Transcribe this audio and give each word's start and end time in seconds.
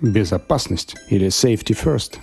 Безопасность 0.00 0.94
или 1.08 1.28
safety 1.28 1.74
first. 1.74 2.18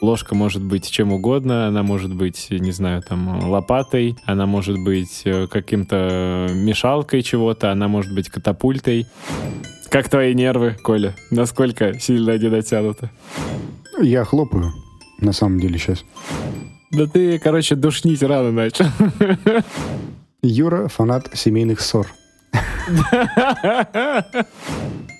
Ложка 0.00 0.34
может 0.34 0.62
быть 0.62 0.90
чем 0.90 1.12
угодно, 1.12 1.66
она 1.66 1.82
может 1.82 2.14
быть, 2.14 2.46
не 2.50 2.72
знаю, 2.72 3.02
там, 3.02 3.46
лопатой, 3.50 4.16
она 4.24 4.46
может 4.46 4.82
быть 4.82 5.20
э, 5.26 5.46
каким-то 5.46 6.48
мешалкой 6.54 7.20
чего-то, 7.22 7.70
она 7.70 7.88
может 7.88 8.14
быть 8.14 8.30
катапультой. 8.30 9.06
Как 9.90 10.08
твои 10.08 10.32
нервы, 10.32 10.78
Коля? 10.82 11.14
Насколько 11.30 12.00
сильно 12.00 12.32
они 12.32 12.48
натянуты? 12.48 13.10
Я 14.00 14.24
хлопаю, 14.24 14.72
на 15.18 15.34
самом 15.34 15.60
деле, 15.60 15.78
сейчас. 15.78 16.06
Да 16.90 17.06
ты, 17.06 17.38
короче, 17.38 17.74
душнить 17.74 18.22
рано 18.22 18.50
начал. 18.50 18.86
Юра— 20.42 20.88
фанат 20.88 21.28
семейных 21.34 21.82
ссор. 21.82 22.06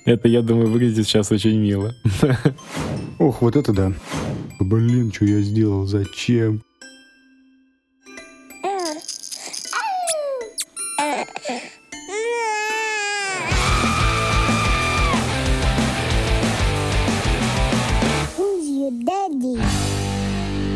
Это, 0.04 0.28
я 0.28 0.42
думаю, 0.42 0.68
выглядит 0.70 1.06
сейчас 1.06 1.32
очень 1.32 1.58
мило. 1.58 1.94
Ох, 3.18 3.40
вот 3.42 3.56
это 3.56 3.72
да. 3.72 3.92
Блин, 4.60 5.12
что 5.12 5.24
я 5.24 5.40
сделал? 5.40 5.86
Зачем? 5.86 6.62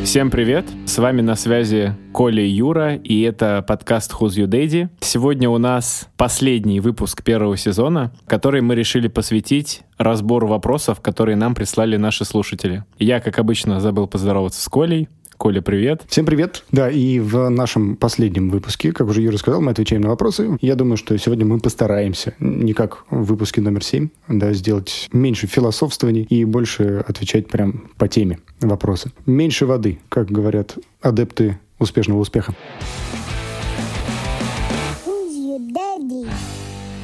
Всем 0.09 0.31
привет! 0.31 0.65
С 0.87 0.97
вами 0.97 1.21
на 1.21 1.37
связи 1.37 1.95
Коля 2.15 2.43
и 2.43 2.49
Юра, 2.49 2.95
и 2.95 3.21
это 3.21 3.61
подкаст 3.61 4.15
Who's 4.19 4.39
Your 4.39 4.47
Daddy. 4.47 4.89
Сегодня 5.01 5.51
у 5.51 5.59
нас 5.59 6.09
последний 6.17 6.81
выпуск 6.81 7.23
первого 7.23 7.59
сезона, 7.59 8.11
который 8.27 8.63
мы 8.63 8.75
решили 8.75 9.09
посвятить 9.09 9.83
разбору 9.99 10.49
вопросов, 10.49 11.03
которые 11.03 11.37
нам 11.37 11.55
прислали 11.55 11.99
наши 11.99 12.25
слушатели. 12.25 12.85
Я, 12.99 13.21
как 13.21 13.39
обычно, 13.39 13.81
забыл 13.81 14.07
поздороваться 14.07 14.63
с 14.63 14.69
Колей. 14.71 15.11
Коля, 15.39 15.63
привет. 15.63 16.03
Всем 16.09 16.27
привет. 16.27 16.65
Да, 16.73 16.91
и 16.91 17.21
в 17.21 17.49
нашем 17.49 17.95
последнем 17.95 18.51
выпуске, 18.51 18.91
как 18.91 19.07
уже 19.07 19.23
Юра 19.23 19.37
сказал, 19.37 19.61
мы 19.61 19.71
отвечаем 19.71 20.03
на 20.03 20.09
вопросы. 20.09 20.59
Я 20.61 20.75
думаю, 20.75 20.97
что 20.97 21.17
сегодня 21.17 21.47
мы 21.47 21.61
постараемся, 21.61 22.35
не 22.41 22.73
как 22.73 23.05
в 23.09 23.23
выпуске 23.23 23.61
номер 23.61 23.85
7, 23.85 24.09
да, 24.27 24.53
сделать 24.53 25.09
меньше 25.13 25.47
философствований 25.47 26.23
и 26.23 26.45
больше 26.45 27.05
отвечать 27.07 27.47
прям 27.47 27.89
по 27.99 28.09
теме 28.09 28.41
вопросы. 28.61 29.13
Меньше 29.27 29.65
воды, 29.65 30.01
как 30.09 30.29
говорят 30.29 30.77
адепты 31.03 31.61
успешного 31.79 32.19
успеха. 32.19 32.57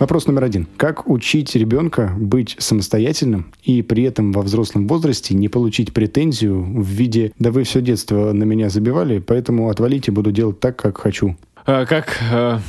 Вопрос 0.05 0.27
номер 0.27 0.44
один. 0.44 0.69
Как 0.77 1.08
учить 1.08 1.56
ребенка 1.56 2.12
быть 2.19 2.56
самостоятельным 2.58 3.47
и 3.62 3.80
при 3.80 4.02
этом 4.02 4.33
во 4.33 4.42
взрослом 4.42 4.86
возрасте 4.86 5.34
не 5.34 5.48
получить 5.48 5.94
претензию 5.94 6.62
в 6.62 6.86
виде 6.86 7.33
«да 7.38 7.50
вы 7.50 7.62
все 7.62 7.80
детство 7.80 8.34
на 8.34 8.44
меня 8.44 8.69
забивали, 8.69 9.19
поэтому 9.20 9.70
отвалите, 9.70 10.12
буду 10.12 10.30
делать 10.30 10.60
так, 10.60 10.77
как 10.77 10.98
хочу». 10.98 11.38
А, 11.64 11.86
как 11.86 12.19
а, 12.30 12.60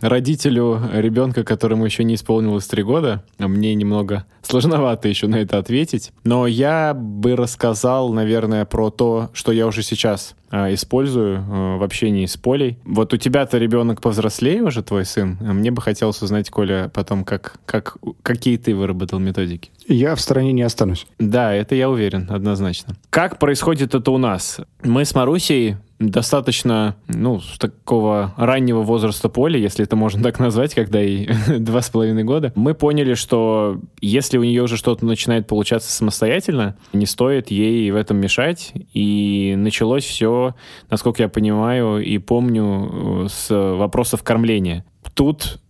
родителю 0.00 0.80
ребенка, 0.92 1.44
которому 1.44 1.84
еще 1.84 2.04
не 2.04 2.14
исполнилось 2.14 2.66
три 2.66 2.82
года, 2.82 3.22
мне 3.38 3.74
немного 3.74 4.24
сложновато 4.42 5.08
еще 5.08 5.26
на 5.26 5.36
это 5.36 5.58
ответить. 5.58 6.12
Но 6.24 6.46
я 6.46 6.94
бы 6.94 7.36
рассказал, 7.36 8.12
наверное, 8.12 8.64
про 8.64 8.90
то, 8.90 9.30
что 9.32 9.52
я 9.52 9.66
уже 9.66 9.82
сейчас 9.82 10.34
э, 10.50 10.74
использую 10.74 11.38
э, 11.38 11.76
в 11.78 11.82
общении 11.82 12.26
с 12.26 12.36
Полей. 12.36 12.78
Вот 12.84 13.12
у 13.12 13.16
тебя-то 13.16 13.58
ребенок 13.58 14.00
повзрослее 14.00 14.62
уже, 14.62 14.82
твой 14.82 15.04
сын. 15.04 15.38
А 15.40 15.52
мне 15.52 15.70
бы 15.70 15.82
хотелось 15.82 16.22
узнать, 16.22 16.50
Коля, 16.50 16.90
потом, 16.94 17.24
как, 17.24 17.58
как, 17.64 17.96
какие 18.22 18.56
ты 18.56 18.74
выработал 18.74 19.18
методики. 19.18 19.70
Я 19.88 20.14
в 20.14 20.20
стороне 20.20 20.52
не 20.52 20.62
останусь. 20.62 21.06
Да, 21.18 21.54
это 21.54 21.74
я 21.74 21.90
уверен, 21.90 22.26
однозначно. 22.30 22.96
Как 23.10 23.38
происходит 23.38 23.94
это 23.94 24.10
у 24.10 24.18
нас? 24.18 24.60
Мы 24.82 25.04
с 25.04 25.14
Марусей 25.14 25.76
достаточно, 25.98 26.96
ну, 27.08 27.40
с 27.40 27.58
такого 27.58 28.34
раннего 28.36 28.82
возраста 28.82 29.28
поля, 29.28 29.58
если 29.58 29.84
это 29.84 29.96
можно 29.96 30.22
так 30.22 30.38
назвать, 30.38 30.74
когда 30.74 31.00
ей 31.00 31.30
два 31.58 31.80
с 31.80 31.90
половиной 31.90 32.24
года, 32.24 32.52
мы 32.54 32.74
поняли, 32.74 33.14
что 33.14 33.80
если 34.00 34.38
у 34.38 34.44
нее 34.44 34.62
уже 34.62 34.76
что-то 34.76 35.04
начинает 35.06 35.46
получаться 35.46 35.90
самостоятельно, 35.90 36.76
не 36.92 37.06
стоит 37.06 37.50
ей 37.50 37.90
в 37.90 37.96
этом 37.96 38.18
мешать. 38.18 38.72
И 38.92 39.54
началось 39.56 40.04
все, 40.04 40.54
насколько 40.90 41.22
я 41.22 41.28
понимаю 41.28 41.98
и 41.98 42.18
помню, 42.18 43.24
э, 43.24 43.28
с 43.28 43.50
вопросов 43.50 44.22
кормления. 44.22 44.84
Тут 45.14 45.60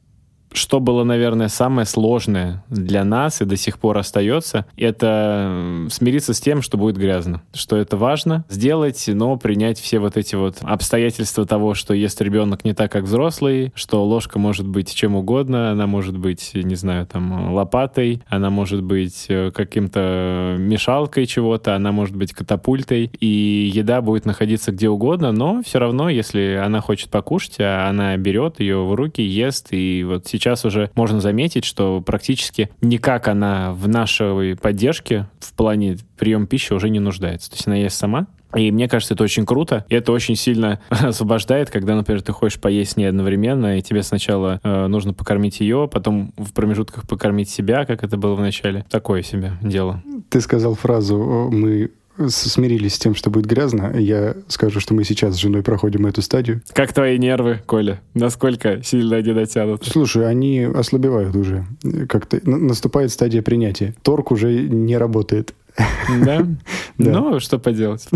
что 0.53 0.81
было, 0.81 1.05
наверное, 1.05 1.49
самое 1.49 1.87
сложное 1.87 2.65
для 2.69 3.05
нас 3.05 3.41
и 3.41 3.45
до 3.45 3.57
сих 3.57 3.79
пор 3.79 3.99
остается, 3.99 4.67
это 4.77 5.87
смириться 5.91 6.34
с 6.34 6.41
тем, 6.41 6.62
что 6.62 6.77
будет 6.79 6.97
грязно. 6.97 7.43
Что 7.55 7.77
это 7.77 7.97
важно 7.97 8.45
сделать, 8.49 9.05
но 9.09 9.37
принять 9.37 9.79
все 9.79 9.99
вот 9.99 10.17
эти 10.17 10.34
вот 10.34 10.59
обстоятельства 10.62 11.47
того, 11.47 11.75
что 11.75 11.95
ест 11.95 12.21
ребенок 12.21 12.65
не 12.65 12.75
так, 12.75 12.91
как 12.91 13.05
взрослый, 13.05 13.73
что 13.75 14.05
ложка 14.05 14.39
может 14.39 14.67
быть 14.67 14.95
чем 14.95 15.15
угодно, 15.15 15.71
она 15.71 15.87
может 15.87 16.17
быть, 16.17 16.53
не 16.55 16.75
знаю, 16.75 17.07
там, 17.07 17.55
лопатой, 17.55 18.23
она 18.28 18.51
может 18.51 18.83
быть 18.83 19.27
э, 19.28 19.51
каким-то 19.51 20.57
мешалкой 20.59 21.27
чего-то, 21.27 21.75
она 21.75 21.93
может 21.93 22.17
быть 22.17 22.33
катапультой, 22.33 23.11
и 23.21 23.71
еда 23.73 24.01
будет 24.01 24.25
находиться 24.25 24.73
где 24.73 24.89
угодно, 24.89 25.33
но 25.33 25.63
все 25.63 25.78
равно, 25.78 26.09
если 26.09 26.61
она 26.63 26.81
хочет 26.81 27.11
покушать, 27.11 27.57
а 27.61 27.89
она 27.89 28.17
берет 28.17 28.61
ее 28.61 28.84
в 28.84 28.95
руки, 28.95 29.23
ест, 29.23 29.69
и 29.71 30.05
вот 30.05 30.27
сейчас 30.36 30.64
уже 30.64 30.91
можно 30.94 31.20
заметить, 31.20 31.64
что 31.64 32.00
практически 32.00 32.70
никак 32.80 33.28
она 33.28 33.72
в 33.72 33.88
нашей 33.88 34.56
поддержке 34.56 35.28
в 35.41 35.52
плане 35.54 35.98
приема 36.19 36.47
пищи 36.47 36.72
уже 36.72 36.91
не 36.91 37.00
нуждается. 37.00 37.50
То 37.50 37.56
есть 37.56 37.66
она 37.66 37.76
ест 37.76 37.97
сама, 37.97 38.26
и 38.54 38.70
мне 38.70 38.88
кажется, 38.88 39.14
это 39.14 39.24
очень 39.24 39.44
круто. 39.44 39.84
И 39.88 39.94
это 39.94 40.12
очень 40.12 40.36
сильно 40.36 40.80
освобождает, 40.88 41.70
когда, 41.70 41.94
например, 41.94 42.22
ты 42.22 42.32
хочешь 42.32 42.60
поесть 42.60 42.92
с 42.92 42.97
ней 42.97 43.06
одновременно, 43.06 43.78
и 43.78 43.82
тебе 43.82 44.02
сначала 44.02 44.60
э, 44.62 44.86
нужно 44.86 45.12
покормить 45.12 45.60
ее, 45.60 45.88
потом 45.92 46.32
в 46.36 46.53
промежутках 46.53 47.06
покормить 47.06 47.50
себя, 47.50 47.84
как 47.84 48.03
это 48.03 48.16
было 48.16 48.34
в 48.34 48.41
начале. 48.41 48.84
Такое 48.91 49.22
себе 49.22 49.53
дело. 49.62 50.03
Ты 50.28 50.41
сказал 50.41 50.74
фразу 50.74 51.18
«мы 51.50 51.91
смирились 52.28 52.94
с 52.94 52.99
тем, 52.99 53.15
что 53.15 53.31
будет 53.31 53.47
грязно, 53.47 53.93
я 53.97 54.34
скажу, 54.49 54.81
что 54.81 54.94
мы 54.94 55.04
сейчас 55.04 55.34
с 55.34 55.38
женой 55.38 55.62
проходим 55.62 56.06
эту 56.06 56.22
стадию. 56.22 56.62
Как 56.72 56.93
твои 56.93 57.19
нервы, 57.19 57.60
Коля? 57.66 58.00
Насколько 58.15 58.82
сильно 58.82 59.16
они 59.16 59.32
дотянут? 59.32 59.84
Слушай, 59.84 60.28
они 60.28 60.62
ослабевают 60.62 61.34
уже. 61.37 61.65
Как-то 62.09 62.41
наступает 62.49 63.12
стадия 63.12 63.43
принятия. 63.43 63.94
Торг 64.03 64.31
уже 64.31 64.53
не 64.53 64.97
работает. 64.97 65.54
Да? 65.77 66.47
да. 66.99 67.10
Ну, 67.21 67.41
что 67.41 67.59
поделать. 67.59 68.06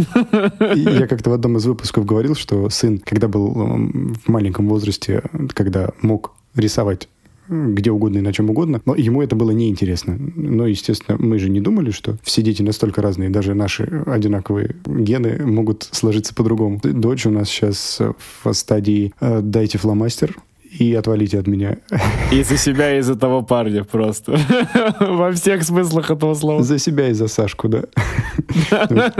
Я 0.74 1.06
как-то 1.06 1.30
в 1.30 1.32
одном 1.32 1.56
из 1.58 1.66
выпусков 1.66 2.06
говорил, 2.06 2.34
что 2.34 2.68
сын, 2.70 2.98
когда 2.98 3.28
был 3.28 3.50
в 3.52 4.28
маленьком 4.28 4.68
возрасте, 4.68 5.22
когда 5.54 5.90
мог 6.00 6.32
рисовать 6.54 7.08
где 7.50 7.90
угодно 7.90 8.18
и 8.18 8.22
на 8.22 8.32
чем 8.32 8.50
угодно, 8.50 8.80
но 8.84 8.94
ему 8.94 9.22
это 9.22 9.36
было 9.36 9.50
неинтересно. 9.50 10.16
Но, 10.36 10.66
естественно, 10.66 11.18
мы 11.18 11.38
же 11.38 11.50
не 11.50 11.60
думали, 11.60 11.90
что 11.90 12.16
все 12.22 12.42
дети 12.42 12.62
настолько 12.62 13.02
разные, 13.02 13.30
даже 13.30 13.54
наши 13.54 13.84
одинаковые 14.06 14.76
гены 14.86 15.44
могут 15.44 15.88
сложиться 15.90 16.34
по-другому. 16.34 16.80
Дочь 16.82 17.26
у 17.26 17.30
нас 17.30 17.48
сейчас 17.48 18.00
в 18.42 18.52
стадии 18.52 19.12
э, 19.20 19.40
«дайте 19.42 19.78
фломастер», 19.78 20.36
и 20.78 20.94
отвалите 20.94 21.38
от 21.38 21.46
меня. 21.46 21.78
И 22.32 22.42
за 22.42 22.56
себя, 22.56 22.96
и 22.96 23.00
за 23.00 23.16
того 23.16 23.42
парня 23.42 23.84
просто. 23.84 24.38
Во 25.00 25.32
всех 25.32 25.64
смыслах 25.64 26.10
этого 26.10 26.34
слова. 26.34 26.62
За 26.62 26.78
себя 26.78 27.08
и 27.08 27.12
за 27.12 27.28
Сашку, 27.28 27.68
да. 27.68 27.82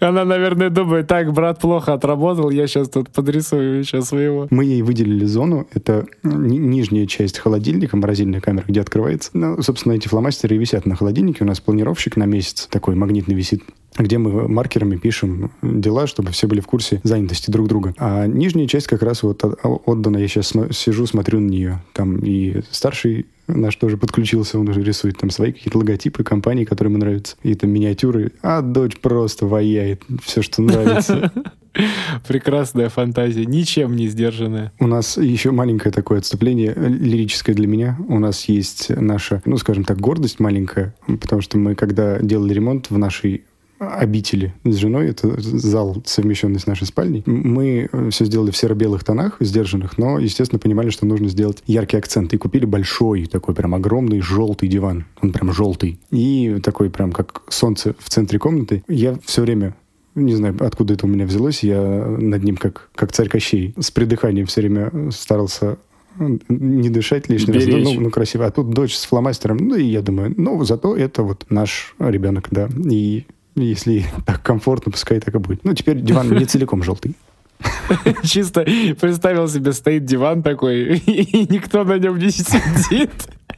Она, 0.00 0.24
наверное, 0.24 0.70
думает, 0.70 1.06
так, 1.06 1.32
брат 1.32 1.60
плохо 1.60 1.92
отработал, 1.92 2.50
я 2.50 2.66
сейчас 2.66 2.88
тут 2.88 3.10
подрисую 3.10 3.78
еще 3.78 4.02
своего. 4.02 4.48
Мы 4.50 4.64
ей 4.64 4.82
выделили 4.82 5.24
зону, 5.24 5.68
это 5.72 6.06
нижняя 6.24 7.06
часть 7.06 7.38
холодильника, 7.38 7.96
морозильная 7.96 8.40
камера, 8.40 8.64
где 8.66 8.80
открывается. 8.80 9.30
Ну, 9.32 9.62
собственно, 9.62 9.92
эти 9.92 10.08
фломастеры 10.08 10.56
и 10.56 10.58
висят 10.58 10.86
на 10.86 10.96
холодильнике. 10.96 11.44
У 11.44 11.46
нас 11.46 11.60
планировщик 11.60 12.16
на 12.16 12.24
месяц 12.24 12.66
такой 12.66 12.96
магнитный 12.96 13.36
висит 13.36 13.62
где 13.98 14.18
мы 14.18 14.48
маркерами 14.48 14.96
пишем 14.96 15.50
дела, 15.62 16.06
чтобы 16.06 16.32
все 16.32 16.46
были 16.46 16.60
в 16.60 16.66
курсе 16.66 17.00
занятости 17.02 17.50
друг 17.50 17.68
друга. 17.68 17.94
А 17.98 18.26
нижняя 18.26 18.66
часть 18.66 18.86
как 18.86 19.02
раз 19.02 19.22
вот 19.22 19.42
отдана. 19.62 20.16
Я 20.18 20.28
сейчас 20.28 20.52
сижу, 20.72 21.06
смотрю 21.06 21.40
на 21.40 21.48
нее. 21.48 21.82
Там 21.92 22.18
и 22.18 22.62
старший 22.70 23.26
наш 23.46 23.76
тоже 23.76 23.96
подключился, 23.96 24.58
он 24.58 24.68
уже 24.68 24.82
рисует 24.82 25.18
там 25.18 25.30
свои 25.30 25.52
какие-то 25.52 25.78
логотипы 25.78 26.24
компаний, 26.24 26.64
которые 26.64 26.92
ему 26.92 27.00
нравятся, 27.00 27.36
и 27.42 27.54
там 27.54 27.70
миниатюры. 27.70 28.32
А 28.42 28.62
дочь 28.62 28.98
просто 28.98 29.46
ваяет 29.46 30.02
все, 30.22 30.42
что 30.42 30.62
нравится. 30.62 31.32
Прекрасная 32.28 32.88
фантазия, 32.90 33.46
ничем 33.46 33.96
не 33.96 34.08
сдержанная. 34.08 34.72
У 34.78 34.86
нас 34.86 35.16
еще 35.16 35.52
маленькое 35.52 35.92
такое 35.92 36.18
отступление, 36.18 36.74
лирическое 36.74 37.54
для 37.54 37.66
меня. 37.66 37.98
У 38.08 38.18
нас 38.18 38.44
есть 38.44 38.90
наша, 38.90 39.42
ну, 39.44 39.56
скажем 39.56 39.84
так, 39.84 39.98
гордость 39.98 40.38
маленькая, 40.38 40.94
потому 41.06 41.40
что 41.40 41.56
мы, 41.58 41.74
когда 41.74 42.18
делали 42.18 42.52
ремонт 42.52 42.90
в 42.90 42.98
нашей 42.98 43.44
обители 43.90 44.54
с 44.64 44.76
женой. 44.76 45.08
Это 45.08 45.40
зал, 45.40 46.02
совмещенный 46.04 46.60
с 46.60 46.66
нашей 46.66 46.86
спальней. 46.86 47.22
Мы 47.26 47.88
все 48.10 48.24
сделали 48.24 48.50
в 48.50 48.56
серо-белых 48.56 49.04
тонах, 49.04 49.36
сдержанных, 49.40 49.98
но, 49.98 50.18
естественно, 50.18 50.58
понимали, 50.58 50.90
что 50.90 51.06
нужно 51.06 51.28
сделать 51.28 51.62
яркий 51.66 51.96
акцент. 51.96 52.32
И 52.34 52.36
купили 52.36 52.64
большой, 52.64 53.26
такой 53.26 53.54
прям 53.54 53.74
огромный 53.74 54.20
желтый 54.20 54.68
диван. 54.68 55.06
Он 55.20 55.32
прям 55.32 55.52
желтый. 55.52 55.98
И 56.10 56.58
такой 56.62 56.90
прям 56.90 57.12
как 57.12 57.42
солнце 57.48 57.94
в 57.98 58.08
центре 58.08 58.38
комнаты. 58.38 58.84
Я 58.88 59.16
все 59.24 59.42
время 59.42 59.74
не 60.14 60.34
знаю, 60.34 60.56
откуда 60.60 60.94
это 60.94 61.06
у 61.06 61.08
меня 61.08 61.24
взялось, 61.24 61.62
я 61.62 61.80
над 61.80 62.42
ним 62.42 62.56
как, 62.56 62.90
как 62.94 63.12
царь 63.12 63.28
Кощей. 63.28 63.74
С 63.78 63.90
придыханием 63.90 64.46
все 64.46 64.60
время 64.60 65.10
старался 65.10 65.78
не 66.18 66.90
дышать 66.90 67.30
лишний 67.30 67.54
раз, 67.54 67.66
ну, 67.66 68.00
ну, 68.00 68.10
красиво. 68.10 68.44
А 68.44 68.50
тут 68.50 68.70
дочь 68.70 68.94
с 68.94 69.04
фломастером, 69.04 69.56
ну, 69.56 69.76
и 69.76 69.84
я 69.84 70.02
думаю, 70.02 70.34
ну, 70.36 70.62
зато 70.64 70.94
это 70.96 71.22
вот 71.22 71.46
наш 71.48 71.94
ребенок, 71.98 72.48
да. 72.50 72.68
И 72.90 73.24
если 73.54 74.04
так 74.26 74.42
комфортно, 74.42 74.92
пускай 74.92 75.20
так 75.20 75.34
и 75.34 75.38
будет. 75.38 75.64
Ну, 75.64 75.74
теперь 75.74 76.00
диван 76.00 76.30
не 76.30 76.44
целиком 76.44 76.82
желтый. 76.82 77.14
Чисто 78.24 78.64
представил 79.00 79.48
себе, 79.48 79.72
стоит 79.72 80.04
диван 80.04 80.42
такой, 80.42 80.96
и 81.06 81.46
никто 81.52 81.84
на 81.84 81.98
нем 81.98 82.18
не 82.18 82.30
сидит. 82.30 83.10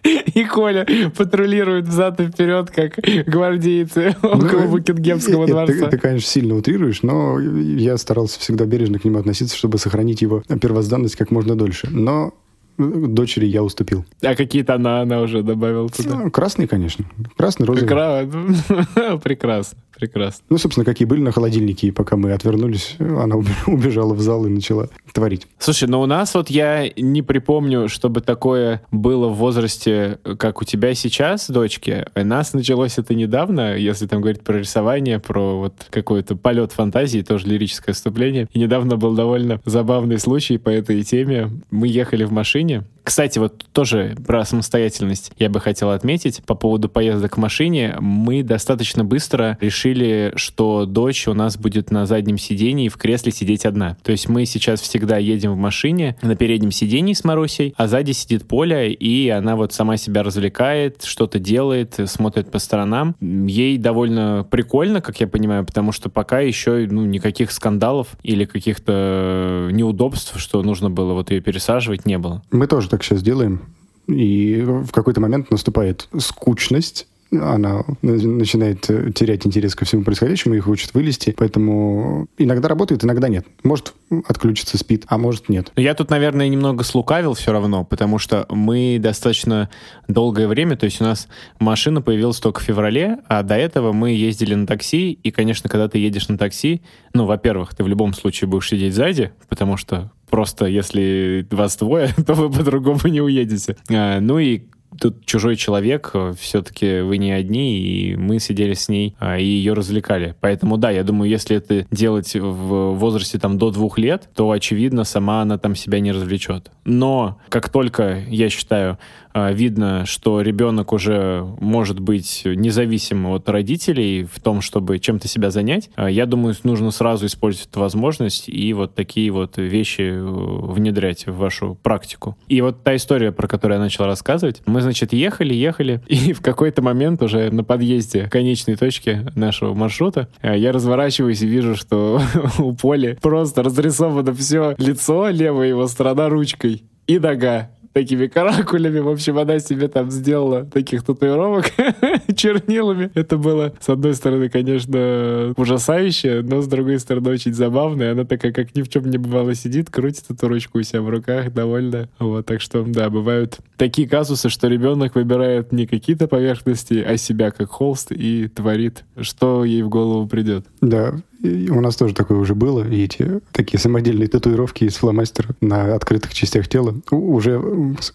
И 0.02 0.44
Коля 0.44 0.86
патрулирует 1.16 1.88
взад 1.88 2.20
и 2.20 2.26
вперед, 2.26 2.70
как 2.70 2.98
гвардейцы 3.26 4.14
ну, 4.22 4.28
около 4.32 4.66
Букингемского 4.66 5.46
дворца. 5.46 5.88
Ты, 5.88 5.96
конечно, 5.96 6.28
сильно 6.28 6.56
утрируешь, 6.56 7.02
но 7.02 7.40
я 7.40 7.96
старался 7.96 8.38
всегда 8.38 8.66
бережно 8.66 8.98
к 8.98 9.04
нему 9.06 9.18
относиться, 9.18 9.56
чтобы 9.56 9.78
сохранить 9.78 10.20
его 10.20 10.42
первозданность 10.60 11.16
как 11.16 11.30
можно 11.30 11.56
дольше. 11.56 11.88
Но 11.90 12.34
дочери 12.78 13.46
я 13.46 13.62
уступил. 13.62 14.04
А 14.22 14.34
какие-то 14.34 14.74
она, 14.74 15.00
она 15.02 15.20
уже 15.20 15.42
добавила 15.42 15.88
туда? 15.88 16.16
Ну, 16.16 16.30
красный, 16.30 16.66
конечно. 16.66 17.04
Красный, 17.36 17.66
розовый. 17.66 17.88
Кра... 17.88 19.18
Прекрасно. 19.22 19.78
Прекрасно. 19.98 20.44
Ну, 20.48 20.58
собственно, 20.58 20.84
какие 20.84 21.06
были 21.06 21.20
на 21.20 21.32
холодильнике, 21.32 21.88
и 21.88 21.90
пока 21.90 22.16
мы 22.16 22.32
отвернулись, 22.32 22.96
она 22.98 23.36
убежала 23.66 24.14
в 24.14 24.20
зал 24.20 24.46
и 24.46 24.48
начала 24.48 24.88
творить. 25.12 25.46
Слушай, 25.58 25.88
ну 25.88 26.00
у 26.00 26.06
нас 26.06 26.34
вот 26.34 26.50
я 26.50 26.88
не 26.96 27.22
припомню, 27.22 27.88
чтобы 27.88 28.20
такое 28.20 28.82
было 28.90 29.28
в 29.28 29.36
возрасте, 29.36 30.18
как 30.38 30.60
у 30.60 30.64
тебя 30.64 30.94
сейчас, 30.94 31.48
дочки. 31.48 32.06
У 32.14 32.24
нас 32.24 32.52
началось 32.52 32.98
это 32.98 33.14
недавно, 33.14 33.76
если 33.76 34.06
там 34.06 34.20
говорить 34.20 34.42
про 34.42 34.58
рисование, 34.58 35.18
про 35.18 35.58
вот 35.58 35.86
какой-то 35.90 36.36
полет 36.36 36.72
фантазии, 36.72 37.20
тоже 37.20 37.46
лирическое 37.46 37.94
вступление. 37.94 38.48
И 38.52 38.58
недавно 38.58 38.96
был 38.96 39.14
довольно 39.14 39.60
забавный 39.64 40.18
случай 40.18 40.58
по 40.58 40.68
этой 40.68 41.02
теме. 41.02 41.50
Мы 41.70 41.88
ехали 41.88 42.24
в 42.24 42.32
машине, 42.32 42.84
кстати, 43.04 43.38
вот 43.38 43.66
тоже 43.72 44.16
про 44.26 44.46
самостоятельность 44.46 45.30
я 45.38 45.50
бы 45.50 45.60
хотел 45.60 45.90
отметить. 45.90 46.42
По 46.44 46.54
поводу 46.54 46.88
поездок 46.88 47.36
в 47.36 47.40
машине, 47.40 47.96
мы 48.00 48.42
достаточно 48.42 49.04
быстро 49.04 49.58
решили, 49.60 49.93
что 50.36 50.86
дочь 50.86 51.28
у 51.28 51.34
нас 51.34 51.56
будет 51.56 51.90
на 51.90 52.06
заднем 52.06 52.38
сидении 52.38 52.88
в 52.88 52.96
кресле 52.96 53.32
сидеть 53.32 53.64
одна. 53.64 53.96
То 54.02 54.12
есть 54.12 54.28
мы 54.28 54.46
сейчас 54.46 54.80
всегда 54.80 55.18
едем 55.18 55.52
в 55.52 55.56
машине 55.56 56.16
на 56.22 56.36
переднем 56.36 56.70
сидении 56.70 57.12
с 57.12 57.24
Марусей, 57.24 57.74
а 57.76 57.86
сзади 57.86 58.12
сидит 58.12 58.46
Поля, 58.46 58.88
и 58.88 59.28
она 59.28 59.56
вот 59.56 59.72
сама 59.72 59.96
себя 59.96 60.22
развлекает, 60.22 61.02
что-то 61.04 61.38
делает, 61.38 61.98
смотрит 62.06 62.50
по 62.50 62.58
сторонам. 62.58 63.16
Ей 63.20 63.78
довольно 63.78 64.46
прикольно, 64.50 65.00
как 65.00 65.20
я 65.20 65.26
понимаю, 65.26 65.64
потому 65.64 65.92
что 65.92 66.08
пока 66.08 66.40
еще 66.40 66.86
ну, 66.90 67.04
никаких 67.04 67.52
скандалов 67.52 68.08
или 68.22 68.44
каких-то 68.44 69.68
неудобств, 69.72 70.38
что 70.38 70.62
нужно 70.62 70.90
было 70.90 71.12
вот 71.12 71.30
ее 71.30 71.40
пересаживать, 71.40 72.06
не 72.06 72.18
было. 72.18 72.42
Мы 72.50 72.66
тоже 72.66 72.88
так 72.88 73.02
сейчас 73.02 73.22
делаем. 73.22 73.62
И 74.06 74.62
в 74.62 74.90
какой-то 74.90 75.20
момент 75.20 75.50
наступает 75.50 76.08
скучность, 76.18 77.06
она 77.40 77.84
начинает 78.02 78.82
терять 79.14 79.46
интерес 79.46 79.74
ко 79.74 79.84
всему 79.84 80.02
происходящему, 80.02 80.54
их 80.54 80.68
учат 80.68 80.94
вылезти, 80.94 81.34
поэтому 81.36 82.26
иногда 82.38 82.68
работает, 82.68 83.04
иногда 83.04 83.28
нет. 83.28 83.46
Может 83.62 83.94
отключиться, 84.26 84.78
спит, 84.78 85.04
а 85.08 85.18
может 85.18 85.48
нет. 85.48 85.72
Я 85.76 85.94
тут, 85.94 86.10
наверное, 86.10 86.48
немного 86.48 86.84
слукавил 86.84 87.34
все 87.34 87.52
равно, 87.52 87.84
потому 87.84 88.18
что 88.18 88.46
мы 88.50 88.98
достаточно 89.00 89.70
долгое 90.08 90.48
время, 90.48 90.76
то 90.76 90.84
есть 90.84 91.00
у 91.00 91.04
нас 91.04 91.28
машина 91.58 92.02
появилась 92.02 92.38
только 92.38 92.60
в 92.60 92.64
феврале, 92.64 93.18
а 93.28 93.42
до 93.42 93.56
этого 93.56 93.92
мы 93.92 94.12
ездили 94.12 94.54
на 94.54 94.66
такси, 94.66 95.12
и, 95.12 95.30
конечно, 95.30 95.68
когда 95.68 95.88
ты 95.88 95.98
едешь 95.98 96.28
на 96.28 96.38
такси, 96.38 96.82
ну, 97.12 97.26
во-первых, 97.26 97.74
ты 97.74 97.84
в 97.84 97.88
любом 97.88 98.14
случае 98.14 98.48
будешь 98.48 98.68
сидеть 98.68 98.94
сзади, 98.94 99.32
потому 99.48 99.76
что 99.76 100.10
просто 100.30 100.66
если 100.66 101.46
вас 101.50 101.76
двое, 101.76 102.08
то 102.26 102.34
вы 102.34 102.50
по-другому 102.50 103.00
не 103.04 103.20
уедете. 103.20 103.76
А, 103.90 104.20
ну 104.20 104.38
и 104.38 104.62
тут 105.00 105.24
чужой 105.26 105.56
человек, 105.56 106.10
э, 106.14 106.34
все-таки 106.38 107.00
вы 107.00 107.18
не 107.18 107.32
одни, 107.32 107.78
и 107.78 108.16
мы 108.16 108.38
сидели 108.38 108.74
с 108.74 108.88
ней 108.88 109.14
а, 109.18 109.38
и 109.38 109.44
ее 109.44 109.72
развлекали. 109.72 110.34
Поэтому 110.40 110.76
да, 110.76 110.90
я 110.90 111.04
думаю, 111.04 111.30
если 111.30 111.56
это 111.56 111.86
делать 111.90 112.34
в 112.34 112.92
возрасте 112.92 113.38
там 113.38 113.58
до 113.58 113.70
двух 113.70 113.98
лет, 113.98 114.28
то 114.34 114.50
очевидно 114.50 115.04
сама 115.04 115.42
она 115.42 115.58
там 115.58 115.74
себя 115.74 116.00
не 116.00 116.12
развлечет. 116.12 116.70
Но 116.84 117.38
как 117.48 117.68
только, 117.68 118.24
я 118.28 118.48
считаю, 118.48 118.98
видно, 119.34 120.06
что 120.06 120.40
ребенок 120.40 120.92
уже 120.92 121.44
может 121.60 121.98
быть 121.98 122.42
независим 122.44 123.26
от 123.26 123.48
родителей 123.48 124.24
в 124.24 124.40
том, 124.40 124.60
чтобы 124.60 124.98
чем-то 124.98 125.28
себя 125.28 125.50
занять, 125.50 125.90
а, 125.96 126.08
я 126.08 126.26
думаю, 126.26 126.54
нужно 126.62 126.90
сразу 126.90 127.26
использовать 127.26 127.68
эту 127.68 127.80
возможность 127.80 128.48
и 128.48 128.72
вот 128.72 128.94
такие 128.94 129.30
вот 129.30 129.56
вещи 129.56 130.02
э, 130.02 130.20
внедрять 130.22 131.26
в 131.26 131.36
вашу 131.36 131.76
практику. 131.82 132.36
И 132.48 132.60
вот 132.60 132.84
та 132.84 132.94
история, 132.96 133.32
про 133.32 133.48
которую 133.48 133.78
я 133.78 133.82
начал 133.82 134.04
рассказывать, 134.04 134.62
мы, 134.66 134.80
значит, 134.80 135.12
ехали, 135.12 135.52
ехали, 135.52 136.00
и 136.08 136.32
в 136.32 136.40
какой-то 136.40 136.82
момент 136.82 137.22
уже 137.22 137.50
на 137.50 137.64
подъезде 137.64 138.28
конечной 138.28 138.76
точке 138.76 139.26
нашего 139.34 139.74
маршрута 139.74 140.28
а, 140.40 140.56
я 140.56 140.72
разворачиваюсь 140.72 141.42
и 141.42 141.46
вижу, 141.46 141.74
что 141.74 142.20
у 142.58 142.72
Поли 142.74 143.18
просто 143.20 143.62
разрисовано 143.62 144.32
все 144.32 144.74
лицо, 144.78 145.28
левая 145.28 145.68
его 145.68 145.86
сторона 145.86 146.28
ручкой 146.28 146.84
и 147.06 147.18
нога 147.18 147.70
такими 147.94 148.26
каракулями. 148.26 148.98
В 148.98 149.08
общем, 149.08 149.38
она 149.38 149.58
себе 149.60 149.88
там 149.88 150.10
сделала 150.10 150.64
таких 150.64 151.04
татуировок 151.04 151.66
чернилами. 152.36 153.10
Это 153.14 153.38
было, 153.38 153.72
с 153.80 153.88
одной 153.88 154.14
стороны, 154.14 154.50
конечно, 154.50 155.54
ужасающе, 155.56 156.42
но 156.42 156.60
с 156.60 156.66
другой 156.66 156.98
стороны, 156.98 157.30
очень 157.30 157.54
забавно. 157.54 158.02
И 158.02 158.06
она 158.06 158.24
такая, 158.24 158.52
как 158.52 158.74
ни 158.74 158.82
в 158.82 158.88
чем 158.88 159.08
не 159.08 159.16
бывало, 159.16 159.54
сидит, 159.54 159.90
крутит 159.90 160.24
эту 160.28 160.48
ручку 160.48 160.80
у 160.80 160.82
себя 160.82 161.00
в 161.00 161.08
руках, 161.08 161.52
довольно. 161.52 162.08
Вот, 162.18 162.44
так 162.44 162.60
что, 162.60 162.84
да, 162.84 163.08
бывают 163.08 163.58
такие 163.76 164.08
казусы, 164.08 164.48
что 164.48 164.66
ребенок 164.66 165.14
выбирает 165.14 165.72
не 165.72 165.86
какие-то 165.86 166.26
поверхности, 166.26 166.94
а 167.06 167.16
себя 167.16 167.52
как 167.52 167.70
холст 167.70 168.10
и 168.10 168.48
творит, 168.48 169.04
что 169.20 169.64
ей 169.64 169.82
в 169.82 169.88
голову 169.88 170.26
придет. 170.26 170.66
Да, 170.80 171.14
у 171.44 171.80
нас 171.80 171.96
тоже 171.96 172.14
такое 172.14 172.38
уже 172.38 172.54
было, 172.54 172.86
и 172.86 173.04
эти 173.04 173.40
такие 173.52 173.78
самодельные 173.78 174.28
татуировки 174.28 174.84
из 174.84 174.96
фломастера 174.96 175.50
на 175.60 175.94
открытых 175.94 176.34
частях 176.34 176.68
тела 176.68 176.94
уже 177.10 177.62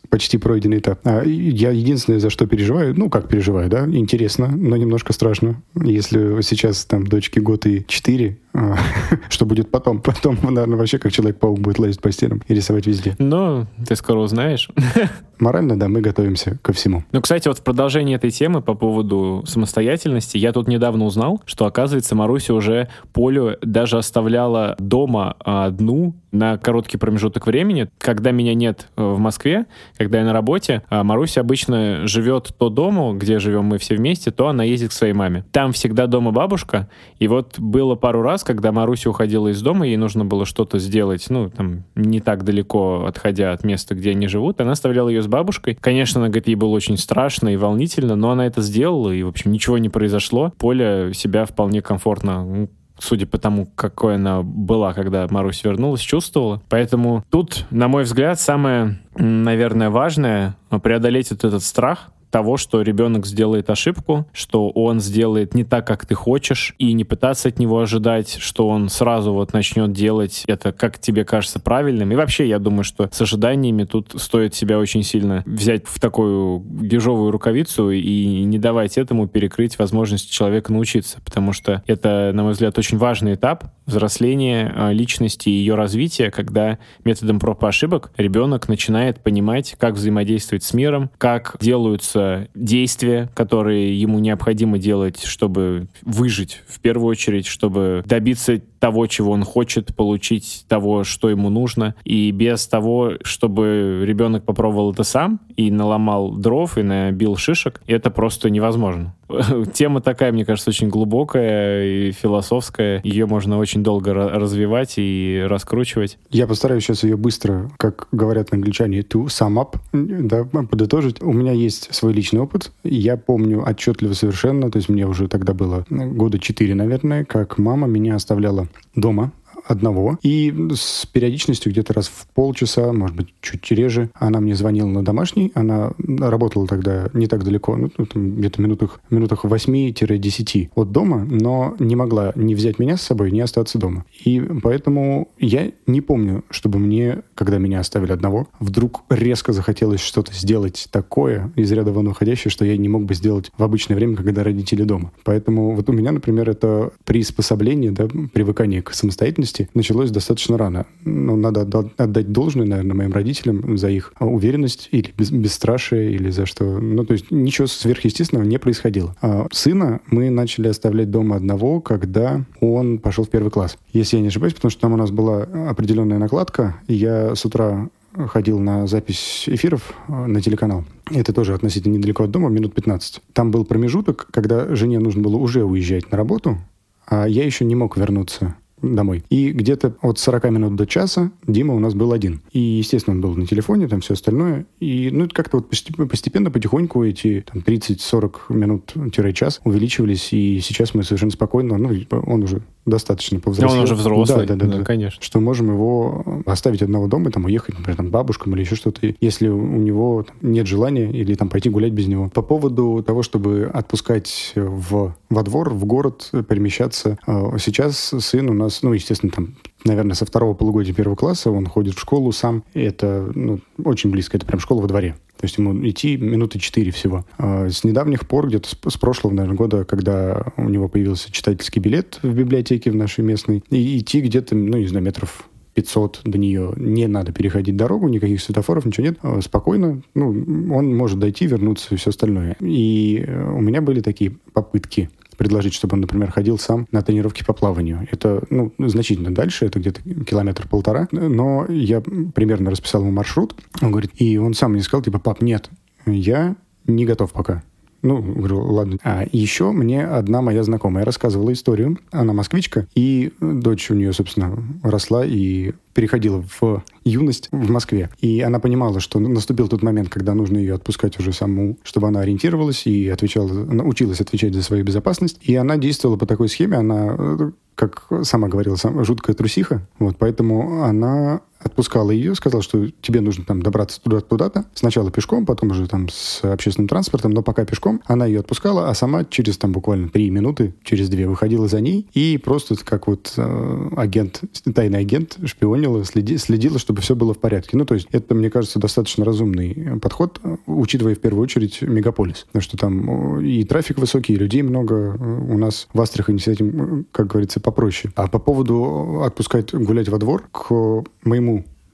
почти 0.10 0.38
пройденный 0.38 0.80
этап. 0.80 1.00
А 1.04 1.24
я 1.24 1.72
единственное, 1.72 2.20
за 2.20 2.30
что 2.30 2.48
переживаю, 2.48 2.98
ну, 2.98 3.10
как 3.10 3.28
переживаю, 3.28 3.70
да, 3.70 3.86
интересно, 3.86 4.48
но 4.48 4.76
немножко 4.78 5.14
страшно. 5.14 5.62
Если 5.76 6.42
сейчас 6.42 6.86
там 6.86 7.06
дочке 7.06 7.42
год 7.42 7.66
и 7.66 7.86
четыре, 7.88 8.38
что 9.30 9.46
будет 9.46 9.72
потом? 9.72 10.02
Потом, 10.02 10.38
наверное, 10.42 10.78
вообще 10.78 10.98
как 10.98 11.12
Человек-паук 11.12 11.60
будет 11.60 11.80
лазить 11.80 12.02
по 12.02 12.12
стенам 12.12 12.42
и 12.48 12.54
рисовать 12.54 12.88
везде. 12.88 13.16
Ну, 13.20 13.66
ты 13.88 13.96
скоро 13.96 14.20
узнаешь. 14.20 14.70
Морально, 15.40 15.80
да, 15.80 15.88
мы 15.88 16.02
готовимся 16.02 16.58
ко 16.62 16.74
всему. 16.74 17.04
Ну, 17.12 17.22
кстати, 17.22 17.48
вот 17.48 17.60
в 17.60 17.64
продолжении 17.64 18.16
этой 18.16 18.32
темы 18.32 18.62
по 18.62 18.74
поводу 18.74 19.44
самостоятельности, 19.48 20.38
я 20.38 20.52
тут 20.52 20.68
недавно 20.68 21.06
узнал, 21.06 21.42
что, 21.46 21.66
оказывается, 21.66 22.16
Маруся 22.16 22.54
уже 22.54 22.90
Полю 23.14 23.58
даже 23.62 23.98
оставляла 23.98 24.76
дома 24.80 25.36
одну 25.40 26.16
на 26.32 26.58
короткий 26.58 26.98
промежуток 26.98 27.48
времени. 27.48 27.90
Когда 27.98 28.32
меня 28.32 28.54
нет 28.54 28.88
э, 28.96 29.04
в 29.04 29.20
Москве, 29.20 29.66
когда 29.98 30.20
я 30.20 30.26
на 30.26 30.34
работе, 30.34 30.84
а 30.90 31.04
Маруся 31.04 31.42
обычно 31.42 32.08
живет 32.08 32.54
то 32.58 32.70
дому, 32.70 33.14
где 33.14 33.40
живем 33.40 33.66
мы 33.66 33.78
все 33.78 33.96
вместе, 33.96 34.32
то 34.32 34.48
она 34.48 34.64
ездит 34.64 34.90
к 34.90 34.94
своей 34.94 35.14
маме. 35.14 35.46
Там 35.52 35.72
всегда 35.72 36.08
дома 36.08 36.32
бабушка, 36.32 36.90
и 37.20 37.28
вот 37.28 37.60
было 37.60 37.96
пару 37.96 38.22
раз, 38.22 38.44
когда 38.44 38.72
Маруся 38.72 39.10
уходила 39.10 39.50
из 39.50 39.62
дома, 39.62 39.88
ей 39.88 39.98
нужно 39.98 40.26
было 40.26 40.46
что-то 40.46 40.80
сделать, 40.80 41.26
ну, 41.30 41.50
там, 41.50 41.84
не 41.96 42.20
так 42.20 42.44
далеко 42.44 43.06
отходя 43.06 43.52
от 43.52 43.64
места, 43.64 43.96
где 43.96 44.12
они 44.12 44.28
живут, 44.28 44.62
она 44.62 44.72
оставляла 44.72 45.10
ее 45.10 45.22
с 45.22 45.28
бабушкой. 45.28 45.76
Конечно, 45.80 46.20
она 46.22 46.30
говорит, 46.30 46.48
ей 46.48 46.56
было 46.56 46.70
очень 46.70 46.98
страшно 46.98 47.50
и 47.50 47.58
волнительно, 47.58 48.16
но 48.16 48.32
она 48.32 48.46
это 48.46 48.62
сделала, 48.62 49.12
и, 49.12 49.24
в 49.24 49.28
общем, 49.28 49.52
ничего 49.52 49.78
не 49.78 49.90
произошло. 49.90 50.54
Поля 50.58 51.12
себя 51.14 51.46
вполне 51.46 51.82
комфортно 51.82 52.46
ну, 52.46 52.70
судя 53.00 53.26
по 53.26 53.38
тому, 53.38 53.66
какой 53.76 54.16
она 54.16 54.42
была, 54.42 54.94
когда 54.94 55.28
Марусь 55.30 55.64
вернулась, 55.64 56.02
чувствовала. 56.02 56.62
Поэтому 56.70 57.24
тут, 57.30 57.66
на 57.72 57.88
мой 57.88 58.04
взгляд, 58.04 58.40
самое, 58.40 59.00
наверное, 59.16 59.90
важное 59.90 60.56
преодолеть 60.82 61.32
вот 61.32 61.44
этот 61.44 61.64
страх 61.64 62.12
того, 62.30 62.58
что 62.58 62.82
ребенок 62.82 63.26
сделает 63.26 63.70
ошибку, 63.70 64.28
что 64.34 64.70
он 64.70 65.00
сделает 65.00 65.54
не 65.54 65.64
так, 65.64 65.86
как 65.88 66.06
ты 66.06 66.16
хочешь, 66.16 66.76
и 66.78 66.94
не 66.94 67.04
пытаться 67.04 67.50
от 67.50 67.60
него 67.60 67.80
ожидать, 67.80 68.38
что 68.40 68.68
он 68.68 68.90
сразу 68.90 69.34
вот 69.34 69.54
начнет 69.54 69.92
делать 69.92 70.44
это, 70.48 70.72
как 70.72 71.00
тебе 71.00 71.26
кажется 71.26 71.60
правильным. 71.60 72.12
И 72.12 72.16
вообще, 72.16 72.48
я 72.48 72.60
думаю, 72.60 72.84
что 72.84 73.10
с 73.12 73.22
ожиданиями 73.22 73.84
тут 73.84 74.14
стоит 74.18 74.56
себя 74.56 74.80
очень 74.80 75.04
сильно 75.04 75.44
взять 75.46 75.88
в 75.88 76.00
такую 76.00 76.64
ежовую 76.82 77.32
рукавицу 77.32 77.92
и 77.92 78.44
не 78.44 78.60
давать 78.60 78.98
этому 78.98 79.28
перекрыть 79.28 79.80
возможность 79.80 80.32
человека 80.32 80.72
научиться, 80.72 81.20
потому 81.24 81.54
что 81.54 81.84
это, 81.88 82.32
на 82.34 82.44
мой 82.44 82.54
взгляд, 82.54 82.78
очень 82.78 82.98
важный 82.98 83.36
этап 83.36 83.66
взросления 83.86 84.72
а, 84.76 84.92
личности 84.92 85.50
и 85.50 85.54
ее 85.54 85.76
развития, 85.76 86.32
когда 86.32 86.78
методом 87.04 87.40
проб 87.40 87.64
и 87.64 87.68
ошибок 87.68 88.12
ребенок 88.18 88.70
начинает 88.70 89.22
понимать, 89.22 89.76
как 89.78 89.96
взаимодействовать 89.96 90.64
с 90.64 90.74
миром, 90.74 91.10
как 91.18 91.58
делаются 91.60 92.19
действия, 92.54 93.30
которые 93.34 94.00
ему 94.00 94.20
необходимо 94.20 94.78
делать, 94.78 95.24
чтобы 95.24 95.88
выжить 96.04 96.62
в 96.68 96.80
первую 96.80 97.08
очередь, 97.08 97.48
чтобы 97.48 98.04
добиться 98.06 98.62
того, 98.80 99.08
чего 99.08 99.32
он 99.32 99.44
хочет, 99.44 99.96
получить 99.96 100.66
того, 100.68 101.04
что 101.04 101.30
ему 101.30 101.50
нужно. 101.50 101.96
И 102.04 102.32
без 102.32 102.68
того, 102.68 103.14
чтобы 103.24 104.04
ребенок 104.06 104.44
попробовал 104.44 104.92
это 104.92 105.04
сам 105.04 105.40
и 105.56 105.72
наломал 105.72 106.32
дров 106.32 106.78
и 106.78 106.84
набил 106.84 107.36
шишек, 107.36 107.82
это 107.88 108.10
просто 108.10 108.50
невозможно. 108.50 109.14
Тема 109.74 110.02
такая, 110.02 110.32
мне 110.32 110.46
кажется, 110.46 110.70
очень 110.70 110.90
глубокая 110.90 111.86
и 111.86 112.12
философская. 112.12 113.02
Ее 113.04 113.26
можно 113.26 113.58
очень 113.58 113.84
долго 113.84 114.14
развивать 114.14 114.96
и 114.98 115.46
раскручивать. 115.48 116.18
Я 116.30 116.48
постараюсь 116.48 116.84
сейчас 116.84 117.04
ее 117.04 117.18
быстро, 117.18 117.70
как 117.78 118.08
говорят 118.12 118.54
англичане, 118.54 119.00
to 119.00 119.26
sum 119.26 119.62
up, 119.62 119.78
да, 119.94 120.46
подытожить. 120.46 121.22
У 121.22 121.32
меня 121.32 121.52
есть 121.52 121.94
свой 121.94 122.14
личный 122.14 122.42
опыт. 122.42 122.72
Я 122.84 123.18
помню 123.18 123.64
отчетливо 123.68 124.14
совершенно, 124.14 124.72
то 124.72 124.78
есть 124.78 124.90
мне 124.90 125.06
уже 125.06 125.28
тогда 125.28 125.54
было 125.54 125.86
года 125.90 126.40
четыре, 126.40 126.76
наверное, 126.76 127.26
как 127.26 127.58
мама 127.58 127.88
меня 127.88 128.16
оставляла 128.16 128.68
дома 128.96 129.32
одного. 129.70 130.18
И 130.24 130.54
с 130.74 131.06
периодичностью 131.06 131.72
где-то 131.72 131.94
раз 131.94 132.08
в 132.08 132.28
полчаса, 132.34 132.92
может 132.92 133.16
быть, 133.16 133.34
чуть 133.42 133.70
реже, 133.72 134.10
она 134.16 134.40
мне 134.40 134.56
звонила 134.56 134.88
на 134.88 135.04
домашний. 135.04 135.52
Она 135.54 135.92
работала 136.20 136.68
тогда 136.68 137.10
не 137.14 137.28
так 137.28 137.44
далеко, 137.44 137.78
ну, 137.78 137.90
где-то 137.98 138.62
минутах, 138.62 139.00
минутах 139.10 139.46
8-10 139.46 140.70
от 140.76 140.92
дома, 140.92 141.24
но 141.24 141.76
не 141.80 141.96
могла 141.96 142.32
ни 142.36 142.56
взять 142.56 142.80
меня 142.80 142.98
с 142.98 143.02
собой, 143.04 143.32
ни 143.32 143.40
остаться 143.40 143.78
дома. 143.78 144.06
И 144.26 144.42
поэтому 144.62 145.30
я 145.38 145.72
не 145.86 146.02
помню, 146.02 146.44
чтобы 146.50 146.80
мне, 146.80 147.22
когда 147.36 147.60
меня 147.60 147.80
оставили 147.80 148.12
одного, 148.12 148.48
вдруг 148.60 149.04
резко 149.10 149.54
захотелось 149.54 150.02
что-то 150.02 150.34
сделать 150.34 150.88
такое, 150.92 151.52
из 151.56 151.72
ряда 151.72 151.92
вон 151.92 152.10
выходящее, 152.10 152.52
что 152.52 152.66
я 152.66 152.76
не 152.76 152.90
мог 152.90 153.06
бы 153.06 153.14
сделать 153.14 153.52
в 153.58 153.64
обычное 153.64 153.96
время, 153.96 154.16
когда 154.16 154.44
родители 154.44 154.84
дома. 154.84 155.12
Поэтому 155.24 155.76
вот 155.76 155.90
у 155.90 155.94
меня, 155.94 156.12
например, 156.12 156.50
это 156.50 156.92
приспособление, 157.06 157.92
да, 157.92 158.08
привыкание 158.34 158.82
к 158.82 158.94
самостоятельности, 158.94 159.59
деятельности 159.60 159.70
началось 159.74 160.12
достаточно 160.12 160.58
рано. 160.58 160.86
Ну, 161.06 161.36
надо 161.36 161.62
отдать 161.98 162.32
должное, 162.32 162.66
наверное, 162.66 162.96
моим 162.96 163.14
родителям 163.14 163.78
за 163.78 163.90
их 163.90 164.14
уверенность 164.20 164.90
или 164.92 165.14
бесстрашие, 165.18 166.12
или 166.12 166.30
за 166.30 166.46
что. 166.46 166.80
Ну, 166.80 167.06
то 167.06 167.14
есть 167.14 167.32
ничего 167.32 167.68
сверхъестественного 167.68 168.46
не 168.46 168.58
происходило. 168.58 169.16
А 169.22 169.48
сына 169.52 170.02
мы 170.08 170.30
начали 170.30 170.68
оставлять 170.68 171.12
дома 171.12 171.36
одного, 171.36 171.82
когда 171.82 172.46
он 172.62 173.00
пошел 173.00 173.26
в 173.26 173.30
первый 173.30 173.52
класс. 173.52 173.78
Если 173.94 174.18
я 174.18 174.22
не 174.22 174.30
ошибаюсь, 174.30 174.54
потому 174.54 174.72
что 174.72 174.82
там 174.82 174.94
у 174.94 174.98
нас 174.98 175.12
была 175.12 175.44
определенная 175.70 176.18
накладка, 176.18 176.76
и 176.88 176.94
я 176.94 177.36
с 177.36 177.46
утра 177.46 177.90
ходил 178.28 178.60
на 178.60 178.88
запись 178.88 179.46
эфиров 179.48 179.94
э, 180.08 180.26
на 180.26 180.42
телеканал. 180.42 180.84
Это 181.12 181.32
тоже 181.32 181.54
относительно 181.54 181.96
недалеко 181.96 182.24
от 182.24 182.32
дома, 182.32 182.50
минут 182.50 182.74
15. 182.74 183.22
Там 183.34 183.52
был 183.52 183.66
промежуток, 183.66 184.28
когда 184.32 184.76
жене 184.76 185.00
нужно 185.00 185.22
было 185.22 185.38
уже 185.38 185.64
уезжать 185.64 186.12
на 186.12 186.18
работу, 186.18 186.58
а 187.06 187.28
я 187.28 187.46
еще 187.46 187.66
не 187.66 187.76
мог 187.76 187.98
вернуться 187.98 188.56
домой. 188.82 189.24
И 189.30 189.52
где-то 189.52 189.96
от 190.02 190.20
40 190.20 190.46
минут 190.52 190.76
до 190.76 190.86
часа 190.86 191.32
Дима 191.48 191.74
у 191.74 191.80
нас 191.80 191.94
был 191.94 192.12
один. 192.14 192.42
И, 192.52 192.60
естественно, 192.60 193.16
он 193.16 193.22
был 193.22 193.36
на 193.36 193.46
телефоне, 193.46 193.88
там 193.88 194.02
все 194.02 194.14
остальное. 194.14 194.66
И, 194.80 195.10
ну, 195.12 195.28
как-то 195.32 195.58
вот 195.58 195.70
постепенно, 196.10 196.52
потихоньку 196.52 197.04
эти 197.04 197.46
там, 197.52 197.62
30-40 197.62 198.32
минут-час 198.50 199.62
увеличивались. 199.64 200.34
И 200.34 200.60
сейчас 200.62 200.94
мы 200.94 201.04
совершенно 201.04 201.32
спокойно, 201.32 201.78
ну, 201.78 201.90
он 202.26 202.44
уже 202.44 202.62
достаточно 202.86 203.40
повзрослел. 203.40 203.80
Он 203.80 203.84
уже 203.84 203.96
взрослый. 203.96 204.46
Да, 204.46 204.56
да, 204.56 204.66
да, 204.66 204.78
да, 204.78 204.84
конечно. 204.84 205.22
Что 205.22 205.40
можем 205.40 205.72
его 205.72 206.44
оставить 206.46 206.82
одного 206.82 207.08
дома, 207.08 207.32
там, 207.32 207.46
уехать, 207.46 207.78
например, 207.78 207.98
там, 207.98 208.10
бабушкам 208.10 208.54
или 208.56 208.62
еще 208.62 208.76
что-то, 208.76 209.14
если 209.20 209.48
у 209.48 209.78
него 209.78 210.24
там, 210.24 210.36
нет 210.42 210.68
желания 210.68 211.10
или 211.12 211.36
там 211.36 211.50
пойти 211.50 211.70
гулять 211.70 211.94
без 211.94 212.08
него. 212.08 212.30
По 212.30 212.42
поводу 212.42 213.04
того, 213.06 213.24
чтобы 213.24 213.70
отпускать 213.74 214.54
в, 214.56 215.16
во 215.30 215.44
двор, 215.44 215.70
в 215.70 215.86
город, 215.86 216.30
перемещаться, 216.48 217.18
э, 217.28 217.58
сейчас 217.60 218.14
сын 218.20 218.50
у 218.50 218.54
нас, 218.54 218.69
ну, 218.82 218.94
естественно, 218.94 219.32
там 219.32 219.56
наверное, 219.86 220.16
со 220.16 220.26
второго 220.26 220.54
полугодия 220.54 220.94
первого 220.94 221.16
класса 221.16 221.52
он 221.52 221.66
ходит 221.66 221.96
в 221.96 222.00
школу 222.00 222.32
сам. 222.32 222.64
Это 222.74 223.32
ну, 223.34 223.60
очень 223.84 224.12
близко, 224.12 224.38
это 224.38 224.46
прям 224.46 224.60
школа 224.60 224.82
во 224.82 224.88
дворе. 224.88 225.16
То 225.38 225.46
есть 225.46 225.58
ему 225.58 225.88
идти 225.88 226.18
минуты 226.18 226.60
четыре 226.60 226.92
всего. 226.92 227.26
А 227.38 227.70
с 227.70 227.84
недавних 227.84 228.28
пор, 228.28 228.48
где-то 228.48 228.70
с, 228.90 228.98
прошлого, 228.98 229.34
наверное, 229.34 229.58
года, 229.58 229.86
когда 229.86 230.48
у 230.58 230.68
него 230.68 230.90
появился 230.90 231.32
читательский 231.32 231.80
билет 231.80 232.20
в 232.22 232.34
библиотеке 232.34 232.92
в 232.92 232.96
нашей 232.96 233.24
местной, 233.24 233.64
и 233.70 234.00
идти 234.00 234.20
где-то, 234.20 234.56
ну, 234.56 234.78
не 234.78 234.88
знаю, 234.88 235.06
метров 235.06 235.48
500 235.76 236.22
до 236.26 236.38
нее, 236.38 236.74
не 236.76 237.08
надо 237.08 237.32
переходить 237.32 237.78
дорогу, 237.78 238.10
никаких 238.10 238.42
светофоров, 238.42 238.86
ничего 238.86 239.06
нет, 239.06 239.20
а 239.22 239.40
спокойно, 239.42 240.02
ну, 240.14 240.28
он 240.28 240.94
может 240.94 241.20
дойти, 241.20 241.48
вернуться 241.48 241.96
и 241.96 241.98
все 241.98 242.10
остальное. 242.10 242.58
И 242.60 243.24
э, 243.26 243.52
у 243.52 243.62
меня 243.62 243.82
были 243.82 244.02
такие 244.02 244.36
попытки 244.52 245.10
предложить, 245.40 245.74
чтобы 245.74 245.96
он, 245.96 246.02
например, 246.02 246.32
ходил 246.32 246.60
сам 246.60 246.86
на 246.92 247.02
тренировки 247.02 247.46
по 247.46 247.54
плаванию. 247.54 248.08
Это, 248.12 248.44
ну, 248.50 248.74
значительно 248.78 249.34
дальше, 249.34 249.66
это 249.66 249.80
где-то 249.80 250.02
километр-полтора, 250.02 251.08
но 251.12 251.66
я 251.70 252.02
примерно 252.02 252.70
расписал 252.70 253.02
ему 253.02 253.12
маршрут, 253.12 253.56
он 253.82 253.92
говорит, 253.92 254.12
и 254.16 254.38
он 254.38 254.54
сам 254.54 254.74
мне 254.74 254.82
сказал, 254.82 255.02
типа, 255.02 255.18
пап, 255.18 255.42
нет, 255.42 255.70
я 256.06 256.58
не 256.86 257.06
готов 257.06 257.32
пока. 257.32 257.64
Ну, 258.02 258.22
говорю, 258.22 258.62
ладно. 258.66 258.98
А 259.04 259.26
еще 259.32 259.72
мне 259.72 260.06
одна 260.06 260.42
моя 260.42 260.64
знакомая 260.64 261.06
рассказывала 261.06 261.52
историю. 261.52 261.98
Она 262.12 262.34
москвичка, 262.34 262.88
и 262.96 263.32
дочь 263.40 263.92
у 263.92 263.96
нее, 263.96 264.14
собственно, 264.14 264.58
росла 264.84 265.26
и 265.26 265.74
переходила 265.94 266.44
в 266.62 266.84
юность 267.04 267.50
в 267.52 267.70
Москве. 267.70 268.10
И 268.20 268.40
она 268.42 268.60
понимала, 268.60 269.00
что 269.00 269.20
наступил 269.20 269.68
тот 269.68 269.84
момент, 269.84 270.10
когда 270.10 270.34
нужно 270.34 270.58
ее 270.58 270.76
отпускать 270.76 271.20
уже 271.20 271.34
саму, 271.34 271.78
чтобы 271.84 272.08
она 272.08 272.22
ориентировалась 272.22 272.88
и 272.88 273.10
отвечала, 273.10 273.52
научилась 273.52 274.22
отвечать 274.22 274.54
за 274.54 274.64
свою 274.64 274.86
безопасность. 274.86 275.40
И 275.42 275.56
она 275.56 275.78
действовала 275.78 276.18
по 276.18 276.26
такой 276.26 276.48
схеме. 276.48 276.78
Она, 276.78 277.16
э, 277.18 277.52
как 277.76 278.08
сама 278.24 278.48
говорила, 278.48 278.76
сам, 278.76 279.04
жуткая 279.04 279.36
трусиха. 279.36 279.86
Вот, 280.00 280.16
поэтому 280.18 280.84
она 280.84 281.42
отпускала 281.60 282.12
ее, 282.12 282.36
сказала, 282.36 282.64
что 282.64 282.90
тебе 283.02 283.22
нужно 283.22 283.46
там 283.46 283.62
добраться 283.62 284.02
туда-то, 284.02 284.26
туда-то. 284.28 284.66
Сначала 284.74 285.12
пешком, 285.12 285.46
потом 285.46 285.72
уже 285.72 285.88
там 285.88 286.10
с 286.10 286.44
общественным 286.44 286.88
транспортом, 286.88 287.32
но 287.32 287.42
пока 287.42 287.66
пешком. 287.66 288.02
Она 288.06 288.26
ее 288.26 288.40
отпускала, 288.40 288.90
а 288.90 288.94
сама 288.94 289.26
через 289.26 289.58
там 289.58 289.72
буквально 289.72 290.10
три 290.10 290.30
минуты, 290.30 290.74
через 290.84 291.10
две 291.10 291.28
выходила 291.28 291.68
за 291.68 291.82
ней 291.82 292.08
и 292.14 292.38
просто 292.38 292.76
как 292.84 293.08
вот 293.08 293.34
э, 293.38 293.90
агент, 293.98 294.42
тайный 294.74 295.00
агент 295.00 295.38
шпионила, 295.46 296.06
следи, 296.06 296.38
следила, 296.38 296.80
чтобы 296.80 297.02
все 297.02 297.16
было 297.16 297.34
в 297.34 297.40
порядке. 297.40 297.78
Ну, 297.78 297.86
то 297.86 297.96
есть 297.96 298.08
это, 298.12 298.36
мне 298.36 298.50
кажется, 298.50 298.80
достаточно 298.80 299.26
разумный 299.26 300.00
подход, 300.02 300.40
учитывая 300.66 301.16
в 301.16 301.20
первую 301.20 301.44
очередь 301.44 301.82
мегаполис. 301.82 302.46
Что 302.60 302.78
там 302.78 303.42
и 303.42 303.64
трафик 303.64 303.98
высокий, 303.98 304.34
и 304.34 304.38
людей 304.38 304.62
много. 304.62 305.18
У 305.20 305.58
нас 305.58 305.88
в 305.94 306.02
Астрахани 306.02 306.38
с 306.38 306.48
этим, 306.48 307.06
как 307.12 307.28
говорится, 307.28 307.60
попроще. 307.60 308.14
А 308.16 308.28
по 308.28 308.40
поводу 308.40 309.24
отпускать 309.24 309.74
гулять 309.74 310.10
во 310.10 310.18
двор, 310.18 310.44
к 310.52 311.04
моему 311.24 311.49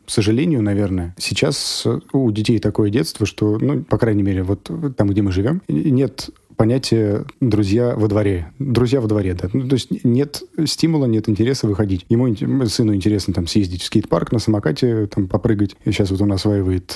моему 0.06 0.12
сожалению, 0.12 0.62
наверное, 0.62 1.16
сейчас 1.18 1.86
у 2.14 2.32
детей 2.32 2.60
такое 2.60 2.90
детство, 2.90 3.26
что, 3.26 3.58
ну, 3.60 3.84
по 3.84 3.98
крайней 3.98 4.24
мере, 4.24 4.44
вот 4.44 4.70
там, 4.96 5.10
где 5.10 5.22
мы 5.22 5.32
живем, 5.32 5.62
нет 5.68 6.30
понятия 6.56 7.26
«друзья 7.42 7.96
во 7.96 8.08
дворе». 8.08 8.52
Друзья 8.60 9.02
во 9.02 9.08
дворе, 9.08 9.34
да. 9.34 9.50
Ну, 9.52 9.68
то 9.68 9.74
есть 9.74 10.06
нет 10.06 10.42
стимула, 10.66 11.06
нет 11.06 11.28
интереса 11.28 11.68
выходить. 11.68 12.06
Ему, 12.08 12.34
сыну 12.68 12.96
интересно 12.96 13.34
там 13.34 13.48
съездить 13.48 13.82
в 13.82 13.86
скейт-парк 13.86 14.32
на 14.32 14.40
самокате, 14.40 15.08
там 15.08 15.28
попрыгать. 15.28 15.76
И 15.84 15.92
сейчас 15.92 16.12
вот 16.12 16.22
он 16.22 16.32
осваивает 16.32 16.96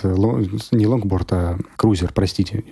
не 0.71 0.87
лонгборд, 0.87 1.33
а 1.33 1.57
крузер, 1.75 2.11
простите. 2.13 2.63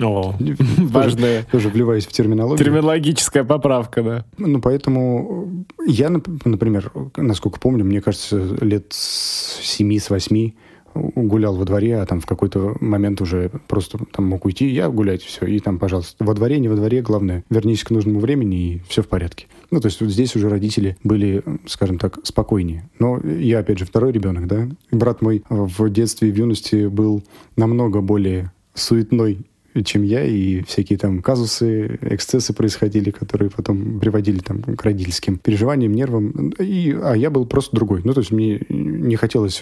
О, 0.00 0.34
важная. 0.78 1.44
Тоже 1.50 1.68
вливаюсь 1.68 2.06
в 2.06 2.12
терминологию. 2.12 2.64
Терминологическая 2.64 3.44
поправка, 3.44 4.02
да. 4.02 4.24
Ну, 4.38 4.60
поэтому 4.60 5.64
я, 5.86 6.10
например, 6.10 6.92
насколько 7.16 7.60
помню, 7.60 7.84
мне 7.84 8.00
кажется, 8.00 8.38
лет 8.60 8.86
с 8.90 9.60
7 9.62 9.98
с 9.98 10.10
8 10.10 10.52
гулял 10.94 11.56
во 11.56 11.64
дворе, 11.64 11.98
а 11.98 12.06
там 12.06 12.20
в 12.20 12.26
какой-то 12.26 12.76
момент 12.80 13.20
уже 13.20 13.50
просто 13.68 13.98
там 14.12 14.26
мог 14.26 14.44
уйти, 14.44 14.68
я 14.68 14.88
гулять, 14.88 15.22
все, 15.22 15.46
и 15.46 15.58
там, 15.58 15.78
пожалуйста, 15.78 16.24
во 16.24 16.34
дворе, 16.34 16.58
не 16.60 16.68
во 16.68 16.76
дворе, 16.76 17.02
главное, 17.02 17.44
вернись 17.50 17.84
к 17.84 17.90
нужному 17.90 18.20
времени, 18.20 18.56
и 18.56 18.82
все 18.88 19.02
в 19.02 19.08
порядке. 19.08 19.46
Ну, 19.70 19.80
то 19.80 19.86
есть 19.86 20.00
вот 20.00 20.10
здесь 20.10 20.36
уже 20.36 20.48
родители 20.48 20.96
были, 21.02 21.42
скажем 21.66 21.98
так, 21.98 22.18
спокойнее. 22.24 22.90
Но 22.98 23.18
я, 23.20 23.60
опять 23.60 23.78
же, 23.78 23.86
второй 23.86 24.12
ребенок, 24.12 24.46
да. 24.46 24.68
Брат 24.90 25.22
мой 25.22 25.42
в 25.48 25.88
детстве 25.90 26.28
и 26.28 26.32
в 26.32 26.36
юности 26.36 26.88
был 26.88 27.22
намного 27.56 28.00
более 28.00 28.52
суетной 28.74 29.46
чем 29.84 30.02
я, 30.02 30.24
и 30.24 30.62
всякие 30.62 30.98
там 30.98 31.22
казусы, 31.22 31.98
эксцессы 32.02 32.52
происходили, 32.52 33.10
которые 33.10 33.50
потом 33.50 34.00
приводили 34.00 34.38
там 34.38 34.62
к 34.62 34.82
родительским 34.82 35.38
переживаниям, 35.38 35.92
нервам. 35.92 36.50
И, 36.58 36.96
а 37.02 37.14
я 37.14 37.30
был 37.30 37.46
просто 37.46 37.74
другой. 37.76 38.02
Ну, 38.04 38.12
то 38.14 38.20
есть 38.20 38.32
мне 38.32 38.60
не 38.68 39.16
хотелось 39.16 39.60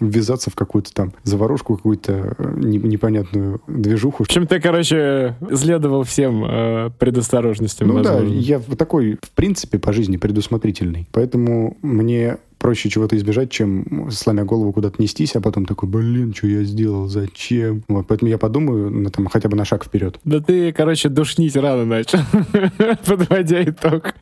ввязаться 0.00 0.50
в 0.50 0.54
какую-то 0.54 0.92
там 0.92 1.12
заварушку, 1.22 1.76
какую-то 1.76 2.34
э, 2.38 2.54
непонятную 2.58 3.60
движуху. 3.66 4.24
В 4.24 4.28
общем, 4.28 4.46
ты, 4.46 4.60
короче, 4.60 5.36
следовал 5.54 6.04
всем 6.04 6.44
э, 6.44 6.90
предосторожностям. 6.98 7.88
Ну 7.88 7.94
возможно. 7.94 8.28
да, 8.28 8.34
я 8.34 8.60
такой, 8.60 9.18
в 9.22 9.30
принципе, 9.30 9.78
по 9.78 9.92
жизни 9.92 10.16
предусмотрительный. 10.16 11.06
Поэтому 11.12 11.76
мне 11.82 12.38
проще 12.58 12.88
чего-то 12.88 13.16
избежать, 13.16 13.50
чем 13.50 14.10
сломя 14.10 14.44
голову 14.44 14.72
куда-то 14.72 15.00
нестись, 15.00 15.36
а 15.36 15.40
потом 15.40 15.66
такой, 15.66 15.88
блин, 15.88 16.34
что 16.34 16.46
я 16.46 16.64
сделал, 16.64 17.08
зачем? 17.08 17.82
Вот, 17.88 18.06
поэтому 18.06 18.30
я 18.30 18.38
подумаю 18.38 18.90
ну, 18.90 19.10
там, 19.10 19.26
хотя 19.26 19.48
бы 19.48 19.56
на 19.56 19.64
шаг 19.64 19.84
вперед. 19.84 20.18
Да 20.24 20.40
ты, 20.40 20.72
короче, 20.72 21.08
душнить 21.08 21.56
рано 21.56 21.84
начал, 21.84 22.18
подводя 23.06 23.62
итог. 23.62 24.14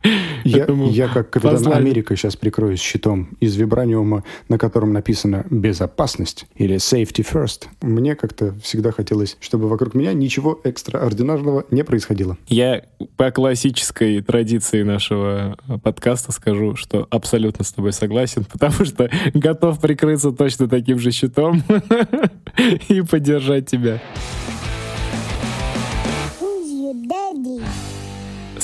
Я, 0.45 0.67
я 0.67 1.09
как 1.09 1.31
капитан 1.31 1.57
Послали. 1.57 1.76
Америка 1.76 2.17
сейчас 2.17 2.37
прикроюсь 2.37 2.81
щитом 2.81 3.29
из 3.41 3.57
вибраниума, 3.57 4.25
на 4.49 4.59
котором 4.59 4.93
написано 4.93 5.47
«безопасность» 5.50 6.47
или 6.57 6.76
«safety 6.76 7.26
first». 7.26 7.69
Мне 7.81 8.14
как-то 8.14 8.55
всегда 8.62 8.91
хотелось, 8.91 9.37
чтобы 9.41 9.69
вокруг 9.69 9.95
меня 9.95 10.12
ничего 10.12 10.61
экстраординарного 10.64 11.64
не 11.71 11.85
происходило. 11.85 12.37
Я 12.49 12.85
по 13.17 13.31
классической 13.31 14.21
традиции 14.21 14.83
нашего 14.83 15.57
подкаста 15.83 16.33
скажу, 16.33 16.76
что 16.76 17.07
абсолютно 17.11 17.64
с 17.64 17.73
тобой 17.73 17.93
согласен 17.93 18.24
согласен, 18.26 18.45
потому 18.52 18.85
что 18.85 19.11
готов 19.35 19.81
прикрыться 19.81 20.33
точно 20.33 20.69
таким 20.69 20.99
же 20.99 21.11
щитом 21.11 21.62
и 22.88 23.02
поддержать 23.02 23.69
тебя. 23.69 24.00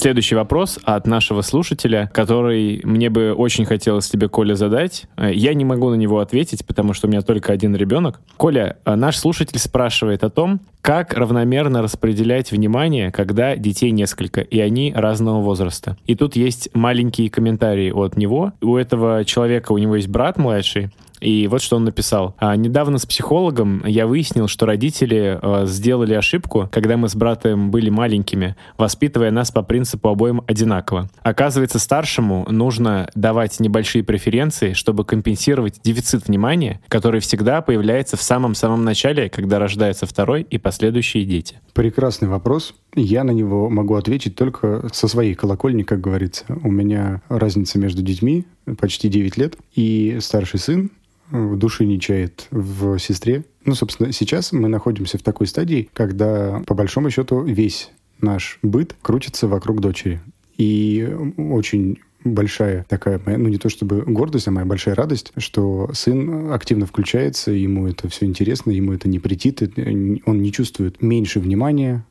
Следующий 0.00 0.34
вопрос 0.34 0.78
от 0.82 1.06
нашего 1.06 1.42
слушателя, 1.42 2.10
который 2.14 2.80
мне 2.84 3.10
бы 3.10 3.34
очень 3.34 3.66
хотелось 3.66 4.08
тебе, 4.08 4.30
Коля, 4.30 4.54
задать. 4.54 5.04
Я 5.18 5.52
не 5.52 5.66
могу 5.66 5.90
на 5.90 5.94
него 5.94 6.20
ответить, 6.20 6.64
потому 6.64 6.94
что 6.94 7.06
у 7.06 7.10
меня 7.10 7.20
только 7.20 7.52
один 7.52 7.76
ребенок. 7.76 8.18
Коля, 8.38 8.78
наш 8.86 9.18
слушатель 9.18 9.58
спрашивает 9.58 10.24
о 10.24 10.30
том, 10.30 10.60
как 10.80 11.12
равномерно 11.12 11.82
распределять 11.82 12.50
внимание, 12.50 13.12
когда 13.12 13.56
детей 13.56 13.90
несколько, 13.90 14.40
и 14.40 14.58
они 14.58 14.90
разного 14.96 15.42
возраста. 15.42 15.98
И 16.06 16.14
тут 16.14 16.34
есть 16.34 16.70
маленькие 16.72 17.28
комментарии 17.28 17.90
от 17.90 18.16
него. 18.16 18.54
У 18.62 18.78
этого 18.78 19.26
человека, 19.26 19.72
у 19.72 19.76
него 19.76 19.96
есть 19.96 20.08
брат 20.08 20.38
младший, 20.38 20.88
и 21.20 21.46
вот 21.48 21.62
что 21.62 21.76
он 21.76 21.84
написал. 21.84 22.34
А, 22.38 22.56
недавно 22.56 22.98
с 22.98 23.06
психологом 23.06 23.84
я 23.86 24.06
выяснил, 24.06 24.48
что 24.48 24.66
родители 24.66 25.38
а, 25.40 25.66
сделали 25.66 26.14
ошибку, 26.14 26.68
когда 26.72 26.96
мы 26.96 27.08
с 27.08 27.14
братом 27.14 27.70
были 27.70 27.90
маленькими, 27.90 28.56
воспитывая 28.78 29.30
нас 29.30 29.50
по 29.50 29.62
принципу 29.62 30.08
обоим 30.08 30.42
одинаково. 30.46 31.08
Оказывается, 31.22 31.78
старшему 31.78 32.46
нужно 32.50 33.08
давать 33.14 33.60
небольшие 33.60 34.02
преференции, 34.02 34.72
чтобы 34.72 35.04
компенсировать 35.04 35.80
дефицит 35.82 36.28
внимания, 36.28 36.80
который 36.88 37.20
всегда 37.20 37.60
появляется 37.60 38.16
в 38.16 38.22
самом-самом 38.22 38.84
начале, 38.84 39.28
когда 39.28 39.58
рождается 39.58 40.06
второй 40.06 40.42
и 40.42 40.58
последующие 40.58 41.24
дети. 41.24 41.60
Прекрасный 41.74 42.28
вопрос. 42.28 42.74
Я 42.94 43.24
на 43.24 43.30
него 43.30 43.70
могу 43.70 43.94
ответить 43.94 44.34
только 44.34 44.88
со 44.92 45.06
своей 45.06 45.34
колокольни, 45.34 45.82
как 45.82 46.00
говорится. 46.00 46.44
У 46.62 46.70
меня 46.70 47.22
разница 47.28 47.78
между 47.78 48.02
детьми 48.02 48.46
почти 48.78 49.08
9 49.08 49.36
лет, 49.36 49.56
и 49.74 50.18
старший 50.20 50.58
сын 50.58 50.90
души 51.30 51.84
не 51.86 52.00
чает 52.00 52.46
в 52.50 52.98
сестре. 52.98 53.44
Ну, 53.64 53.74
собственно, 53.74 54.12
сейчас 54.12 54.52
мы 54.52 54.68
находимся 54.68 55.18
в 55.18 55.22
такой 55.22 55.46
стадии, 55.46 55.88
когда, 55.92 56.62
по 56.66 56.74
большому 56.74 57.10
счету, 57.10 57.42
весь 57.42 57.90
наш 58.20 58.58
быт 58.62 58.96
крутится 59.02 59.48
вокруг 59.48 59.80
дочери. 59.80 60.20
И 60.56 61.08
очень 61.36 61.98
большая 62.24 62.84
такая, 62.88 63.20
ну 63.24 63.48
не 63.48 63.56
то 63.56 63.68
чтобы 63.68 64.02
гордость, 64.02 64.48
а 64.48 64.50
моя 64.50 64.66
большая 64.66 64.94
радость, 64.94 65.32
что 65.38 65.90
сын 65.94 66.52
активно 66.52 66.84
включается, 66.86 67.50
ему 67.50 67.86
это 67.86 68.08
все 68.08 68.26
интересно, 68.26 68.70
ему 68.70 68.92
это 68.92 69.08
не 69.08 69.18
претит, 69.18 69.62
он 70.26 70.42
не 70.42 70.52
чувствует 70.52 71.00
меньше 71.00 71.40
внимания 71.40 72.04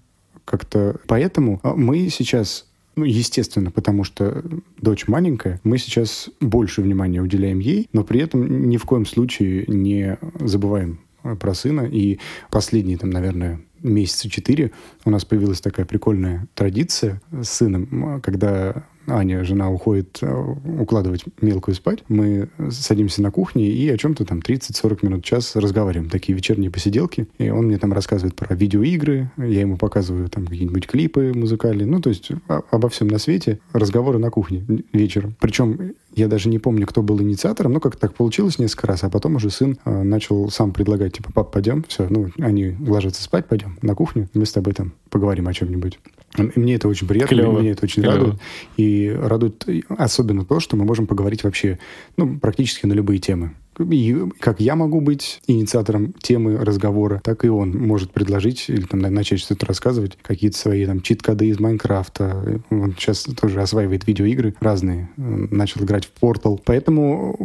как-то. 0.46 1.00
Поэтому 1.08 1.60
мы 1.64 2.10
сейчас 2.10 2.69
ну, 3.00 3.06
естественно, 3.06 3.72
потому 3.72 4.04
что 4.04 4.44
дочь 4.78 5.08
маленькая, 5.08 5.60
мы 5.64 5.78
сейчас 5.78 6.30
больше 6.42 6.82
внимания 6.82 7.22
уделяем 7.22 7.60
ей, 7.60 7.88
но 7.94 8.04
при 8.04 8.22
этом 8.22 8.70
ни 8.70 8.78
в 8.78 8.86
коем 8.86 9.06
случае 9.06 9.66
не 9.68 10.18
забываем 10.40 11.00
про 11.40 11.54
сына. 11.54 11.82
И 11.82 12.20
последние, 12.52 12.98
там, 12.98 13.10
наверное, 13.10 13.62
месяца 13.82 14.30
четыре 14.30 14.72
у 15.06 15.10
нас 15.10 15.26
появилась 15.26 15.62
такая 15.62 15.86
прикольная 15.86 16.48
традиция 16.54 17.22
с 17.32 17.50
сыном, 17.50 18.22
когда 18.22 18.86
Аня, 19.10 19.44
жена, 19.44 19.70
уходит 19.70 20.20
э, 20.22 20.56
укладывать 20.80 21.26
мелкую 21.42 21.76
спать, 21.76 22.04
мы 22.08 22.50
садимся 22.72 23.22
на 23.22 23.32
кухне 23.32 23.68
и 23.70 23.90
о 23.90 23.98
чем-то 23.98 24.26
там 24.26 24.40
30-40 24.40 25.00
минут, 25.06 25.24
час 25.24 25.56
разговариваем. 25.56 26.10
Такие 26.10 26.36
вечерние 26.36 26.72
посиделки. 26.72 27.28
И 27.38 27.50
он 27.50 27.66
мне 27.66 27.78
там 27.78 27.94
рассказывает 27.94 28.36
про 28.36 28.56
видеоигры, 28.56 29.32
я 29.38 29.62
ему 29.62 29.78
показываю 29.78 30.30
там 30.30 30.46
какие-нибудь 30.46 30.88
клипы 30.88 31.34
музыкальные. 31.34 31.86
Ну, 31.86 32.02
то 32.02 32.10
есть 32.10 32.32
обо 32.48 32.90
всем 32.90 33.08
на 33.08 33.18
свете. 33.20 33.60
Разговоры 33.74 34.20
на 34.20 34.30
кухне 34.30 34.66
вечером. 34.94 35.36
Причем 35.40 35.94
я 36.16 36.28
даже 36.28 36.50
не 36.50 36.60
помню, 36.60 36.88
кто 36.88 37.02
был 37.02 37.22
инициатором, 37.22 37.74
но 37.74 37.80
как 37.80 37.96
так 37.96 38.14
получилось 38.14 38.60
несколько 38.60 38.88
раз, 38.88 39.04
а 39.04 39.10
потом 39.10 39.36
уже 39.36 39.50
сын 39.50 39.78
э, 39.86 40.04
начал 40.04 40.50
сам 40.50 40.74
предлагать, 40.74 41.14
типа, 41.14 41.32
пап, 41.32 41.52
пойдем, 41.52 41.84
все, 41.88 42.08
ну, 42.10 42.30
они 42.40 42.76
ложатся 42.80 43.24
спать, 43.24 43.48
пойдем 43.48 43.78
на 43.82 43.96
кухню, 43.96 44.28
мы 44.34 44.46
с 44.46 44.52
тобой 44.52 44.74
там 44.74 44.94
поговорим 45.10 45.48
о 45.48 45.54
чем-нибудь. 45.54 46.00
Мне 46.38 46.76
это 46.76 46.88
очень 46.88 47.08
приятно, 47.08 47.36
Клево. 47.36 47.60
мне 47.60 47.72
это 47.72 47.86
очень 47.86 48.04
Клево. 48.04 48.18
радует. 48.18 48.36
И 48.78 49.10
радует 49.10 49.66
особенно 49.90 50.46
то, 50.46 50.60
что 50.60 50.76
мы 50.78 50.86
можем 50.86 51.08
поговорить 51.08 51.44
вообще 51.44 51.80
ну, 52.18 52.38
практически 52.40 52.86
на 52.86 52.94
любые 52.94 53.20
темы. 53.20 53.56
И 53.80 54.16
как 54.40 54.60
я 54.60 54.76
могу 54.76 55.00
быть 55.00 55.42
инициатором 55.48 56.14
темы 56.14 56.58
разговора, 56.58 57.22
так 57.24 57.46
и 57.46 57.50
он 57.50 57.72
может 57.72 58.12
предложить 58.12 58.66
или 58.68 58.82
там 58.82 59.00
начать 59.00 59.40
что-то 59.40 59.66
рассказывать, 59.66 60.18
какие-то 60.22 60.58
свои 60.58 60.86
там 60.86 61.02
чит-коды 61.02 61.48
из 61.48 61.60
Майнкрафта. 61.60 62.62
Он 62.70 62.94
сейчас 62.98 63.24
тоже 63.24 63.62
осваивает 63.62 64.06
видеоигры 64.06 64.54
разные, 64.60 65.10
начал 65.16 65.84
играть 65.84 66.06
в 66.06 66.22
Portal. 66.22 66.62
Поэтому 66.66 67.38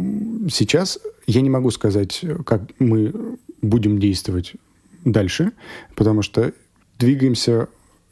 сейчас 0.51 0.99
я 1.25 1.41
не 1.41 1.49
могу 1.49 1.71
сказать, 1.71 2.23
как 2.45 2.63
мы 2.79 3.13
будем 3.61 3.97
действовать 3.97 4.53
дальше, 5.05 5.53
потому 5.95 6.21
что 6.21 6.51
двигаемся 6.99 7.67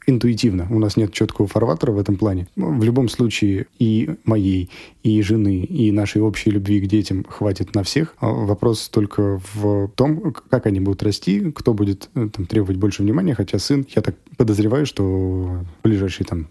интуитивно. 0.06 0.66
У 0.70 0.78
нас 0.78 0.96
нет 0.96 1.12
четкого 1.12 1.48
фарватера 1.48 1.92
в 1.92 1.98
этом 1.98 2.16
плане. 2.16 2.48
В 2.56 2.82
любом 2.82 3.08
случае 3.08 3.66
и 3.78 4.10
моей, 4.24 4.70
и 5.02 5.22
жены, 5.22 5.60
и 5.60 5.90
нашей 5.92 6.22
общей 6.22 6.50
любви 6.50 6.80
к 6.80 6.86
детям 6.86 7.24
хватит 7.28 7.74
на 7.74 7.82
всех. 7.82 8.14
А 8.18 8.28
вопрос 8.28 8.88
только 8.88 9.40
в 9.54 9.88
том, 9.94 10.34
как 10.50 10.66
они 10.66 10.80
будут 10.80 11.02
расти, 11.02 11.52
кто 11.52 11.74
будет 11.74 12.10
э, 12.14 12.28
там, 12.32 12.46
требовать 12.46 12.76
больше 12.76 13.02
внимания, 13.02 13.34
хотя 13.34 13.58
сын, 13.58 13.86
я 13.94 14.02
так 14.02 14.16
подозреваю, 14.36 14.86
что 14.86 15.04
в 15.04 15.66
ближайшие 15.82 16.26
там 16.26 16.48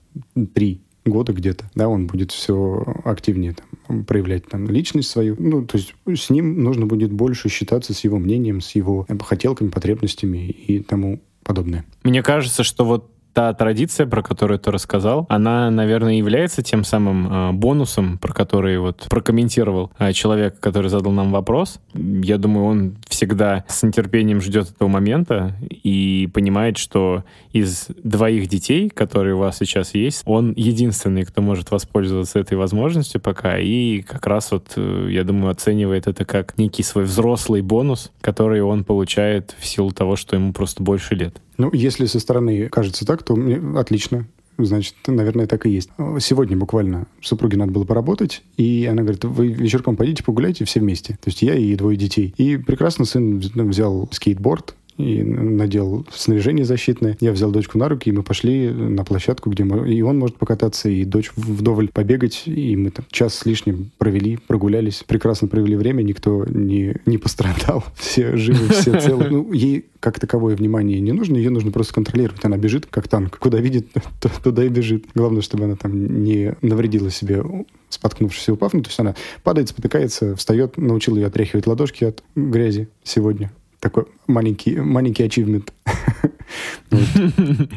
три 0.54 0.82
года 1.06 1.34
где-то, 1.34 1.70
да, 1.76 1.90
он 1.90 2.08
будет 2.08 2.32
все 2.32 2.84
активнее 3.04 3.56
там, 3.88 4.06
проявлять 4.06 4.48
там 4.48 4.68
личность 4.68 5.10
свою. 5.10 5.36
Ну, 5.38 5.66
то 5.66 5.78
есть 5.78 5.94
с 6.08 6.30
ним 6.30 6.64
нужно 6.64 6.86
будет 6.86 7.12
больше 7.12 7.50
считаться 7.50 7.94
с 7.94 8.04
его 8.04 8.20
мнением, 8.20 8.62
с 8.62 8.72
его 8.72 9.06
хотелками, 9.22 9.70
потребностями 9.70 10.48
и 10.48 10.80
тому 10.80 11.22
подобное. 11.44 11.86
Мне 12.04 12.24
кажется, 12.24 12.64
что 12.64 12.86
вот 12.86 13.13
та 13.34 13.54
традиция, 13.54 14.06
про 14.06 14.22
которую 14.22 14.60
ты 14.60 14.72
рассказал, 14.72 15.26
она, 15.30 15.70
наверное, 15.72 16.14
является 16.14 16.62
тем 16.62 16.84
самым 16.84 17.28
э, 17.28 17.52
бонусом, 17.52 18.18
про 18.20 18.34
который 18.34 18.78
вот 18.78 19.08
прокомментировал 19.10 19.92
э, 20.00 20.14
человек, 20.14 20.60
который 20.60 20.90
задал 20.90 21.12
нам 21.12 21.32
вопрос. 21.32 21.80
Я 21.94 22.38
думаю, 22.38 22.66
он 22.66 22.96
всегда 23.08 23.66
с 23.68 23.84
нетерпением 23.84 24.42
ждет 24.42 24.70
этого 24.70 24.88
момента 24.88 25.56
и 25.70 26.30
понимает, 26.34 26.78
что 26.78 27.24
из 27.52 27.88
двоих 28.04 28.48
детей, 28.48 28.90
которые 28.90 29.36
у 29.36 29.40
вас 29.40 29.58
сейчас 29.58 29.96
есть, 29.96 30.22
он 30.26 30.54
единственный, 30.56 31.24
кто 31.24 31.42
может 31.42 31.72
воспользоваться 31.72 32.40
этой 32.40 32.58
возможностью 32.58 33.20
пока, 33.20 33.58
и 33.58 34.02
как 34.02 34.28
раз 34.28 34.52
вот, 34.52 34.74
э, 34.76 35.08
я 35.10 35.24
думаю, 35.24 35.52
оценивает 35.52 36.08
это 36.08 36.24
как 36.26 36.58
некий 36.58 36.84
свой 36.84 37.06
взрослый 37.06 37.62
бонус, 37.62 38.12
который 38.22 38.62
он 38.62 38.84
получает 38.84 39.56
в 39.58 39.66
силу 39.66 39.92
того, 39.92 40.16
что 40.16 40.36
ему 40.36 40.54
просто 40.54 40.84
больше 40.84 41.16
лет. 41.16 41.42
Ну, 41.58 41.70
если 41.74 42.06
со 42.06 42.20
стороны 42.20 42.70
кажется 42.70 43.06
так, 43.06 43.24
то 43.24 43.36
мне 43.36 43.62
отлично. 43.80 44.26
Значит, 44.58 44.96
наверное, 45.08 45.48
так 45.48 45.66
и 45.66 45.70
есть. 45.70 45.90
Сегодня 46.20 46.56
буквально 46.56 47.08
супруге 47.22 47.58
надо 47.58 47.72
было 47.72 47.86
поработать, 47.86 48.44
и 48.56 48.88
она 48.90 49.02
говорит, 49.02 49.26
вы 49.26 49.48
вечерком 49.48 49.96
пойдите 49.96 50.24
погуляйте 50.24 50.66
все 50.66 50.80
вместе. 50.80 51.14
То 51.14 51.30
есть 51.30 51.42
я 51.42 51.56
и 51.56 51.76
двое 51.76 51.98
детей. 51.98 52.34
И 52.38 52.58
прекрасно 52.58 53.06
сын 53.06 53.40
взял 53.40 54.08
скейтборд, 54.12 54.76
и 54.98 55.24
надел 55.24 56.06
снаряжение 56.14 56.66
защитное. 56.66 57.18
Я 57.20 57.32
взял 57.32 57.52
дочку 57.52 57.78
на 57.78 57.90
руки, 57.90 58.10
и 58.10 58.14
мы 58.14 58.24
пошли 58.24 58.70
на 58.70 59.04
площадку, 59.04 59.50
где 59.50 59.64
мы, 59.64 59.92
и 59.92 60.02
он 60.02 60.20
может 60.20 60.38
покататься, 60.38 60.90
и 60.90 61.04
дочь 61.06 61.32
вдоволь 61.36 61.90
побегать, 61.90 62.44
и 62.46 62.76
мы 62.76 62.92
там 62.92 63.06
час 63.12 63.36
с 63.36 63.46
лишним 63.46 63.92
провели, 63.98 64.38
прогулялись, 64.48 65.04
прекрасно 65.06 65.48
провели 65.48 65.76
время, 65.76 66.02
никто 66.02 66.46
не, 66.48 66.96
не 67.06 67.18
пострадал, 67.18 67.84
все 67.96 68.36
живы, 68.38 68.70
все 68.70 69.00
целы. 69.00 69.30
Ну, 69.30 69.54
ей 69.54 69.86
как 70.00 70.20
таковое 70.20 70.56
внимание 70.56 71.00
не 71.00 71.14
нужно, 71.14 71.38
ее 71.38 71.50
нужно 71.50 71.72
просто 71.72 71.94
контролировать. 71.94 72.44
Она 72.44 72.58
бежит, 72.58 72.88
как 72.88 73.08
танк. 73.08 73.38
Куда 73.40 73.60
видит, 73.60 73.88
туда 74.44 74.66
и 74.66 74.68
бежит. 74.68 75.06
Главное, 75.16 75.42
чтобы 75.42 75.64
она 75.64 75.78
там 75.78 76.24
не 76.24 76.56
навредила 76.62 77.10
себе 77.10 77.42
споткнувшись 77.90 78.50
и 78.50 78.52
упав. 78.52 78.74
Ну, 78.74 78.82
то 78.82 78.90
есть 78.90 79.00
она 79.00 79.16
падает, 79.44 79.70
спотыкается, 79.70 80.36
встает, 80.36 80.78
научил 80.78 81.16
ее 81.16 81.28
отряхивать 81.28 81.68
ладошки 81.68 82.04
от 82.04 82.22
грязи 82.36 82.90
сегодня. 83.04 83.52
Такой 83.84 84.06
маленький, 84.28 84.78
маленький 84.78 85.24
ачивмент. 85.24 85.74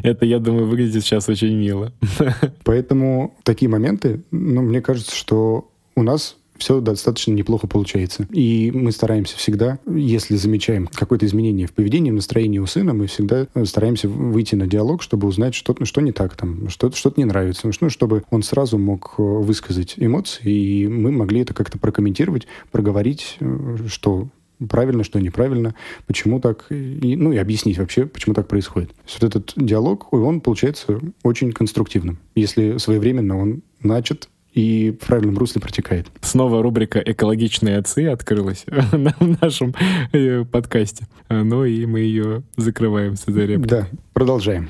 Это, 0.03 0.25
я 0.25 0.39
думаю, 0.39 0.65
выглядит 0.65 1.03
сейчас 1.03 1.27
очень 1.27 1.53
мило. 1.57 1.91
Поэтому 2.63 3.35
такие 3.43 3.67
моменты, 3.67 4.21
ну, 4.31 4.61
мне 4.61 4.81
кажется, 4.81 5.13
что 5.13 5.69
у 5.97 6.03
нас 6.03 6.37
все 6.57 6.79
достаточно 6.79 7.33
неплохо 7.33 7.67
получается. 7.67 8.25
И 8.31 8.71
мы 8.73 8.93
стараемся 8.93 9.35
всегда, 9.35 9.79
если 9.85 10.37
замечаем 10.37 10.87
какое-то 10.87 11.25
изменение 11.25 11.67
в 11.67 11.73
поведении, 11.73 12.11
в 12.11 12.15
настроении 12.15 12.59
у 12.59 12.67
сына, 12.67 12.93
мы 12.93 13.07
всегда 13.07 13.45
стараемся 13.65 14.07
выйти 14.07 14.55
на 14.55 14.65
диалог, 14.65 15.03
чтобы 15.03 15.27
узнать, 15.27 15.55
что, 15.55 15.75
что 15.83 15.99
не 15.99 16.13
так, 16.13 16.37
там, 16.37 16.69
что, 16.69 16.89
что-то 16.91 17.19
не 17.19 17.25
нравится, 17.25 17.69
ну, 17.81 17.89
чтобы 17.89 18.23
он 18.29 18.43
сразу 18.43 18.77
мог 18.77 19.15
э, 19.17 19.21
высказать 19.21 19.95
эмоции, 19.97 20.49
и 20.49 20.87
мы 20.87 21.11
могли 21.11 21.41
это 21.41 21.53
как-то 21.53 21.77
прокомментировать, 21.77 22.47
проговорить, 22.71 23.35
э, 23.41 23.77
что 23.89 24.29
правильно, 24.69 25.03
что 25.03 25.19
неправильно, 25.19 25.75
почему 26.05 26.39
так, 26.39 26.65
и, 26.69 27.15
ну 27.15 27.31
и 27.31 27.37
объяснить 27.37 27.77
вообще, 27.77 28.05
почему 28.05 28.33
так 28.33 28.47
происходит. 28.47 28.91
Вот 29.19 29.23
этот 29.23 29.53
диалог, 29.55 30.11
он 30.13 30.41
получается 30.41 30.99
очень 31.23 31.51
конструктивным, 31.51 32.19
если 32.35 32.77
своевременно 32.77 33.37
он 33.37 33.61
начат 33.81 34.29
и 34.53 34.97
в 34.99 35.05
правильном 35.05 35.37
русле 35.37 35.61
протекает. 35.61 36.07
Снова 36.21 36.63
рубрика 36.63 36.99
«Экологичные 36.99 37.77
отцы» 37.77 38.07
открылась 38.07 38.65
в 38.67 39.41
нашем 39.41 39.75
э, 40.13 40.45
подкасте. 40.45 41.07
Ну 41.29 41.63
и 41.63 41.85
мы 41.85 41.99
ее 41.99 42.41
закрываем 42.55 43.15
с 43.15 43.23
этой 43.23 43.45
репликой. 43.45 43.81
Да, 43.81 43.87
продолжаем. 44.13 44.69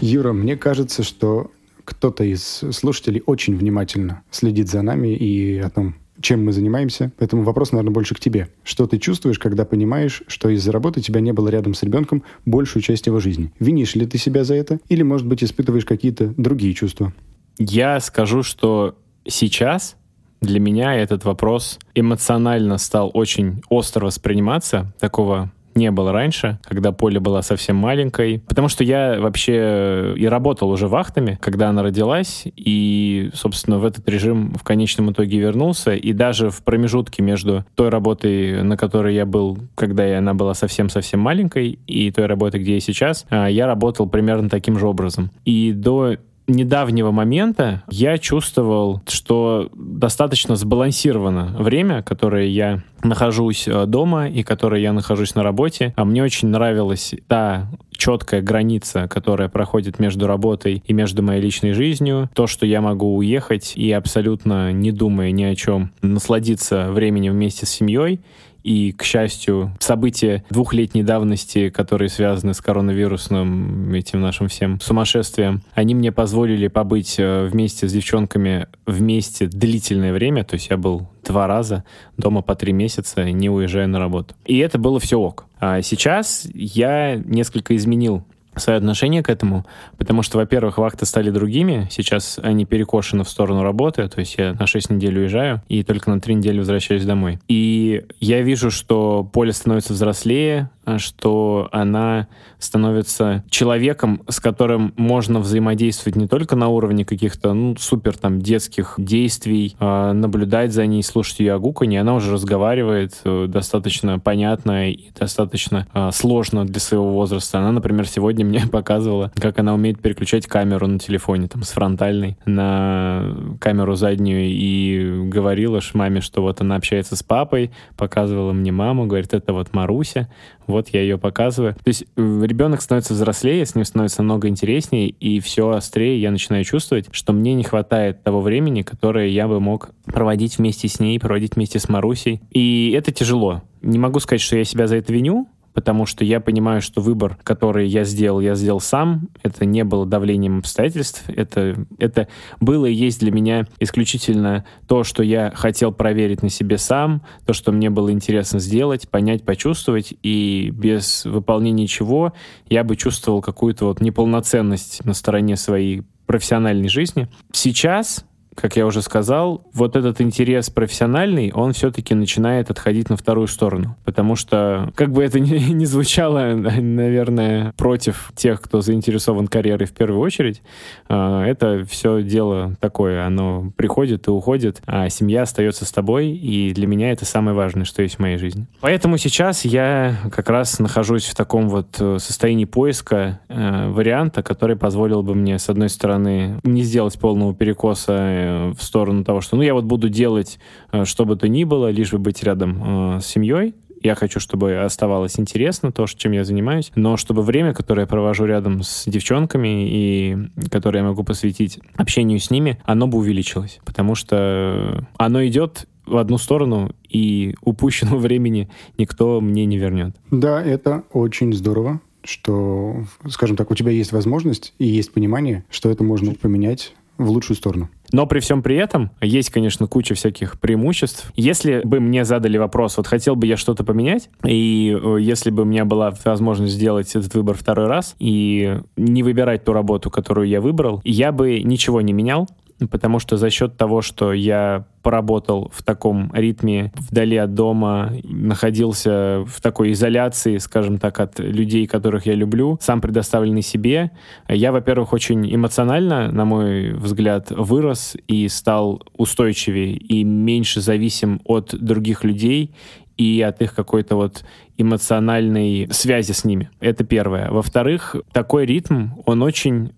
Юра, 0.00 0.32
мне 0.32 0.56
кажется, 0.56 1.04
что 1.04 1.52
кто-то 1.84 2.24
из 2.24 2.42
слушателей 2.42 3.22
очень 3.26 3.56
внимательно 3.56 4.22
следит 4.30 4.68
за 4.68 4.82
нами 4.82 5.14
и 5.14 5.58
о 5.58 5.70
том, 5.70 5.94
чем 6.20 6.44
мы 6.44 6.52
занимаемся. 6.52 7.12
Поэтому 7.18 7.42
вопрос, 7.42 7.72
наверное, 7.72 7.92
больше 7.92 8.14
к 8.14 8.20
тебе. 8.20 8.48
Что 8.64 8.86
ты 8.86 8.98
чувствуешь, 8.98 9.38
когда 9.38 9.64
понимаешь, 9.64 10.22
что 10.26 10.48
из-за 10.50 10.72
работы 10.72 11.00
тебя 11.00 11.20
не 11.20 11.32
было 11.32 11.48
рядом 11.48 11.74
с 11.74 11.82
ребенком 11.82 12.22
большую 12.46 12.82
часть 12.82 13.06
его 13.06 13.20
жизни? 13.20 13.52
Винишь 13.58 13.94
ли 13.94 14.06
ты 14.06 14.18
себя 14.18 14.44
за 14.44 14.54
это? 14.54 14.78
Или, 14.88 15.02
может 15.02 15.26
быть, 15.26 15.42
испытываешь 15.42 15.84
какие-то 15.84 16.32
другие 16.36 16.74
чувства? 16.74 17.12
Я 17.58 18.00
скажу, 18.00 18.42
что 18.42 18.96
сейчас 19.26 19.96
для 20.40 20.58
меня 20.58 20.94
этот 20.94 21.24
вопрос 21.24 21.78
эмоционально 21.94 22.78
стал 22.78 23.10
очень 23.14 23.62
остро 23.68 24.06
восприниматься, 24.06 24.92
такого 24.98 25.52
не 25.76 25.90
было 25.90 26.12
раньше, 26.12 26.58
когда 26.62 26.92
Поля 26.92 27.20
была 27.20 27.42
совсем 27.42 27.76
маленькой. 27.76 28.42
Потому 28.48 28.68
что 28.68 28.84
я 28.84 29.18
вообще 29.18 30.14
и 30.16 30.26
работал 30.26 30.70
уже 30.70 30.88
вахтами, 30.88 31.38
когда 31.40 31.68
она 31.68 31.82
родилась, 31.82 32.44
и, 32.56 33.30
собственно, 33.34 33.78
в 33.78 33.84
этот 33.84 34.08
режим 34.08 34.54
в 34.54 34.62
конечном 34.62 35.12
итоге 35.12 35.38
вернулся. 35.38 35.94
И 35.94 36.12
даже 36.12 36.50
в 36.50 36.62
промежутке 36.62 37.22
между 37.22 37.64
той 37.74 37.88
работой, 37.88 38.62
на 38.62 38.76
которой 38.76 39.14
я 39.14 39.26
был, 39.26 39.58
когда 39.74 40.18
она 40.18 40.34
была 40.34 40.54
совсем-совсем 40.54 41.20
маленькой, 41.20 41.78
и 41.86 42.10
той 42.10 42.26
работой, 42.26 42.60
где 42.60 42.74
я 42.74 42.80
сейчас, 42.80 43.26
а, 43.30 43.48
я 43.48 43.66
работал 43.66 44.08
примерно 44.08 44.48
таким 44.48 44.78
же 44.78 44.86
образом. 44.86 45.30
И 45.44 45.72
до 45.72 46.16
недавнего 46.46 47.10
момента 47.10 47.82
я 47.88 48.18
чувствовал, 48.18 49.02
что 49.08 49.70
достаточно 49.74 50.56
сбалансировано 50.56 51.54
время, 51.58 52.02
которое 52.02 52.48
я 52.48 52.82
нахожусь 53.02 53.66
э, 53.66 53.86
дома 53.86 54.28
и 54.28 54.42
которое 54.42 54.80
я 54.80 54.92
нахожусь 54.92 55.34
на 55.34 55.42
работе. 55.42 55.92
А 55.96 56.04
мне 56.04 56.22
очень 56.22 56.48
нравилась 56.48 57.14
та 57.26 57.68
четкая 57.90 58.42
граница, 58.42 59.08
которая 59.08 59.48
проходит 59.48 59.98
между 59.98 60.26
работой 60.26 60.82
и 60.86 60.92
между 60.92 61.22
моей 61.22 61.40
личной 61.40 61.72
жизнью. 61.72 62.30
То, 62.34 62.46
что 62.46 62.66
я 62.66 62.80
могу 62.80 63.16
уехать 63.16 63.72
и 63.76 63.92
абсолютно 63.92 64.72
не 64.72 64.92
думая 64.92 65.30
ни 65.30 65.44
о 65.44 65.54
чем 65.54 65.92
насладиться 66.02 66.90
временем 66.90 67.32
вместе 67.32 67.66
с 67.66 67.70
семьей 67.70 68.20
и, 68.62 68.92
к 68.92 69.02
счастью, 69.02 69.76
события 69.80 70.44
двухлетней 70.50 71.02
давности, 71.02 71.68
которые 71.70 72.08
связаны 72.08 72.54
с 72.54 72.60
коронавирусным 72.60 73.92
этим 73.92 74.20
нашим 74.20 74.48
всем 74.48 74.80
сумасшествием, 74.80 75.62
они 75.74 75.94
мне 75.94 76.12
позволили 76.12 76.68
побыть 76.68 77.16
э, 77.18 77.46
вместе 77.46 77.88
с 77.88 77.92
девчонками 77.92 78.68
вместе 78.86 79.46
длительное 79.46 80.12
время. 80.12 80.44
То 80.44 80.54
есть 80.54 80.68
я 80.70 80.76
был 80.76 81.08
два 81.24 81.46
раза 81.46 81.84
дома 82.16 82.42
по 82.42 82.54
три 82.54 82.72
месяца, 82.72 83.24
не 83.30 83.50
уезжая 83.50 83.86
на 83.86 83.98
работу. 83.98 84.34
И 84.44 84.58
это 84.58 84.78
было 84.78 85.00
все 85.00 85.18
ок. 85.18 85.46
А 85.58 85.80
сейчас 85.82 86.48
я 86.54 87.16
несколько 87.16 87.76
изменил 87.76 88.24
свое 88.56 88.76
отношение 88.76 89.22
к 89.22 89.30
этому, 89.30 89.64
потому 89.96 90.22
что, 90.22 90.38
во-первых, 90.38 90.78
вахты 90.78 91.06
стали 91.06 91.30
другими, 91.30 91.88
сейчас 91.90 92.38
они 92.42 92.64
перекошены 92.64 93.24
в 93.24 93.28
сторону 93.28 93.62
работы, 93.62 94.08
то 94.08 94.20
есть 94.20 94.36
я 94.38 94.54
на 94.54 94.66
6 94.66 94.90
недель 94.90 95.18
уезжаю 95.18 95.62
и 95.68 95.82
только 95.82 96.10
на 96.10 96.20
3 96.20 96.34
недели 96.34 96.58
возвращаюсь 96.58 97.04
домой. 97.04 97.38
И 97.48 98.04
я 98.20 98.42
вижу, 98.42 98.70
что 98.70 99.24
поле 99.24 99.52
становится 99.52 99.94
взрослее, 99.94 100.70
что 100.98 101.68
она 101.72 102.28
становится 102.58 103.44
человеком, 103.50 104.22
с 104.28 104.40
которым 104.40 104.94
можно 104.96 105.40
взаимодействовать 105.40 106.16
не 106.16 106.26
только 106.26 106.56
на 106.56 106.68
уровне 106.68 107.04
каких-то 107.04 107.52
ну, 107.52 107.76
супер 107.76 108.16
там 108.16 108.40
детских 108.40 108.94
действий, 108.98 109.76
а 109.78 110.12
наблюдать 110.12 110.72
за 110.72 110.86
ней, 110.86 111.02
слушать 111.02 111.40
ее 111.40 111.54
огуканье, 111.54 112.00
она 112.00 112.14
уже 112.14 112.32
разговаривает 112.32 113.20
э, 113.24 113.46
достаточно 113.48 114.18
понятно 114.18 114.90
и 114.90 115.10
достаточно 115.18 115.86
а, 115.92 116.10
сложно 116.10 116.64
для 116.64 116.80
своего 116.80 117.12
возраста. 117.12 117.58
Она, 117.58 117.72
например, 117.72 118.06
сегодня 118.06 118.44
мне 118.44 118.62
показывала, 118.72 119.32
как 119.36 119.58
она 119.58 119.74
умеет 119.74 120.00
переключать 120.00 120.46
камеру 120.46 120.86
на 120.86 120.98
телефоне, 120.98 121.48
там, 121.48 121.62
с 121.62 121.70
фронтальной 121.70 122.36
на 122.44 123.56
камеру 123.60 123.94
заднюю 123.94 124.48
и 124.48 125.28
говорила 125.28 125.80
маме, 125.94 126.20
что 126.20 126.42
вот 126.42 126.60
она 126.60 126.76
общается 126.76 127.16
с 127.16 127.22
папой, 127.22 127.70
показывала 127.96 128.52
мне 128.52 128.72
маму, 128.72 129.06
говорит, 129.06 129.34
это 129.34 129.52
вот 129.52 129.72
Маруся, 129.72 130.28
вот 130.72 130.88
я 130.88 131.02
ее 131.02 131.18
показываю. 131.18 131.74
То 131.74 131.88
есть 131.88 132.04
э, 132.16 132.40
ребенок 132.44 132.82
становится 132.82 133.14
взрослее, 133.14 133.64
с 133.64 133.74
ним 133.74 133.84
становится 133.84 134.22
много 134.22 134.48
интереснее, 134.48 135.08
и 135.08 135.40
все 135.40 135.70
острее 135.70 136.20
я 136.20 136.30
начинаю 136.30 136.64
чувствовать, 136.64 137.06
что 137.12 137.32
мне 137.32 137.54
не 137.54 137.62
хватает 137.62 138.22
того 138.22 138.40
времени, 138.40 138.82
которое 138.82 139.28
я 139.28 139.46
бы 139.46 139.60
мог 139.60 139.90
проводить 140.04 140.58
вместе 140.58 140.88
с 140.88 140.98
ней, 140.98 141.18
проводить 141.20 141.54
вместе 141.54 141.78
с 141.78 141.88
Марусей. 141.88 142.40
И 142.50 142.92
это 142.96 143.12
тяжело. 143.12 143.62
Не 143.82 143.98
могу 143.98 144.20
сказать, 144.20 144.40
что 144.40 144.56
я 144.56 144.64
себя 144.64 144.86
за 144.86 144.96
это 144.96 145.12
виню, 145.12 145.48
потому 145.74 146.06
что 146.06 146.24
я 146.24 146.40
понимаю, 146.40 146.80
что 146.80 147.00
выбор, 147.00 147.38
который 147.42 147.88
я 147.88 148.04
сделал, 148.04 148.40
я 148.40 148.54
сделал 148.54 148.80
сам. 148.80 149.28
Это 149.42 149.64
не 149.64 149.84
было 149.84 150.06
давлением 150.06 150.58
обстоятельств. 150.58 151.24
Это, 151.28 151.76
это 151.98 152.28
было 152.60 152.86
и 152.86 152.94
есть 152.94 153.20
для 153.20 153.30
меня 153.30 153.66
исключительно 153.80 154.64
то, 154.86 155.04
что 155.04 155.22
я 155.22 155.52
хотел 155.54 155.92
проверить 155.92 156.42
на 156.42 156.48
себе 156.48 156.78
сам, 156.78 157.22
то, 157.46 157.52
что 157.52 157.72
мне 157.72 157.90
было 157.90 158.12
интересно 158.12 158.58
сделать, 158.58 159.08
понять, 159.08 159.44
почувствовать. 159.44 160.14
И 160.22 160.70
без 160.72 161.24
выполнения 161.24 161.86
чего 161.86 162.32
я 162.68 162.84
бы 162.84 162.96
чувствовал 162.96 163.40
какую-то 163.40 163.86
вот 163.86 164.00
неполноценность 164.00 165.04
на 165.04 165.14
стороне 165.14 165.56
своей 165.56 166.02
профессиональной 166.26 166.88
жизни. 166.88 167.28
Сейчас 167.52 168.24
как 168.54 168.76
я 168.76 168.86
уже 168.86 169.02
сказал, 169.02 169.64
вот 169.72 169.96
этот 169.96 170.20
интерес 170.20 170.70
профессиональный, 170.70 171.52
он 171.52 171.72
все-таки 171.72 172.14
начинает 172.14 172.70
отходить 172.70 173.10
на 173.10 173.16
вторую 173.16 173.46
сторону. 173.46 173.96
Потому 174.04 174.36
что, 174.36 174.92
как 174.94 175.12
бы 175.12 175.22
это 175.24 175.40
ни, 175.40 175.72
ни 175.72 175.84
звучало, 175.84 176.54
наверное, 176.54 177.72
против 177.76 178.32
тех, 178.34 178.60
кто 178.60 178.80
заинтересован 178.80 179.48
карьерой 179.48 179.86
в 179.86 179.92
первую 179.92 180.20
очередь, 180.20 180.62
а, 181.08 181.44
это 181.44 181.84
все 181.88 182.22
дело 182.22 182.76
такое, 182.80 183.26
оно 183.26 183.72
приходит 183.76 184.26
и 184.28 184.30
уходит, 184.30 184.82
а 184.86 185.08
семья 185.08 185.42
остается 185.42 185.84
с 185.84 185.92
тобой, 185.92 186.30
и 186.30 186.72
для 186.72 186.86
меня 186.86 187.12
это 187.12 187.24
самое 187.24 187.56
важное, 187.56 187.84
что 187.84 188.02
есть 188.02 188.16
в 188.16 188.18
моей 188.18 188.36
жизни. 188.36 188.66
Поэтому 188.80 189.16
сейчас 189.16 189.64
я 189.64 190.16
как 190.30 190.48
раз 190.48 190.78
нахожусь 190.78 191.26
в 191.26 191.34
таком 191.34 191.68
вот 191.68 191.96
э, 192.00 192.18
состоянии 192.18 192.64
поиска 192.64 193.40
э, 193.48 193.88
варианта, 193.88 194.42
который 194.42 194.76
позволил 194.76 195.22
бы 195.22 195.34
мне, 195.34 195.58
с 195.58 195.68
одной 195.68 195.88
стороны, 195.88 196.60
не 196.64 196.82
сделать 196.82 197.18
полного 197.18 197.54
перекоса 197.54 198.41
в 198.76 198.82
сторону 198.82 199.24
того, 199.24 199.40
что 199.40 199.56
ну 199.56 199.62
я 199.62 199.74
вот 199.74 199.84
буду 199.84 200.08
делать 200.08 200.58
э, 200.92 201.04
что 201.04 201.24
бы 201.24 201.36
то 201.36 201.48
ни 201.48 201.64
было, 201.64 201.90
лишь 201.90 202.12
бы 202.12 202.18
быть 202.18 202.42
рядом 202.42 203.16
э, 203.16 203.20
с 203.20 203.26
семьей, 203.26 203.74
я 204.02 204.14
хочу, 204.14 204.40
чтобы 204.40 204.78
оставалось 204.78 205.38
интересно 205.38 205.92
то, 205.92 206.06
чем 206.06 206.32
я 206.32 206.44
занимаюсь, 206.44 206.90
но 206.96 207.16
чтобы 207.16 207.42
время, 207.42 207.72
которое 207.72 208.02
я 208.02 208.06
провожу 208.06 208.44
рядом 208.46 208.82
с 208.82 209.04
девчонками 209.06 209.88
и 209.88 210.36
которое 210.70 210.98
я 210.98 211.04
могу 211.04 211.22
посвятить 211.22 211.78
общению 211.94 212.40
с 212.40 212.50
ними, 212.50 212.80
оно 212.84 213.06
бы 213.06 213.18
увеличилось, 213.18 213.78
потому 213.84 214.14
что 214.14 215.06
оно 215.16 215.46
идет 215.46 215.86
в 216.04 216.16
одну 216.16 216.36
сторону, 216.38 216.94
и 217.08 217.54
упущенного 217.62 218.18
времени 218.20 218.68
никто 218.98 219.40
мне 219.40 219.64
не 219.66 219.78
вернет. 219.78 220.16
Да, 220.30 220.62
это 220.62 221.04
очень 221.12 221.52
здорово 221.52 222.00
что, 222.24 223.04
скажем 223.28 223.56
так, 223.56 223.72
у 223.72 223.74
тебя 223.74 223.90
есть 223.90 224.12
возможность 224.12 224.74
и 224.78 224.86
есть 224.86 225.12
понимание, 225.12 225.64
что 225.70 225.90
это 225.90 226.04
можно 226.04 226.34
поменять 226.34 226.94
в 227.18 227.30
лучшую 227.30 227.56
сторону. 227.56 227.88
Но 228.12 228.26
при 228.26 228.40
всем 228.40 228.62
при 228.62 228.76
этом 228.76 229.10
есть, 229.20 229.50
конечно, 229.50 229.86
куча 229.86 230.14
всяких 230.14 230.60
преимуществ. 230.60 231.32
Если 231.34 231.80
бы 231.84 231.98
мне 232.00 232.24
задали 232.24 232.58
вопрос, 232.58 232.96
вот 232.98 233.06
хотел 233.06 233.36
бы 233.36 233.46
я 233.46 233.56
что-то 233.56 233.84
поменять, 233.84 234.28
и 234.44 234.96
э, 235.02 235.16
если 235.20 235.50
бы 235.50 235.62
у 235.62 235.66
меня 235.66 235.84
была 235.84 236.12
возможность 236.24 236.74
сделать 236.74 237.14
этот 237.14 237.34
выбор 237.34 237.56
второй 237.56 237.86
раз 237.86 238.14
и 238.18 238.80
не 238.96 239.22
выбирать 239.22 239.64
ту 239.64 239.72
работу, 239.72 240.10
которую 240.10 240.48
я 240.48 240.60
выбрал, 240.60 241.00
я 241.04 241.32
бы 241.32 241.60
ничего 241.62 242.00
не 242.00 242.12
менял, 242.12 242.48
потому 242.88 243.18
что 243.18 243.36
за 243.36 243.50
счет 243.50 243.76
того, 243.76 244.02
что 244.02 244.32
я 244.32 244.84
поработал 245.02 245.70
в 245.74 245.82
таком 245.82 246.32
ритме 246.32 246.92
вдали 246.96 247.36
от 247.36 247.54
дома, 247.54 248.12
находился 248.22 249.44
в 249.46 249.60
такой 249.60 249.92
изоляции, 249.92 250.58
скажем 250.58 250.98
так, 250.98 251.18
от 251.20 251.38
людей, 251.40 251.86
которых 251.86 252.26
я 252.26 252.34
люблю, 252.34 252.78
сам 252.80 253.00
предоставленный 253.00 253.62
себе, 253.62 254.12
я, 254.48 254.72
во-первых, 254.72 255.12
очень 255.12 255.52
эмоционально, 255.52 256.30
на 256.30 256.44
мой 256.44 256.92
взгляд, 256.92 257.50
вырос 257.50 258.16
и 258.28 258.48
стал 258.48 259.02
устойчивее 259.16 259.96
и 259.96 260.24
меньше 260.24 260.80
зависим 260.80 261.40
от 261.44 261.74
других 261.74 262.24
людей 262.24 262.74
и 263.16 263.42
от 263.42 263.60
их 263.60 263.74
какой-то 263.74 264.16
вот 264.16 264.44
эмоциональной 264.78 265.88
связи 265.90 266.32
с 266.32 266.44
ними. 266.44 266.70
Это 266.80 267.04
первое. 267.04 267.50
Во-вторых, 267.50 268.16
такой 268.32 268.66
ритм, 268.66 269.08
он 269.26 269.42
очень 269.42 269.92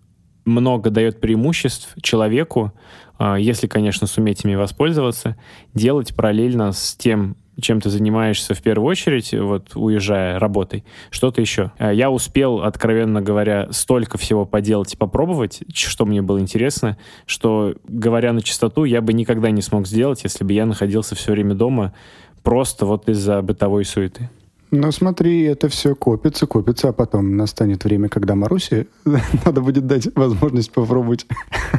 много 0.44 0.90
дает 0.90 1.20
преимуществ 1.20 1.94
человеку, 2.02 2.72
а, 3.18 3.36
если, 3.36 3.66
конечно, 3.66 4.06
суметь 4.06 4.44
ими 4.44 4.54
воспользоваться, 4.54 5.36
делать 5.72 6.14
параллельно 6.14 6.72
с 6.72 6.94
тем, 6.96 7.36
чем 7.60 7.80
ты 7.80 7.88
занимаешься 7.88 8.54
в 8.54 8.62
первую 8.62 8.88
очередь, 8.90 9.32
вот 9.32 9.76
уезжая 9.76 10.38
работой, 10.38 10.84
что-то 11.10 11.40
еще. 11.40 11.70
А 11.78 11.92
я 11.92 12.10
успел, 12.10 12.62
откровенно 12.62 13.22
говоря, 13.22 13.68
столько 13.70 14.18
всего 14.18 14.44
поделать 14.44 14.94
и 14.94 14.96
попробовать, 14.96 15.62
что 15.72 16.04
мне 16.04 16.20
было 16.20 16.40
интересно, 16.40 16.98
что, 17.26 17.74
говоря 17.86 18.32
на 18.32 18.42
чистоту, 18.42 18.84
я 18.84 19.00
бы 19.00 19.12
никогда 19.12 19.50
не 19.50 19.62
смог 19.62 19.86
сделать, 19.86 20.24
если 20.24 20.44
бы 20.44 20.52
я 20.52 20.66
находился 20.66 21.14
все 21.14 21.32
время 21.32 21.54
дома 21.54 21.94
просто 22.42 22.86
вот 22.86 23.08
из-за 23.08 23.40
бытовой 23.40 23.84
суеты. 23.84 24.28
Ну, 24.76 24.90
смотри, 24.90 25.42
это 25.42 25.68
все 25.68 25.94
копится, 25.94 26.46
копится, 26.46 26.88
а 26.88 26.92
потом 26.92 27.36
настанет 27.36 27.84
время, 27.84 28.08
когда 28.08 28.34
Марусе 28.34 28.88
надо 29.44 29.60
будет 29.60 29.86
дать 29.86 30.08
возможность 30.16 30.72
попробовать. 30.72 31.26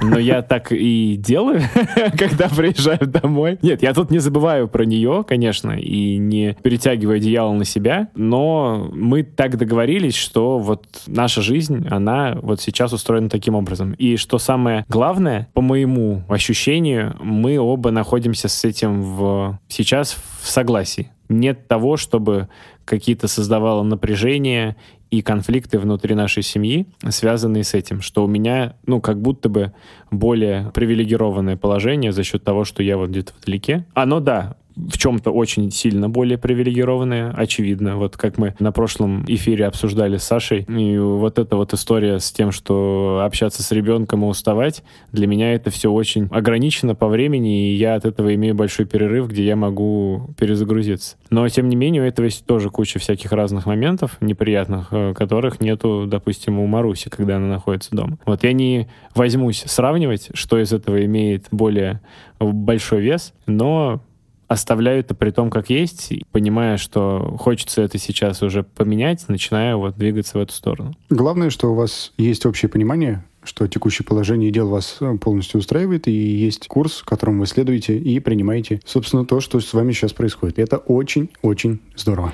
Но 0.01 0.17
я 0.17 0.41
так 0.41 0.71
и 0.71 1.17
делаю, 1.17 1.61
когда 2.17 2.47
приезжаю 2.47 3.05
домой. 3.05 3.59
Нет, 3.61 3.83
я 3.83 3.93
тут 3.93 4.11
не 4.11 4.19
забываю 4.19 4.69
про 4.69 4.85
нее, 4.85 5.25
конечно, 5.27 5.71
и 5.71 6.17
не 6.17 6.55
перетягиваю 6.63 7.17
одеяло 7.17 7.53
на 7.53 7.65
себя, 7.65 8.09
но 8.15 8.89
мы 8.93 9.23
так 9.23 9.57
договорились, 9.57 10.15
что 10.15 10.57
вот 10.59 10.85
наша 11.05 11.41
жизнь, 11.41 11.85
она 11.89 12.37
вот 12.41 12.61
сейчас 12.61 12.93
устроена 12.93 13.29
таким 13.29 13.55
образом. 13.55 13.91
И 13.93 14.15
что 14.15 14.39
самое 14.39 14.85
главное, 14.87 15.49
по 15.53 15.61
моему 15.61 16.23
ощущению, 16.29 17.17
мы 17.19 17.59
оба 17.59 17.91
находимся 17.91 18.47
с 18.47 18.63
этим 18.63 19.01
в, 19.01 19.59
сейчас 19.67 20.15
в 20.41 20.49
согласии 20.49 21.11
нет 21.29 21.67
того, 21.67 21.97
чтобы 21.97 22.49
какие-то 22.85 23.27
создавало 23.27 23.83
напряжение 23.83 24.75
и 25.11 25.21
конфликты 25.21 25.79
внутри 25.79 26.15
нашей 26.15 26.43
семьи, 26.43 26.87
связанные 27.09 27.63
с 27.63 27.73
этим, 27.73 28.01
что 28.01 28.23
у 28.23 28.27
меня, 28.27 28.75
ну, 28.85 29.01
как 29.01 29.21
будто 29.21 29.49
бы 29.49 29.73
более 30.11 30.71
привилегированное 30.73 31.57
положение 31.57 32.11
за 32.11 32.23
счет 32.23 32.43
того, 32.43 32.63
что 32.63 32.83
я 32.83 32.97
вот 32.97 33.09
где-то 33.09 33.33
вдалеке. 33.39 33.85
Оно, 33.93 34.19
да, 34.19 34.57
в 34.75 34.97
чем-то 34.97 35.31
очень 35.31 35.71
сильно 35.71 36.09
более 36.09 36.37
привилегированные, 36.37 37.29
очевидно. 37.29 37.97
Вот 37.97 38.17
как 38.17 38.37
мы 38.37 38.55
на 38.59 38.71
прошлом 38.71 39.23
эфире 39.27 39.67
обсуждали 39.67 40.17
с 40.17 40.23
Сашей, 40.23 40.63
и 40.63 40.97
вот 40.97 41.39
эта 41.39 41.55
вот 41.55 41.73
история 41.73 42.19
с 42.19 42.31
тем, 42.31 42.51
что 42.51 43.21
общаться 43.23 43.63
с 43.63 43.71
ребенком 43.71 44.23
и 44.23 44.27
уставать, 44.27 44.83
для 45.11 45.27
меня 45.27 45.53
это 45.53 45.69
все 45.69 45.91
очень 45.91 46.27
ограничено 46.31 46.95
по 46.95 47.07
времени, 47.07 47.71
и 47.71 47.75
я 47.75 47.95
от 47.95 48.05
этого 48.05 48.33
имею 48.35 48.55
большой 48.55 48.85
перерыв, 48.85 49.29
где 49.29 49.45
я 49.45 49.55
могу 49.55 50.29
перезагрузиться. 50.37 51.17
Но, 51.29 51.47
тем 51.49 51.69
не 51.69 51.75
менее, 51.75 52.03
у 52.03 52.05
этого 52.05 52.25
есть 52.25 52.45
тоже 52.45 52.69
куча 52.69 52.99
всяких 52.99 53.31
разных 53.31 53.65
моментов 53.65 54.17
неприятных, 54.21 54.87
э, 54.91 55.13
которых 55.13 55.59
нету, 55.61 56.05
допустим, 56.07 56.59
у 56.59 56.67
Маруси, 56.67 57.09
когда 57.09 57.37
она 57.37 57.47
находится 57.47 57.95
дома. 57.95 58.17
Вот 58.25 58.43
я 58.43 58.53
не 58.53 58.87
возьмусь 59.13 59.63
сравнивать, 59.65 60.29
что 60.33 60.59
из 60.59 60.73
этого 60.73 61.03
имеет 61.05 61.47
более 61.51 62.01
большой 62.39 63.01
вес, 63.01 63.33
но 63.45 64.01
оставляю 64.47 64.99
это 64.99 65.15
при 65.15 65.31
том, 65.31 65.49
как 65.49 65.69
есть, 65.69 66.13
понимая, 66.31 66.77
что 66.77 67.35
хочется 67.39 67.81
это 67.81 67.97
сейчас 67.97 68.41
уже 68.41 68.63
поменять, 68.63 69.27
начинаю 69.27 69.79
вот 69.79 69.97
двигаться 69.97 70.37
в 70.37 70.41
эту 70.41 70.53
сторону. 70.53 70.93
Главное, 71.09 71.49
что 71.49 71.71
у 71.71 71.75
вас 71.75 72.13
есть 72.17 72.45
общее 72.45 72.69
понимание, 72.69 73.23
что 73.43 73.67
текущее 73.67 74.05
положение 74.05 74.51
дел 74.51 74.69
вас 74.69 74.97
э, 74.99 75.17
полностью 75.17 75.59
устраивает, 75.59 76.07
и 76.07 76.11
есть 76.11 76.67
курс, 76.67 77.03
которому 77.03 77.41
вы 77.41 77.45
следуете 77.47 77.97
и 77.97 78.19
принимаете, 78.19 78.81
собственно, 78.85 79.25
то, 79.25 79.39
что 79.39 79.59
с 79.59 79.73
вами 79.73 79.91
сейчас 79.91 80.13
происходит. 80.13 80.59
Это 80.59 80.77
очень-очень 80.77 81.81
здорово. 81.95 82.33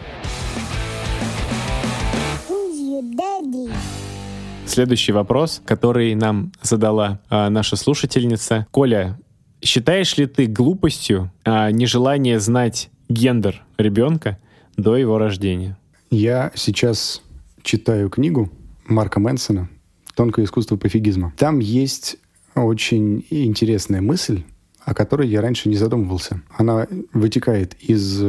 Следующий 4.65 5.11
вопрос, 5.11 5.61
который 5.65 6.15
нам 6.15 6.53
задала 6.61 7.19
а, 7.29 7.49
наша 7.49 7.75
слушательница. 7.75 8.67
Коля, 8.71 9.19
Считаешь 9.61 10.17
ли 10.17 10.25
ты 10.25 10.47
глупостью 10.47 11.31
а, 11.43 11.69
нежелание 11.71 12.39
знать 12.39 12.89
гендер 13.09 13.63
ребенка 13.77 14.39
до 14.75 14.97
его 14.97 15.19
рождения? 15.19 15.77
Я 16.09 16.51
сейчас 16.55 17.21
читаю 17.61 18.09
книгу 18.09 18.49
Марка 18.85 19.19
Мэнсона 19.19 19.69
«Тонкое 20.15 20.45
искусство 20.45 20.77
пофигизма». 20.77 21.33
Там 21.37 21.59
есть 21.59 22.17
очень 22.55 23.23
интересная 23.29 24.01
мысль, 24.01 24.43
о 24.83 24.95
которой 24.95 25.27
я 25.29 25.41
раньше 25.41 25.69
не 25.69 25.75
задумывался. 25.75 26.41
Она 26.57 26.87
вытекает 27.13 27.75
из 27.75 28.23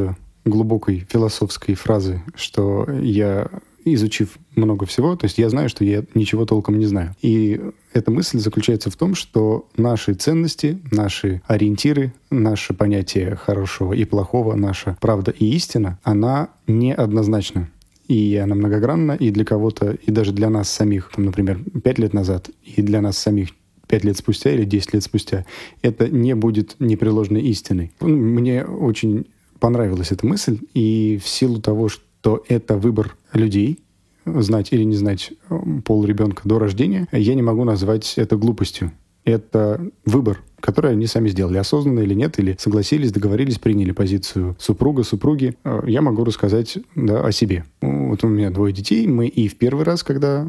глубокой 0.45 1.07
философской 1.11 1.75
фразы, 1.75 2.23
что 2.35 2.87
я 3.01 3.49
изучив 3.85 4.39
много 4.55 4.87
всего, 4.87 5.17
то 5.17 5.27
есть 5.27 5.39
я 5.39 5.49
знаю, 5.49 5.69
что 5.69 5.85
я 5.85 6.05
ничего 6.15 6.47
толком 6.47 6.79
не 6.79 6.87
знаю. 6.87 7.15
И 7.23 7.61
эта 7.93 8.11
мысль 8.11 8.39
заключается 8.39 8.91
в 8.91 8.97
том, 8.97 9.15
что 9.15 9.69
наши 9.77 10.15
ценности, 10.15 10.79
наши 10.91 11.43
ориентиры, 11.47 12.13
наше 12.31 12.75
понятие 12.75 13.37
хорошего 13.37 13.93
и 13.93 14.05
плохого, 14.05 14.55
наша 14.55 14.97
правда 15.01 15.31
и 15.31 15.55
истина, 15.55 15.99
она 16.03 16.49
неоднозначна. 16.67 17.71
И 18.09 18.37
она 18.37 18.55
многогранна, 18.55 19.13
и 19.13 19.31
для 19.31 19.45
кого-то, 19.45 19.93
и 19.93 20.11
даже 20.11 20.33
для 20.33 20.51
нас 20.51 20.71
самих, 20.71 21.11
там, 21.15 21.25
например, 21.25 21.61
пять 21.83 21.99
лет 21.99 22.13
назад, 22.13 22.51
и 22.63 22.83
для 22.83 23.01
нас 23.01 23.17
самих 23.17 23.51
пять 23.87 24.05
лет 24.05 24.17
спустя 24.17 24.51
или 24.51 24.65
десять 24.65 24.93
лет 24.93 25.03
спустя, 25.03 25.45
это 25.83 26.09
не 26.09 26.35
будет 26.35 26.77
непреложной 26.79 27.43
истиной. 27.43 27.93
Мне 28.01 28.65
очень 28.65 29.27
понравилась 29.61 30.13
эта 30.13 30.27
мысль, 30.27 30.59
и 30.75 31.21
в 31.23 31.29
силу 31.29 31.61
того, 31.61 31.89
что 31.89 32.03
то 32.23 32.43
это 32.49 32.79
выбор 32.79 33.17
людей, 33.35 33.81
знать 34.25 34.73
или 34.73 34.85
не 34.85 34.97
знать 34.97 35.33
э, 35.51 35.59
пол 35.85 36.05
ребенка 36.05 36.43
до 36.45 36.59
рождения, 36.59 37.09
я 37.13 37.35
не 37.35 37.43
могу 37.43 37.65
назвать 37.65 38.15
это 38.17 38.37
глупостью. 38.37 38.93
Это 39.25 39.85
выбор, 40.05 40.41
который 40.63 40.93
они 40.93 41.07
сами 41.07 41.29
сделали, 41.29 41.59
осознанно 41.59 42.01
или 42.01 42.15
нет, 42.15 42.39
или 42.39 42.57
согласились, 42.59 43.13
договорились, 43.13 43.59
приняли 43.59 43.91
позицию 43.91 44.57
супруга, 44.59 45.03
супруги. 45.03 45.55
Э, 45.65 45.83
я 45.87 46.01
могу 46.01 46.25
рассказать 46.25 46.79
да, 46.95 47.25
о 47.25 47.33
себе. 47.33 47.65
Вот 47.81 48.25
у 48.25 48.29
меня 48.29 48.51
двое 48.51 48.73
детей. 48.73 49.07
Мы 49.07 49.27
и 49.27 49.49
в 49.49 49.57
первый 49.57 49.85
раз, 49.85 50.03
когда 50.03 50.47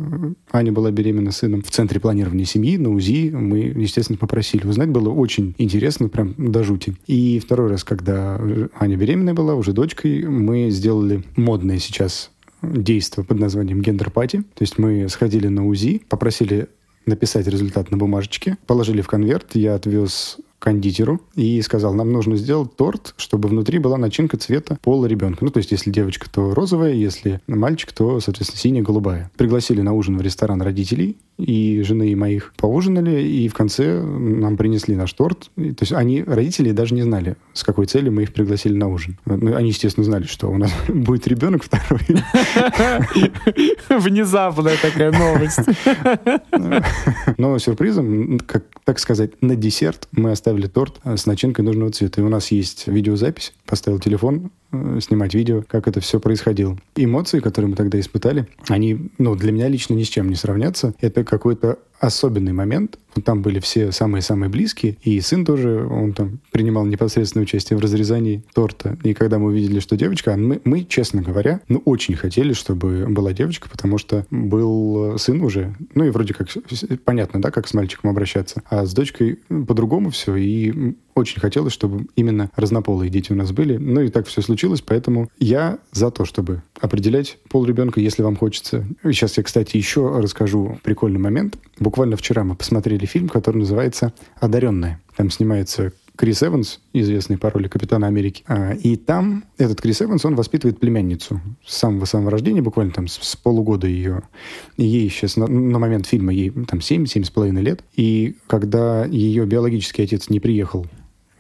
Аня 0.52 0.72
была 0.72 0.92
беременна 0.92 1.32
сыном, 1.32 1.62
в 1.62 1.72
центре 1.72 2.00
планирования 2.00 2.46
семьи, 2.46 2.78
на 2.78 2.92
УЗИ, 2.92 3.32
мы, 3.32 3.60
естественно, 3.60 4.18
попросили 4.18 4.66
узнать. 4.66 4.90
Было 4.90 5.10
очень 5.10 5.56
интересно, 5.58 6.08
прям 6.10 6.36
до 6.38 6.64
жути. 6.64 6.96
И 7.08 7.40
второй 7.40 7.70
раз, 7.70 7.84
когда 7.84 8.40
Аня 8.80 8.96
беременная 8.96 9.34
была, 9.34 9.56
уже 9.56 9.74
дочкой, 9.74 10.24
мы 10.26 10.70
сделали 10.70 11.24
модное 11.36 11.80
сейчас 11.80 12.32
действие 12.62 13.26
под 13.26 13.40
названием 13.40 13.82
гендер-пати. 13.82 14.38
То 14.38 14.62
есть 14.62 14.78
мы 14.78 15.08
сходили 15.10 15.48
на 15.48 15.68
УЗИ, 15.68 16.02
попросили 16.08 16.68
написать 17.06 17.48
результат 17.48 17.92
на 17.92 17.98
бумажечке, 17.98 18.58
положили 18.66 19.02
в 19.02 19.08
конверт, 19.08 19.56
я 19.56 19.76
отвез 19.76 20.38
кондитеру 20.64 21.20
и 21.36 21.62
сказал, 21.62 21.94
нам 21.94 22.14
нужно 22.14 22.38
сделать 22.38 22.74
торт, 22.78 23.14
чтобы 23.18 23.50
внутри 23.50 23.80
была 23.80 23.98
начинка 23.98 24.38
цвета 24.38 24.78
пола 24.82 25.08
ребенка. 25.08 25.44
Ну, 25.44 25.52
то 25.52 25.58
есть, 25.58 25.72
если 25.72 25.92
девочка, 25.92 26.30
то 26.30 26.54
розовая, 26.54 26.94
если 26.94 27.42
мальчик, 27.48 27.92
то, 27.92 28.22
соответственно, 28.22 28.62
синяя, 28.62 28.82
голубая. 28.82 29.30
Пригласили 29.36 29.82
на 29.82 29.92
ужин 29.92 30.18
в 30.18 30.22
ресторан 30.22 30.62
родителей 30.62 31.18
и 31.38 31.82
жены 31.84 32.16
моих 32.16 32.54
поужинали, 32.58 33.22
и 33.22 33.48
в 33.48 33.54
конце 33.54 34.02
нам 34.02 34.56
принесли 34.56 34.96
наш 34.96 35.12
торт. 35.14 35.50
То 35.56 35.78
есть 35.82 35.92
они, 35.92 36.24
родители, 36.24 36.72
даже 36.72 36.94
не 36.94 37.02
знали, 37.02 37.36
с 37.54 37.64
какой 37.64 37.86
целью 37.86 38.12
мы 38.12 38.24
их 38.24 38.34
пригласили 38.34 38.76
на 38.76 38.88
ужин. 38.88 39.18
Ну, 39.26 39.56
они, 39.56 39.70
естественно, 39.70 40.06
знали, 40.06 40.26
что 40.26 40.50
у 40.50 40.58
нас 40.58 40.72
будет 40.88 41.28
ребенок 41.28 41.64
второй. 41.64 42.02
Внезапная 43.90 44.78
такая 44.82 45.12
новость. 45.12 45.60
Но 47.38 47.58
сюрпризом, 47.58 48.40
как 48.40 48.66
так 48.84 49.00
сказать, 49.00 49.42
на 49.42 49.56
десерт 49.56 50.08
мы 50.12 50.32
оставили 50.32 50.53
доставили 50.54 50.68
торт 50.68 51.00
с 51.04 51.26
начинкой 51.26 51.66
нужного 51.66 51.92
цвета. 51.92 52.22
И 52.22 52.24
у 52.24 52.30
нас 52.30 52.52
есть 52.52 52.88
видеозапись, 52.88 53.54
поставил 53.66 54.00
телефон, 54.00 54.52
Э, 54.63 54.63
снимать 55.00 55.34
видео, 55.34 55.64
как 55.68 55.88
это 55.88 56.00
все 56.00 56.20
происходило. 56.20 56.78
Эмоции, 56.96 57.40
которые 57.40 57.70
мы 57.70 57.76
тогда 57.76 58.00
испытали, 58.00 58.48
они, 58.68 59.10
ну, 59.18 59.36
для 59.36 59.52
меня 59.52 59.68
лично 59.68 59.94
ни 59.94 60.04
с 60.04 60.10
чем 60.10 60.30
не 60.30 60.36
сравнятся. 60.36 60.94
Это 61.00 61.24
какой-то 61.24 61.80
особенный 62.04 62.52
момент. 62.52 63.00
Там 63.24 63.42
были 63.42 63.60
все 63.60 63.92
самые-самые 63.92 64.50
близкие, 64.50 64.98
и 65.04 65.22
сын 65.22 65.46
тоже, 65.46 65.86
он 65.86 66.14
там 66.14 66.40
принимал 66.52 66.86
непосредственное 66.86 67.44
участие 67.44 67.78
в 67.78 67.82
разрезании 67.82 68.44
торта. 68.54 68.98
И 69.04 69.14
когда 69.14 69.40
мы 69.40 69.48
увидели, 69.48 69.80
что 69.80 69.96
девочка, 69.96 70.36
мы, 70.36 70.60
мы 70.66 70.84
честно 70.84 71.22
говоря, 71.22 71.62
ну, 71.70 71.82
очень 71.86 72.16
хотели, 72.16 72.54
чтобы 72.54 73.06
была 73.08 73.32
девочка, 73.32 73.70
потому 73.70 73.98
что 74.00 74.26
был 74.32 75.18
сын 75.18 75.42
уже, 75.42 75.76
ну, 75.94 76.06
и 76.06 76.10
вроде 76.10 76.34
как 76.34 76.50
понятно, 77.06 77.42
да, 77.42 77.52
как 77.52 77.68
с 77.68 77.74
мальчиком 77.74 78.10
обращаться, 78.10 78.64
а 78.70 78.86
с 78.86 78.94
дочкой 78.94 79.40
по-другому 79.48 80.10
все, 80.10 80.36
и 80.36 80.96
очень 81.16 81.40
хотелось, 81.40 81.74
чтобы 81.74 82.08
именно 82.16 82.50
разнополые 82.56 83.12
дети 83.12 83.32
у 83.32 83.36
нас 83.36 83.52
были. 83.52 83.78
Ну 83.78 84.02
и 84.02 84.10
так 84.10 84.28
все 84.28 84.42
случилось, 84.42 84.63
поэтому 84.82 85.30
я 85.40 85.80
за 85.92 86.12
то, 86.12 86.26
чтобы 86.26 86.62
определять 86.80 87.38
пол 87.50 87.66
ребенка, 87.66 88.00
если 88.00 88.24
вам 88.24 88.36
хочется. 88.36 88.86
Сейчас 89.04 89.38
я, 89.38 89.44
кстати, 89.44 89.78
еще 89.78 90.20
расскажу 90.20 90.80
прикольный 90.84 91.20
момент. 91.20 91.58
Буквально 91.80 92.18
вчера 92.18 92.44
мы 92.44 92.56
посмотрели 92.56 93.06
фильм, 93.06 93.30
который 93.30 93.58
называется 93.58 94.14
«Одаренная». 94.40 95.02
Там 95.16 95.30
снимается 95.30 95.94
Крис 96.16 96.44
Эванс, 96.44 96.80
известный 96.94 97.38
по 97.38 97.50
роли 97.50 97.68
Капитана 97.68 98.06
Америки. 98.08 98.44
А, 98.48 98.74
и 98.74 98.96
там 98.98 99.46
этот 99.58 99.82
Крис 99.82 100.02
Эванс, 100.02 100.24
он 100.26 100.36
воспитывает 100.36 100.80
племянницу 100.80 101.42
с 101.66 101.76
самого-самого 101.76 102.32
рождения, 102.32 102.62
буквально 102.62 102.92
там 102.92 103.08
с, 103.08 103.36
полугода 103.36 103.88
ее. 103.88 104.22
Ей 104.78 105.10
сейчас, 105.10 105.38
на, 105.38 105.48
на 105.48 105.80
момент 105.80 106.06
фильма, 106.06 106.32
ей 106.32 106.52
там 106.52 106.80
7-7,5 106.80 107.60
лет. 107.62 107.84
И 107.96 108.36
когда 108.48 109.06
ее 109.06 109.46
биологический 109.46 110.04
отец 110.04 110.30
не 110.30 110.40
приехал 110.40 110.86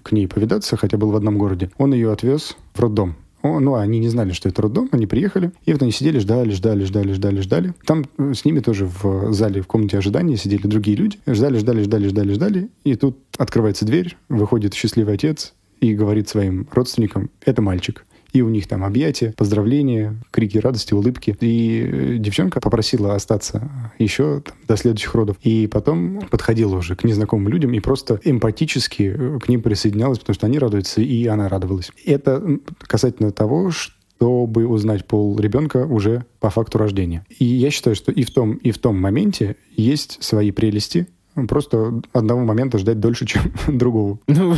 к 0.03 0.11
ней 0.11 0.27
повидаться, 0.27 0.77
хотя 0.77 0.97
был 0.97 1.11
в 1.11 1.15
одном 1.15 1.37
городе, 1.37 1.71
он 1.77 1.93
ее 1.93 2.11
отвез 2.11 2.55
в 2.73 2.79
роддом. 2.79 3.15
Ну, 3.41 3.75
они 3.75 3.99
не 3.99 4.07
знали, 4.07 4.31
что 4.31 4.47
это 4.47 4.61
роддом, 4.61 4.87
они 4.93 5.05
приехали, 5.05 5.51
и 5.65 5.73
вот 5.73 5.81
они 5.81 5.91
сидели, 5.91 6.17
ждали, 6.19 6.51
ждали, 6.51 6.85
ждали, 6.85 7.11
ждали, 7.11 7.41
ждали. 7.41 7.73
Там 7.85 8.05
э, 8.17 8.33
с 8.33 8.45
ними 8.45 8.61
тоже 8.61 8.85
в 8.85 9.33
зале, 9.33 9.61
в 9.61 9.67
комнате 9.67 9.97
ожидания 9.97 10.37
сидели 10.37 10.65
другие 10.65 10.95
люди. 10.95 11.19
Ждали, 11.27 11.57
ждали, 11.57 11.83
ждали, 11.83 12.07
ждали, 12.07 12.33
ждали. 12.33 12.69
И 12.85 12.95
тут 12.95 13.17
открывается 13.37 13.85
дверь, 13.85 14.15
выходит 14.29 14.73
счастливый 14.73 15.15
отец 15.15 15.53
и 15.81 15.93
говорит 15.93 16.29
своим 16.29 16.67
родственникам, 16.71 17.29
это 17.45 17.61
мальчик 17.61 18.05
и 18.33 18.41
у 18.41 18.49
них 18.49 18.67
там 18.67 18.83
объятия, 18.83 19.33
поздравления, 19.37 20.15
крики 20.31 20.57
радости, 20.57 20.93
улыбки. 20.93 21.37
И 21.39 21.81
э, 21.81 22.17
девчонка 22.17 22.59
попросила 22.59 23.15
остаться 23.15 23.69
еще 23.99 24.41
там, 24.41 24.55
до 24.67 24.75
следующих 24.75 25.13
родов. 25.13 25.37
И 25.41 25.67
потом 25.67 26.21
подходила 26.29 26.75
уже 26.75 26.95
к 26.95 27.03
незнакомым 27.03 27.47
людям 27.49 27.73
и 27.73 27.79
просто 27.79 28.19
эмпатически 28.23 29.13
э, 29.15 29.39
к 29.39 29.47
ним 29.47 29.61
присоединялась, 29.61 30.19
потому 30.19 30.33
что 30.33 30.47
они 30.47 30.57
радуются, 30.59 31.01
и 31.01 31.27
она 31.27 31.47
радовалась. 31.47 31.91
Это 32.05 32.59
касательно 32.79 33.31
того, 33.31 33.71
что 33.71 33.93
чтобы 34.15 34.65
узнать 34.67 35.05
пол 35.05 35.37
ребенка 35.37 35.85
уже 35.85 36.25
по 36.39 36.49
факту 36.49 36.77
рождения. 36.77 37.25
И 37.39 37.43
я 37.43 37.69
считаю, 37.71 37.93
что 37.93 38.09
и 38.09 38.23
в 38.23 38.31
том, 38.31 38.53
и 38.53 38.71
в 38.71 38.77
том 38.77 38.97
моменте 38.97 39.57
есть 39.75 40.23
свои 40.23 40.51
прелести, 40.51 41.07
Просто 41.47 42.01
одного 42.13 42.41
момента 42.41 42.77
ждать 42.77 42.99
дольше, 42.99 43.25
чем 43.27 43.41
другого. 43.67 44.19
Ну, 44.27 44.55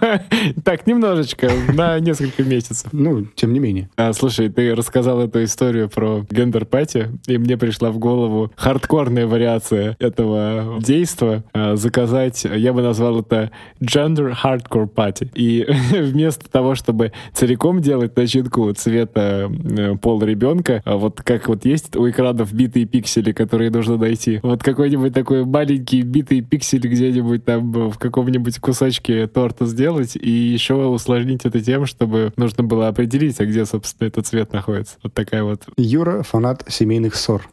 так, 0.64 0.86
немножечко, 0.86 1.50
на 1.72 1.98
несколько 1.98 2.42
месяцев. 2.42 2.88
Ну, 2.92 3.26
тем 3.34 3.52
не 3.52 3.60
менее. 3.60 3.90
А, 3.96 4.12
слушай, 4.12 4.48
ты 4.48 4.74
рассказал 4.74 5.20
эту 5.20 5.44
историю 5.44 5.88
про 5.88 6.24
гендер-пати, 6.30 7.08
и 7.26 7.38
мне 7.38 7.56
пришла 7.56 7.90
в 7.90 7.98
голову 7.98 8.52
хардкорная 8.56 9.26
вариация 9.26 9.96
этого 9.98 10.78
действа. 10.80 11.44
А, 11.52 11.76
заказать, 11.76 12.44
я 12.44 12.72
бы 12.72 12.82
назвал 12.82 13.20
это 13.20 13.50
gender 13.80 14.34
hardcore 14.42 14.88
party. 14.92 15.30
И 15.34 15.66
вместо 15.92 16.50
того, 16.50 16.74
чтобы 16.74 17.12
целиком 17.32 17.80
делать 17.80 18.16
начинку 18.16 18.72
цвета 18.72 19.50
э, 19.50 19.96
пола 19.96 20.24
ребенка, 20.24 20.82
а 20.84 20.96
вот 20.96 21.22
как 21.22 21.48
вот 21.48 21.64
есть 21.64 21.96
у 21.96 22.08
экранов 22.08 22.52
битые 22.52 22.86
пиксели, 22.86 23.32
которые 23.32 23.70
нужно 23.70 23.96
найти, 23.96 24.40
вот 24.42 24.62
какой-нибудь 24.62 25.12
такой 25.12 25.44
маленький 25.44 26.02
битые 26.06 26.40
пиксели 26.40 26.88
где-нибудь 26.88 27.44
там 27.44 27.90
в 27.90 27.98
каком-нибудь 27.98 28.58
кусочке 28.58 29.26
торта 29.26 29.66
сделать 29.66 30.16
и 30.16 30.30
еще 30.30 30.74
усложнить 30.74 31.44
это 31.44 31.60
тем, 31.60 31.86
чтобы 31.86 32.32
нужно 32.36 32.64
было 32.64 32.88
определить, 32.88 33.40
а 33.40 33.46
где, 33.46 33.66
собственно, 33.66 34.08
этот 34.08 34.26
цвет 34.26 34.52
находится. 34.52 34.96
Вот 35.02 35.12
такая 35.12 35.44
вот. 35.44 35.64
Юра— 35.76 36.22
фанат 36.24 36.64
семейных 36.68 37.14
ссор. 37.14 37.48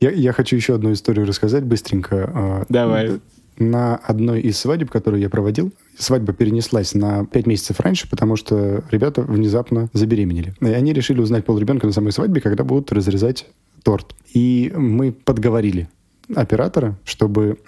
Я, 0.00 0.10
я 0.10 0.32
хочу 0.32 0.56
еще 0.56 0.74
одну 0.74 0.92
историю 0.92 1.26
рассказать 1.26 1.64
быстренько. 1.64 2.30
А, 2.32 2.64
Давай. 2.68 3.20
На 3.58 3.96
одной 3.96 4.40
из 4.42 4.56
свадеб, 4.56 4.88
которую 4.88 5.20
я 5.20 5.28
проводил, 5.28 5.72
свадьба 5.98 6.32
перенеслась 6.32 6.94
на 6.94 7.26
5 7.26 7.46
месяцев 7.48 7.80
раньше, 7.80 8.08
потому 8.08 8.36
что 8.36 8.84
ребята 8.92 9.22
внезапно 9.22 9.88
забеременели. 9.92 10.54
И 10.60 10.66
они 10.66 10.92
решили 10.92 11.20
узнать 11.20 11.44
пол 11.44 11.58
ребенка 11.58 11.86
на 11.86 11.92
самой 11.92 12.12
свадьбе, 12.12 12.40
когда 12.40 12.62
будут 12.62 12.92
разрезать 12.92 13.46
торт. 13.82 14.14
И 14.32 14.72
мы 14.74 15.12
подговорили 15.12 15.88
оператора, 16.34 16.98
чтобы 17.04 17.58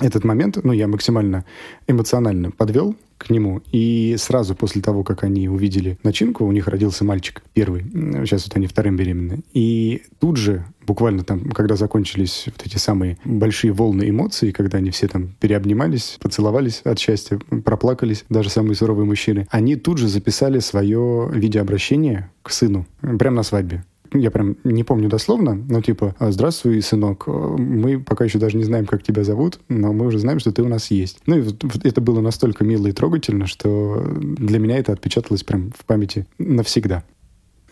этот 0.00 0.24
момент, 0.24 0.58
ну, 0.62 0.72
я 0.72 0.88
максимально 0.88 1.44
эмоционально 1.86 2.50
подвел 2.50 2.96
к 3.16 3.30
нему. 3.30 3.62
И 3.70 4.16
сразу 4.18 4.56
после 4.56 4.82
того, 4.82 5.04
как 5.04 5.22
они 5.22 5.48
увидели 5.48 5.98
начинку, 6.02 6.44
у 6.44 6.52
них 6.52 6.66
родился 6.66 7.04
мальчик 7.04 7.42
первый. 7.52 7.82
Сейчас 8.24 8.46
вот 8.46 8.56
они 8.56 8.66
вторым 8.66 8.96
беременны. 8.96 9.40
И 9.52 10.02
тут 10.18 10.36
же, 10.36 10.66
буквально 10.84 11.22
там, 11.22 11.48
когда 11.50 11.76
закончились 11.76 12.44
вот 12.46 12.66
эти 12.66 12.76
самые 12.76 13.18
большие 13.24 13.72
волны 13.72 14.08
эмоций, 14.08 14.50
когда 14.50 14.78
они 14.78 14.90
все 14.90 15.06
там 15.06 15.28
переобнимались, 15.38 16.18
поцеловались 16.20 16.80
от 16.84 16.98
счастья, 16.98 17.38
проплакались, 17.64 18.24
даже 18.28 18.50
самые 18.50 18.74
суровые 18.74 19.06
мужчины, 19.06 19.46
они 19.50 19.76
тут 19.76 19.98
же 19.98 20.08
записали 20.08 20.58
свое 20.58 21.30
видеообращение 21.32 22.30
к 22.42 22.50
сыну 22.50 22.84
прямо 23.00 23.36
на 23.36 23.42
свадьбе 23.44 23.84
я 24.14 24.30
прям 24.30 24.56
не 24.64 24.84
помню 24.84 25.08
дословно, 25.08 25.54
но 25.54 25.80
типа, 25.82 26.14
«А, 26.18 26.30
здравствуй, 26.30 26.80
сынок, 26.82 27.26
мы 27.26 28.00
пока 28.00 28.24
еще 28.24 28.38
даже 28.38 28.56
не 28.56 28.64
знаем, 28.64 28.86
как 28.86 29.02
тебя 29.02 29.24
зовут, 29.24 29.58
но 29.68 29.92
мы 29.92 30.06
уже 30.06 30.18
знаем, 30.18 30.38
что 30.38 30.52
ты 30.52 30.62
у 30.62 30.68
нас 30.68 30.90
есть. 30.90 31.18
Ну 31.26 31.38
и 31.38 31.44
это 31.82 32.00
было 32.00 32.20
настолько 32.20 32.64
мило 32.64 32.86
и 32.86 32.92
трогательно, 32.92 33.46
что 33.46 34.02
для 34.14 34.58
меня 34.58 34.78
это 34.78 34.92
отпечаталось 34.92 35.44
прям 35.44 35.72
в 35.76 35.84
памяти 35.84 36.26
навсегда. 36.38 37.04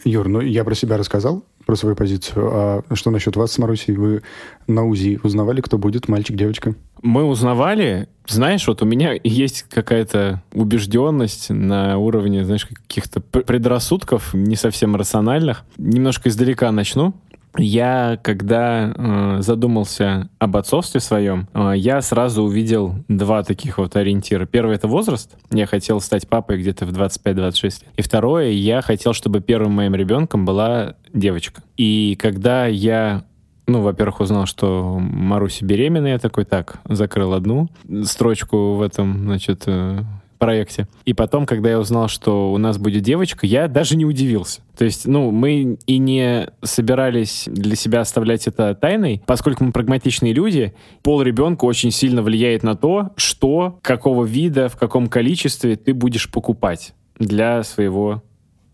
Юр, 0.04 0.28
ну 0.28 0.40
я 0.40 0.64
про 0.64 0.74
себя 0.74 0.96
рассказал, 0.96 1.44
про 1.64 1.76
свою 1.76 1.94
позицию. 1.94 2.50
А 2.52 2.82
что 2.94 3.10
насчет 3.10 3.36
вас 3.36 3.52
с 3.52 3.58
Марусей? 3.58 3.94
Вы 3.94 4.22
на 4.66 4.84
УЗИ 4.84 5.20
узнавали, 5.22 5.60
кто 5.60 5.78
будет, 5.78 6.08
мальчик, 6.08 6.36
девочка? 6.36 6.74
Мы 7.02 7.24
узнавали. 7.24 8.08
Знаешь, 8.26 8.66
вот 8.66 8.82
у 8.82 8.84
меня 8.84 9.14
есть 9.22 9.64
какая-то 9.64 10.42
убежденность 10.52 11.50
на 11.50 11.98
уровне, 11.98 12.44
знаешь, 12.44 12.66
каких-то 12.66 13.20
предрассудков, 13.20 14.34
не 14.34 14.56
совсем 14.56 14.96
рациональных. 14.96 15.64
Немножко 15.76 16.28
издалека 16.28 16.70
начну. 16.72 17.14
Я, 17.56 18.18
когда 18.22 18.92
э, 18.94 19.42
задумался 19.42 20.30
об 20.38 20.56
отцовстве 20.56 21.00
своем, 21.00 21.48
э, 21.52 21.74
я 21.76 22.00
сразу 22.00 22.42
увидел 22.42 22.94
два 23.08 23.42
таких 23.42 23.78
вот 23.78 23.94
ориентира. 23.96 24.46
Первый— 24.46 24.74
это 24.76 24.88
возраст. 24.88 25.36
Я 25.50 25.66
хотел 25.66 26.00
стать 26.00 26.28
папой 26.28 26.58
где-то 26.58 26.86
в 26.86 26.92
25-26 26.92 27.84
И 27.96 28.02
второе, 28.02 28.50
я 28.50 28.80
хотел, 28.80 29.12
чтобы 29.12 29.40
первым 29.40 29.72
моим 29.72 29.94
ребенком 29.94 30.44
была 30.44 30.94
девочка. 31.12 31.62
И 31.76 32.16
когда 32.20 32.66
я 32.66 33.24
ну, 33.68 33.80
во-первых, 33.80 34.20
узнал, 34.20 34.46
что 34.46 34.98
Маруся 34.98 35.64
беременна, 35.64 36.08
я 36.08 36.18
такой, 36.18 36.44
так, 36.44 36.80
закрыл 36.84 37.32
одну 37.32 37.68
строчку 38.04 38.74
в 38.74 38.82
этом, 38.82 39.22
значит, 39.22 39.62
э, 39.66 40.02
проекте. 40.42 40.88
И 41.04 41.12
потом, 41.12 41.46
когда 41.46 41.70
я 41.70 41.78
узнал, 41.78 42.08
что 42.08 42.52
у 42.52 42.58
нас 42.58 42.76
будет 42.76 43.04
девочка, 43.04 43.46
я 43.46 43.68
даже 43.68 43.96
не 43.96 44.04
удивился. 44.04 44.60
То 44.76 44.84
есть, 44.84 45.06
ну, 45.06 45.30
мы 45.30 45.78
и 45.86 45.98
не 45.98 46.48
собирались 46.64 47.44
для 47.46 47.76
себя 47.76 48.00
оставлять 48.00 48.48
это 48.48 48.74
тайной, 48.74 49.22
поскольку 49.24 49.62
мы 49.62 49.70
прагматичные 49.70 50.32
люди, 50.32 50.74
пол 51.02 51.22
ребенка 51.22 51.64
очень 51.64 51.92
сильно 51.92 52.22
влияет 52.22 52.64
на 52.64 52.74
то, 52.74 53.10
что, 53.14 53.78
какого 53.82 54.24
вида, 54.24 54.68
в 54.68 54.76
каком 54.76 55.06
количестве 55.06 55.76
ты 55.76 55.94
будешь 55.94 56.28
покупать 56.28 56.92
для 57.20 57.62
своего 57.62 58.24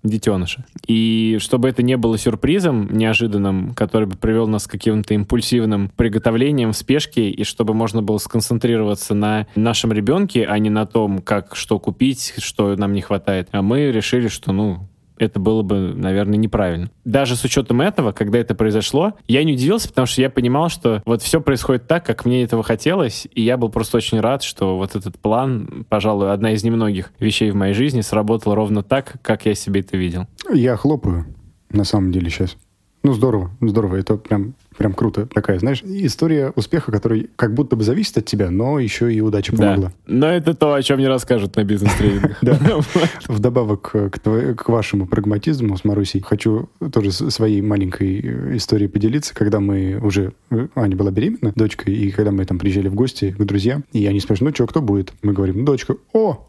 детеныша. 0.09 0.65
И 0.87 1.39
чтобы 1.41 1.69
это 1.69 1.83
не 1.83 1.97
было 1.97 2.19
сюрпризом 2.19 2.89
неожиданным, 2.91 3.75
который 3.75 4.07
бы 4.07 4.17
привел 4.17 4.47
нас 4.47 4.67
к 4.67 4.71
каким-то 4.71 5.15
импульсивным 5.15 5.91
приготовлениям 5.97 6.73
в 6.73 6.77
спешке, 6.77 7.31
и 7.31 7.45
чтобы 7.45 7.75
можно 7.75 8.03
было 8.03 8.19
сконцентрироваться 8.19 9.15
на 9.15 9.47
нашем 9.55 9.93
ребенке, 9.93 10.47
а 10.47 10.59
не 10.59 10.71
на 10.71 10.87
том, 10.87 11.21
как 11.21 11.57
что 11.57 11.79
купить, 11.79 12.35
что 12.39 12.75
нам 12.77 12.93
не 12.93 13.01
хватает. 13.01 13.49
А 13.53 13.63
мы 13.63 13.91
решили, 13.93 14.29
что, 14.29 14.53
ну, 14.53 14.89
это 15.19 15.41
было 15.41 15.63
бы, 15.63 15.95
наверное, 15.95 16.37
неправильно. 16.37 16.91
Даже 17.05 17.37
с 17.37 17.45
учетом 17.45 17.81
этого, 17.81 18.13
когда 18.13 18.39
это 18.39 18.55
произошло, 18.55 19.15
я 19.27 19.45
не 19.45 19.55
удивился, 19.55 19.89
потому 19.89 20.07
что 20.07 20.21
я 20.21 20.31
понимал, 20.31 20.69
что 20.69 21.03
вот 21.05 21.23
все 21.23 21.41
происходит 21.41 21.87
так, 21.87 22.05
как 22.05 22.25
мне 22.25 22.43
этого 22.43 22.63
хотелось, 22.63 23.27
и 23.33 23.43
я 23.43 23.57
был 23.57 23.69
просто 23.69 23.97
очень 23.97 24.21
рад, 24.21 24.43
что 24.43 24.77
вот 24.77 24.97
этот 24.97 25.19
план, 25.19 25.87
пожалуй, 25.89 26.33
одна 26.33 26.53
из 26.53 26.65
немногих 26.65 27.13
вещей 27.19 27.51
в 27.51 27.55
моей 27.55 27.75
жизни, 27.75 28.01
сработала 28.01 28.55
ровно 28.55 28.83
так, 28.83 29.17
как 29.23 29.47
я 29.47 29.55
себе 29.55 29.81
это 29.81 29.97
видел. 29.97 30.27
Я 30.53 30.77
хлопаю, 30.77 31.27
на 31.71 31.85
самом 31.85 32.13
деле, 32.13 32.31
сейчас. 32.31 32.57
Ну, 33.03 33.13
здорово, 33.13 33.51
здорово. 33.61 33.97
Это 33.97 34.17
прям 34.17 34.55
Прям 34.79 34.93
круто. 34.93 35.27
Такая, 35.27 35.59
знаешь, 35.59 35.83
история 35.83 36.53
успеха, 36.55 36.93
который 36.93 37.31
как 37.35 37.53
будто 37.53 37.75
бы 37.75 37.83
зависит 37.83 38.17
от 38.17 38.27
тебя, 38.27 38.49
но 38.51 38.79
еще 38.79 39.13
и 39.13 39.21
удача 39.21 39.55
помогла. 39.55 39.89
Да. 39.89 39.93
Но 40.07 40.29
это 40.29 40.55
то, 40.55 40.73
о 40.73 40.83
чем 40.83 41.01
не 41.01 41.09
расскажут 41.09 41.57
на 41.57 41.65
бизнес-тренингах. 41.65 42.39
Да. 42.49 42.57
Вдобавок 43.29 43.91
к 43.91 44.69
вашему 44.69 45.07
прагматизму 45.07 45.77
с 45.77 45.85
Марусей 45.85 46.21
хочу 46.21 46.71
тоже 46.93 47.11
своей 47.11 47.61
маленькой 47.61 48.57
историей 48.57 48.89
поделиться, 48.89 49.35
когда 49.35 49.59
мы 49.61 49.99
уже... 50.01 50.33
Аня 50.75 50.97
была 50.97 51.11
беременна, 51.11 51.53
дочкой, 51.57 51.95
и 51.95 52.11
когда 52.13 52.31
мы 52.31 52.45
там 52.45 52.59
приезжали 52.59 52.89
в 52.89 52.95
гости 52.95 53.35
к 53.37 53.45
друзьям, 53.45 53.85
и 53.93 54.07
они 54.07 54.21
спрашивают, 54.21 54.53
ну 54.53 54.55
что, 54.55 54.67
кто 54.69 54.81
будет? 54.81 55.13
Мы 55.23 55.33
говорим, 55.33 55.65
дочка. 55.65 55.97
О, 56.13 56.49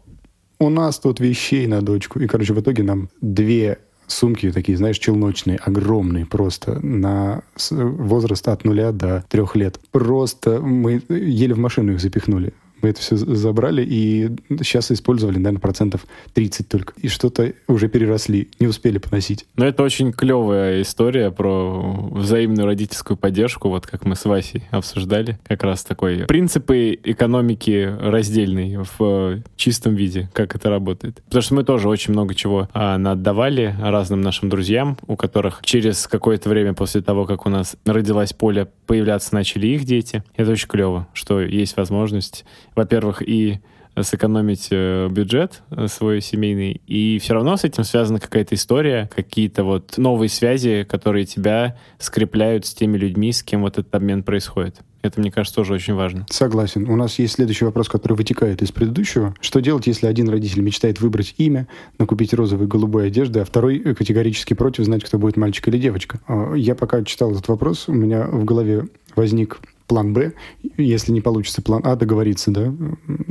у 0.60 0.68
нас 0.68 0.98
тут 0.98 1.20
вещей 1.20 1.66
на 1.66 1.82
дочку. 1.82 2.20
И, 2.20 2.26
короче, 2.26 2.52
в 2.54 2.60
итоге 2.60 2.82
нам 2.82 3.08
две 3.20 3.78
сумки 4.10 4.50
такие, 4.52 4.76
знаешь, 4.76 4.98
челночные, 4.98 5.56
огромные 5.56 6.26
просто, 6.26 6.84
на 6.84 7.42
возраст 7.70 8.46
от 8.48 8.64
нуля 8.64 8.92
до 8.92 9.24
трех 9.28 9.56
лет. 9.56 9.80
Просто 9.90 10.60
мы 10.60 11.02
еле 11.08 11.54
в 11.54 11.58
машину 11.58 11.92
их 11.92 12.00
запихнули. 12.00 12.52
Мы 12.82 12.90
это 12.90 13.00
все 13.00 13.16
забрали 13.16 13.84
и 13.84 14.30
сейчас 14.60 14.90
использовали, 14.90 15.36
наверное, 15.36 15.60
процентов 15.60 16.06
30 16.34 16.68
только. 16.68 16.94
И 16.96 17.08
что-то 17.08 17.52
уже 17.68 17.88
переросли, 17.88 18.48
не 18.58 18.66
успели 18.66 18.98
поносить. 18.98 19.46
Но 19.56 19.66
это 19.66 19.82
очень 19.82 20.12
клевая 20.12 20.82
история 20.82 21.30
про 21.30 22.08
взаимную 22.12 22.66
родительскую 22.66 23.16
поддержку, 23.16 23.68
вот 23.68 23.86
как 23.86 24.04
мы 24.04 24.16
с 24.16 24.24
Васей 24.24 24.64
обсуждали. 24.70 25.38
Как 25.46 25.62
раз 25.62 25.84
такой 25.84 26.24
принципы 26.26 26.98
экономики 27.02 27.94
раздельной 28.00 28.78
в 28.98 29.42
чистом 29.56 29.94
виде, 29.94 30.30
как 30.32 30.54
это 30.54 30.70
работает. 30.70 31.22
Потому 31.24 31.42
что 31.42 31.54
мы 31.54 31.64
тоже 31.64 31.88
очень 31.88 32.12
много 32.12 32.34
чего 32.34 32.68
а, 32.72 32.94
отдавали 32.94 33.74
разным 33.80 34.20
нашим 34.20 34.48
друзьям, 34.48 34.98
у 35.06 35.16
которых 35.16 35.60
через 35.62 36.06
какое-то 36.06 36.48
время 36.48 36.74
после 36.74 37.02
того, 37.02 37.26
как 37.26 37.46
у 37.46 37.50
нас 37.50 37.76
родилась 37.84 38.32
Поля, 38.32 38.68
появляться 38.86 39.34
начали 39.34 39.68
их 39.68 39.84
дети. 39.84 40.22
Это 40.36 40.52
очень 40.52 40.68
клево, 40.68 41.08
что 41.12 41.40
есть 41.40 41.76
возможность 41.76 42.44
во-первых, 42.80 43.22
и 43.26 43.60
сэкономить 44.00 44.68
э, 44.70 45.08
бюджет 45.10 45.62
э, 45.70 45.86
свой 45.88 46.22
семейный, 46.22 46.80
и 46.86 47.18
все 47.18 47.34
равно 47.34 47.56
с 47.56 47.64
этим 47.64 47.84
связана 47.84 48.20
какая-то 48.20 48.54
история, 48.54 49.10
какие-то 49.14 49.64
вот 49.64 49.98
новые 49.98 50.30
связи, 50.30 50.86
которые 50.88 51.26
тебя 51.26 51.76
скрепляют 51.98 52.64
с 52.64 52.72
теми 52.72 52.96
людьми, 52.96 53.32
с 53.32 53.42
кем 53.42 53.62
вот 53.62 53.78
этот 53.78 53.94
обмен 53.94 54.22
происходит. 54.22 54.76
Это, 55.02 55.20
мне 55.20 55.30
кажется, 55.30 55.56
тоже 55.56 55.74
очень 55.74 55.94
важно. 55.94 56.26
Согласен. 56.30 56.88
У 56.88 56.96
нас 56.96 57.18
есть 57.18 57.34
следующий 57.34 57.64
вопрос, 57.64 57.88
который 57.88 58.14
вытекает 58.14 58.62
из 58.62 58.70
предыдущего. 58.70 59.34
Что 59.40 59.60
делать, 59.60 59.86
если 59.86 60.06
один 60.06 60.28
родитель 60.28 60.60
мечтает 60.60 61.00
выбрать 61.00 61.34
имя, 61.38 61.66
накупить 61.98 62.34
розовой 62.34 62.66
и 62.66 62.68
голубой 62.68 63.06
одежды, 63.06 63.40
а 63.40 63.44
второй 63.44 63.80
категорически 63.94 64.54
против 64.54 64.84
знать, 64.84 65.04
кто 65.04 65.18
будет 65.18 65.36
мальчик 65.36 65.68
или 65.68 65.78
девочка? 65.78 66.20
А, 66.26 66.54
я 66.54 66.74
пока 66.74 67.02
читал 67.04 67.32
этот 67.32 67.48
вопрос, 67.48 67.88
у 67.88 67.92
меня 67.92 68.26
в 68.26 68.44
голове 68.44 68.88
возник 69.16 69.60
план 69.90 70.12
Б, 70.12 70.34
если 70.76 71.10
не 71.10 71.20
получится 71.20 71.62
план 71.62 71.82
А, 71.84 71.96
договориться, 71.96 72.52
да, 72.52 72.72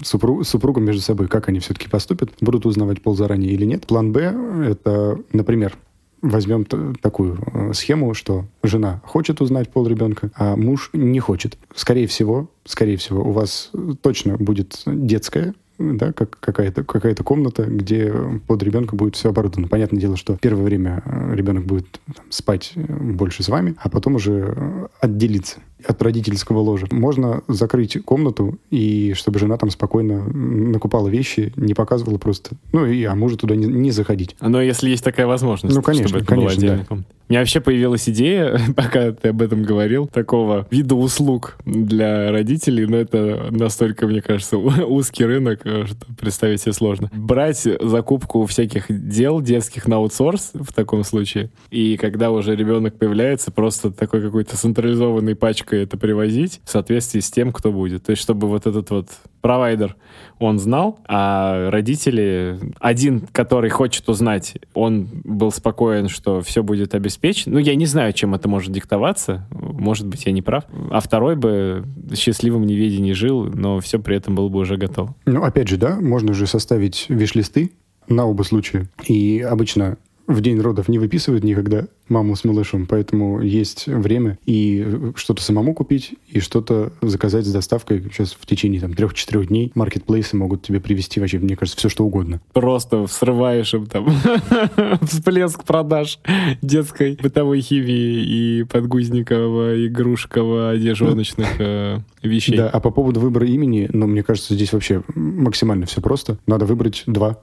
супруг, 0.04 0.46
супругом 0.46 0.84
между 0.84 1.02
собой, 1.02 1.30
как 1.30 1.48
они 1.48 1.60
все-таки 1.62 1.88
поступят, 1.88 2.32
будут 2.42 2.66
узнавать 2.66 3.02
пол 3.02 3.16
заранее 3.16 3.54
или 3.54 3.64
нет. 3.64 3.88
План 3.88 4.12
Б— 4.12 4.36
это, 4.68 5.18
например, 5.32 5.78
возьмем 6.22 6.66
такую 6.66 7.38
э, 7.54 7.72
схему, 7.72 8.14
что 8.14 8.44
жена 8.62 9.02
хочет 9.06 9.40
узнать 9.40 9.70
пол 9.70 9.88
ребенка, 9.88 10.32
а 10.36 10.58
муж 10.58 10.90
не 10.92 11.22
хочет. 11.22 11.58
Скорее 11.74 12.08
всего, 12.08 12.50
скорее 12.66 12.98
всего, 12.98 13.24
у 13.24 13.32
вас 13.32 13.72
точно 14.02 14.36
будет 14.36 14.82
детская 14.86 15.54
да, 15.80 16.12
как 16.12 16.38
какая-то 16.40 16.84
какая 16.84 17.16
комната, 17.16 17.64
где 17.64 18.14
под 18.48 18.62
ребенка 18.64 18.96
будет 18.96 19.16
все 19.16 19.30
оборудовано. 19.30 19.68
Понятное 19.68 20.00
дело, 20.00 20.18
что 20.18 20.38
первое 20.40 20.64
время 20.64 21.02
э, 21.06 21.36
ребенок 21.36 21.66
будет 21.66 22.00
там, 22.14 22.26
спать 22.30 22.74
э, 22.76 22.82
больше 22.82 23.44
с 23.44 23.50
вами, 23.50 23.76
а 23.80 23.90
потом 23.90 24.16
уже 24.16 24.54
э, 24.56 24.88
отделиться 25.00 25.60
от 25.86 26.02
родительского 26.02 26.60
ложа. 26.60 26.88
Можно 26.92 27.42
закрыть 27.48 28.04
комнату, 28.04 28.60
и 28.70 29.14
чтобы 29.16 29.40
жена 29.40 29.58
там 29.58 29.70
спокойно 29.70 30.24
накупала 30.24 31.08
вещи, 31.08 31.54
не 31.56 31.74
показывала 31.74 32.18
просто. 32.18 32.52
Ну, 32.74 32.86
и 32.86 33.04
а 33.06 33.16
мужа 33.16 33.38
туда 33.38 33.56
не, 33.56 33.66
не 33.66 33.92
заходить. 33.92 34.36
Но 34.42 34.62
если 34.62 34.90
есть 34.90 35.04
такая 35.04 35.28
возможность, 35.28 35.76
ну, 35.76 35.82
конечно, 35.82 36.10
чтобы 36.10 36.24
это 36.24 36.28
конечно, 36.28 36.62
была 36.62 36.86
да. 36.90 37.04
У 37.30 37.32
меня 37.32 37.42
вообще 37.42 37.62
появилась 37.62 38.10
идея, 38.10 38.60
пока 38.76 39.12
ты 39.12 39.28
об 39.28 39.44
этом 39.44 39.62
говорил, 39.62 40.08
такого 40.08 40.66
вида 40.72 40.96
услуг 40.96 41.60
для 41.64 42.32
родителей, 42.32 42.88
но 42.88 42.98
это 42.98 43.50
настолько, 43.52 44.08
мне 44.08 44.24
кажется, 44.24 44.58
узкий 44.58 45.26
рынок, 45.26 45.60
что 45.62 45.96
представить 46.20 46.62
себе 46.62 46.74
сложно. 46.74 47.12
Брать 47.14 47.68
закупку 47.82 48.48
всяких 48.48 48.86
дел 48.90 49.42
детских 49.42 49.88
на 49.88 49.98
аутсорс 49.98 50.54
в 50.56 50.74
таком 50.74 51.04
случае, 51.04 51.52
и 51.70 51.98
когда 51.98 52.32
уже 52.32 52.56
ребенок 52.56 52.98
появляется, 52.98 53.52
просто 53.52 53.92
такой 53.92 54.24
какой-то 54.24 54.58
централизованной 54.58 55.36
пачкой 55.36 55.84
это 55.84 55.98
привозить 55.98 56.62
в 56.64 56.72
соответствии 56.72 57.20
с 57.20 57.30
тем, 57.30 57.54
кто 57.54 57.72
будет. 57.72 58.06
То 58.06 58.10
есть, 58.10 58.24
чтобы 58.24 58.48
вот 58.48 58.66
этот 58.66 58.90
вот 58.90 59.10
провайдер, 59.42 59.96
он 60.40 60.60
знал, 60.60 61.00
а 61.08 61.70
родители, 61.70 62.60
один, 62.80 63.28
который 63.32 63.70
хочет 63.70 64.08
узнать, 64.10 64.56
он 64.74 65.10
был 65.24 65.52
спокоен, 65.52 66.08
что 66.10 66.42
все 66.42 66.64
будет 66.64 66.96
обеспечено, 66.96 67.20
обеспечен. 67.20 67.52
Ну, 67.54 67.60
я 67.60 67.76
не 67.76 67.86
знаю, 67.86 68.14
чем 68.14 68.36
это 68.36 68.48
может 68.48 68.72
диктоваться. 68.72 69.46
Может 69.52 70.08
быть, 70.08 70.26
я 70.26 70.32
не 70.32 70.42
прав. 70.42 70.64
А 70.92 71.00
второй 71.00 71.36
бы 71.36 71.86
счастливым 72.16 72.66
неведении 72.66 73.14
жил, 73.14 73.46
но 73.46 73.80
все 73.80 74.00
при 74.00 74.16
этом 74.16 74.36
было 74.36 74.50
бы 74.50 74.60
уже 74.60 74.78
готово. 74.78 75.16
Ну, 75.26 75.44
опять 75.44 75.68
же, 75.68 75.78
да, 75.78 76.00
можно 76.00 76.34
же 76.34 76.48
составить 76.48 77.06
виш-листы 77.10 77.72
на 78.08 78.26
оба 78.26 78.44
случая. 78.44 78.90
И 79.08 79.42
обычно 79.42 79.98
в 80.30 80.42
день 80.42 80.62
родов 80.62 80.88
не 80.88 81.00
выписывают 81.00 81.44
никогда 81.44 81.88
маму 82.08 82.36
с 82.36 82.44
малышом, 82.44 82.86
поэтому 82.86 83.42
есть 83.42 83.88
время 83.88 84.38
и 84.46 85.12
что-то 85.16 85.42
самому 85.42 85.74
купить, 85.74 86.14
и 86.28 86.40
что-то 86.40 86.94
заказать 87.02 87.46
с 87.46 87.52
доставкой. 87.52 88.04
Сейчас 88.04 88.38
в 88.40 88.46
течение 88.46 88.80
там 88.80 88.94
трех-четырех 88.94 89.48
дней 89.48 89.72
маркетплейсы 89.74 90.38
могут 90.38 90.62
тебе 90.62 90.80
привезти 90.80 91.20
вообще, 91.20 91.40
мне 91.40 91.56
кажется, 91.56 91.78
все 91.78 91.90
что 91.90 92.06
угодно. 92.06 92.42
Просто 92.54 93.08
срываешь 93.08 93.74
им 93.74 93.88
там 93.88 94.08
всплеск 95.02 95.64
продаж 95.64 96.20
детской 96.62 97.18
бытовой 97.22 97.62
химии 97.62 98.24
и 98.24 98.64
подгузникового, 98.64 99.88
игрушкового, 99.88 100.70
одежоночных 100.70 101.60
э, 101.60 102.00
вещей. 102.22 102.56
Да, 102.56 102.70
а 102.70 102.80
по 102.80 102.92
поводу 102.92 103.20
выбора 103.20 103.48
имени, 103.48 103.90
ну, 103.92 104.06
мне 104.06 104.22
кажется, 104.22 104.54
здесь 104.54 104.74
вообще 104.74 105.02
максимально 105.16 105.88
все 105.88 106.02
просто. 106.02 106.38
Надо 106.46 106.66
выбрать 106.66 107.04
два 107.08 107.40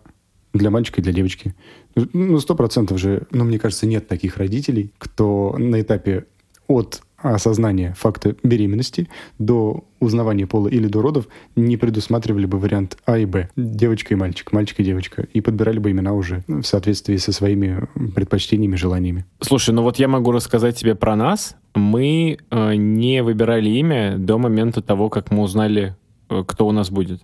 для 0.59 0.71
мальчика 0.71 1.01
и 1.01 1.05
для 1.05 1.13
девочки. 1.13 1.55
Ну, 1.95 2.39
сто 2.41 2.55
процентов 2.55 2.99
же, 2.99 3.27
ну, 3.31 3.45
мне 3.45 3.59
кажется, 3.59 3.87
нет 3.87 4.09
таких 4.09 4.37
родителей, 4.37 4.93
кто 4.99 5.55
на 5.59 5.81
этапе 5.81 6.27
от 6.69 7.03
осознания 7.19 7.95
факта 7.97 8.37
беременности 8.43 9.09
до 9.39 9.85
узнавания 10.01 10.47
пола 10.47 10.69
или 10.69 10.87
до 10.87 11.01
родов 11.01 11.29
не 11.55 11.77
предусматривали 11.77 12.47
бы 12.47 12.59
вариант 12.59 12.99
А 13.07 13.19
и 13.19 13.25
Б. 13.25 13.49
Девочка 13.57 14.15
и 14.15 14.17
мальчик, 14.17 14.53
мальчик 14.53 14.81
и 14.81 14.85
девочка. 14.85 15.27
И 15.33 15.41
подбирали 15.41 15.79
бы 15.79 15.91
имена 15.91 16.13
уже 16.13 16.45
в 16.47 16.63
соответствии 16.63 17.17
со 17.17 17.33
своими 17.33 17.89
предпочтениями, 18.15 18.77
желаниями. 18.77 19.25
Слушай, 19.41 19.75
ну 19.75 19.83
вот 19.83 19.99
я 19.99 20.09
могу 20.09 20.33
рассказать 20.33 20.77
тебе 20.77 20.95
про 20.95 21.17
нас. 21.17 21.57
Мы 21.75 22.39
э, 22.51 22.75
не 22.75 23.23
выбирали 23.23 23.71
имя 23.71 24.17
до 24.19 24.39
момента 24.39 24.83
того, 24.83 25.09
как 25.09 25.31
мы 25.31 25.43
узнали, 25.43 25.97
э, 26.29 26.45
кто 26.47 26.67
у 26.67 26.73
нас 26.73 26.91
будет 26.91 27.23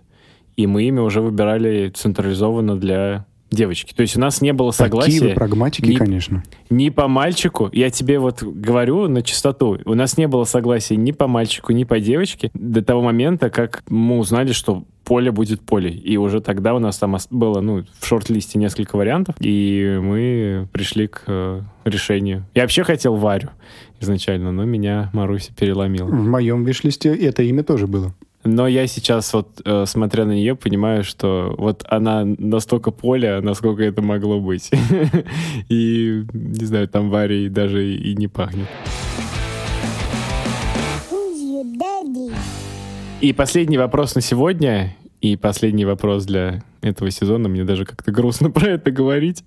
и 0.55 0.67
мы 0.67 0.83
имя 0.83 1.01
уже 1.01 1.21
выбирали 1.21 1.89
централизованно 1.89 2.77
для 2.79 3.25
девочки. 3.53 3.93
То 3.93 4.01
есть 4.01 4.17
у 4.17 4.19
нас 4.19 4.41
не 4.41 4.51
было 4.51 4.71
согласия... 4.71 5.19
Такие 5.19 5.35
прагматики, 5.35 5.85
ни, 5.85 5.95
конечно. 5.95 6.43
Ни 6.69 6.89
по 6.89 7.07
мальчику, 7.07 7.69
я 7.71 7.89
тебе 7.89 8.19
вот 8.19 8.43
говорю 8.43 9.07
на 9.07 9.21
чистоту, 9.21 9.79
у 9.85 9.93
нас 9.93 10.17
не 10.17 10.27
было 10.27 10.43
согласия 10.43 10.95
ни 10.95 11.11
по 11.11 11.27
мальчику, 11.27 11.71
ни 11.71 11.83
по 11.83 11.99
девочке 11.99 12.49
до 12.53 12.83
того 12.83 13.01
момента, 13.01 13.49
как 13.49 13.83
мы 13.87 14.17
узнали, 14.17 14.51
что 14.51 14.85
поле 15.03 15.31
будет 15.31 15.61
поле. 15.61 15.91
И 15.91 16.17
уже 16.17 16.41
тогда 16.41 16.73
у 16.73 16.79
нас 16.79 16.97
там 16.97 17.17
было, 17.29 17.61
ну, 17.61 17.83
в 17.99 18.05
шорт-листе 18.05 18.57
несколько 18.57 18.95
вариантов, 18.95 19.35
и 19.39 19.99
мы 20.01 20.67
пришли 20.71 21.07
к 21.07 21.23
э, 21.27 21.61
решению. 21.85 22.45
Я 22.55 22.63
вообще 22.63 22.83
хотел 22.83 23.15
Варю 23.15 23.49
изначально, 23.99 24.51
но 24.51 24.65
меня 24.65 25.09
Маруся 25.13 25.53
переломила. 25.53 26.07
В 26.07 26.25
моем 26.27 26.63
виш-листе 26.63 27.13
это 27.13 27.43
имя 27.43 27.63
тоже 27.63 27.87
было. 27.87 28.13
Но 28.45 28.67
я 28.67 28.87
сейчас 28.87 29.33
вот, 29.33 29.61
э, 29.63 29.85
смотря 29.87 30.25
на 30.25 30.33
нее, 30.33 30.55
понимаю, 30.55 31.03
что 31.03 31.55
вот 31.57 31.85
она 31.87 32.25
настолько 32.25 32.91
поле, 32.91 33.39
насколько 33.39 33.83
это 33.83 34.01
могло 34.01 34.39
быть. 34.39 34.69
И, 35.69 36.23
не 36.33 36.65
знаю, 36.65 36.87
там 36.89 37.09
Варей 37.09 37.47
даже 37.47 37.93
и 37.95 38.15
не 38.15 38.27
пахнет. 38.27 38.67
И 43.21 43.31
последний 43.31 43.77
вопрос 43.77 44.15
на 44.15 44.21
сегодня, 44.21 44.95
и 45.21 45.37
последний 45.37 45.85
вопрос 45.85 46.25
для 46.25 46.61
этого 46.81 47.09
сезона. 47.09 47.47
Мне 47.47 47.63
даже 47.63 47.85
как-то 47.85 48.11
грустно 48.11 48.51
про 48.51 48.71
это 48.71 48.91
говорить. 48.91 49.45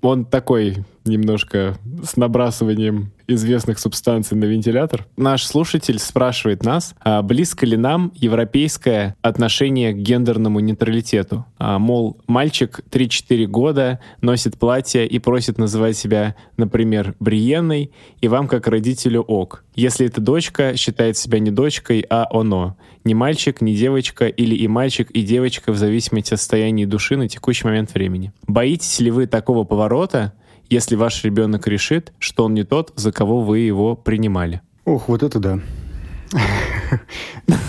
Он 0.00 0.24
такой 0.24 0.76
немножко 1.04 1.76
с 2.04 2.16
набрасыванием 2.16 3.10
известных 3.26 3.78
субстанций 3.78 4.36
на 4.36 4.44
вентилятор. 4.44 5.06
Наш 5.16 5.44
слушатель 5.44 5.98
спрашивает 5.98 6.64
нас, 6.64 6.94
а 7.00 7.22
близко 7.22 7.66
ли 7.66 7.76
нам 7.76 8.12
европейское 8.14 9.16
отношение 9.22 9.92
к 9.92 9.96
гендерному 9.96 10.60
нейтралитету? 10.60 11.46
А, 11.58 11.78
мол, 11.78 12.18
мальчик 12.26 12.80
3-4 12.90 13.46
года 13.46 14.00
носит 14.20 14.58
платье 14.58 15.06
и 15.06 15.18
просит 15.18 15.58
называть 15.58 15.96
себя, 15.96 16.34
например, 16.56 17.14
Бриенной, 17.20 17.90
и 18.20 18.28
вам 18.28 18.48
как 18.48 18.66
родителю 18.68 19.22
ок. 19.22 19.64
Если 19.74 20.06
это 20.06 20.20
дочка, 20.20 20.76
считает 20.76 21.16
себя 21.16 21.38
не 21.38 21.50
дочкой, 21.50 22.04
а 22.08 22.26
оно. 22.30 22.76
Не 23.04 23.14
мальчик, 23.14 23.60
не 23.60 23.74
девочка, 23.74 24.28
или 24.28 24.54
и 24.54 24.68
мальчик, 24.68 25.10
и 25.10 25.22
девочка 25.22 25.72
в 25.72 25.76
зависимости 25.76 26.32
от 26.34 26.40
состояния 26.40 26.86
души 26.86 27.16
на 27.16 27.28
текущий 27.28 27.66
момент 27.66 27.92
времени. 27.92 28.32
Боитесь 28.46 29.00
ли 29.00 29.10
вы 29.10 29.26
такого 29.26 29.64
поворота, 29.64 30.32
если 30.70 30.96
ваш 30.96 31.24
ребенок 31.24 31.66
решит, 31.66 32.12
что 32.18 32.44
он 32.44 32.54
не 32.54 32.64
тот, 32.64 32.92
за 32.96 33.12
кого 33.12 33.42
вы 33.42 33.60
его 33.60 33.96
принимали? 33.96 34.60
Ох, 34.84 35.08
вот 35.08 35.22
это 35.22 35.38
да. 35.38 35.60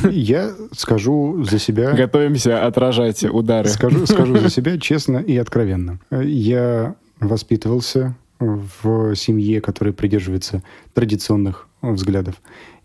Я 0.09 0.53
скажу 0.71 1.43
за 1.43 1.59
себя... 1.59 1.93
Готовимся 1.93 2.65
отражать 2.65 3.23
удары. 3.23 3.69
Скажу, 3.69 4.05
скажу 4.05 4.37
за 4.37 4.49
себя 4.49 4.77
честно 4.77 5.17
и 5.17 5.35
откровенно. 5.37 5.99
Я 6.11 6.95
воспитывался 7.19 8.15
в 8.39 9.15
семье, 9.15 9.61
которая 9.61 9.93
придерживается 9.93 10.63
традиционных 10.93 11.67
взглядов. 11.81 12.35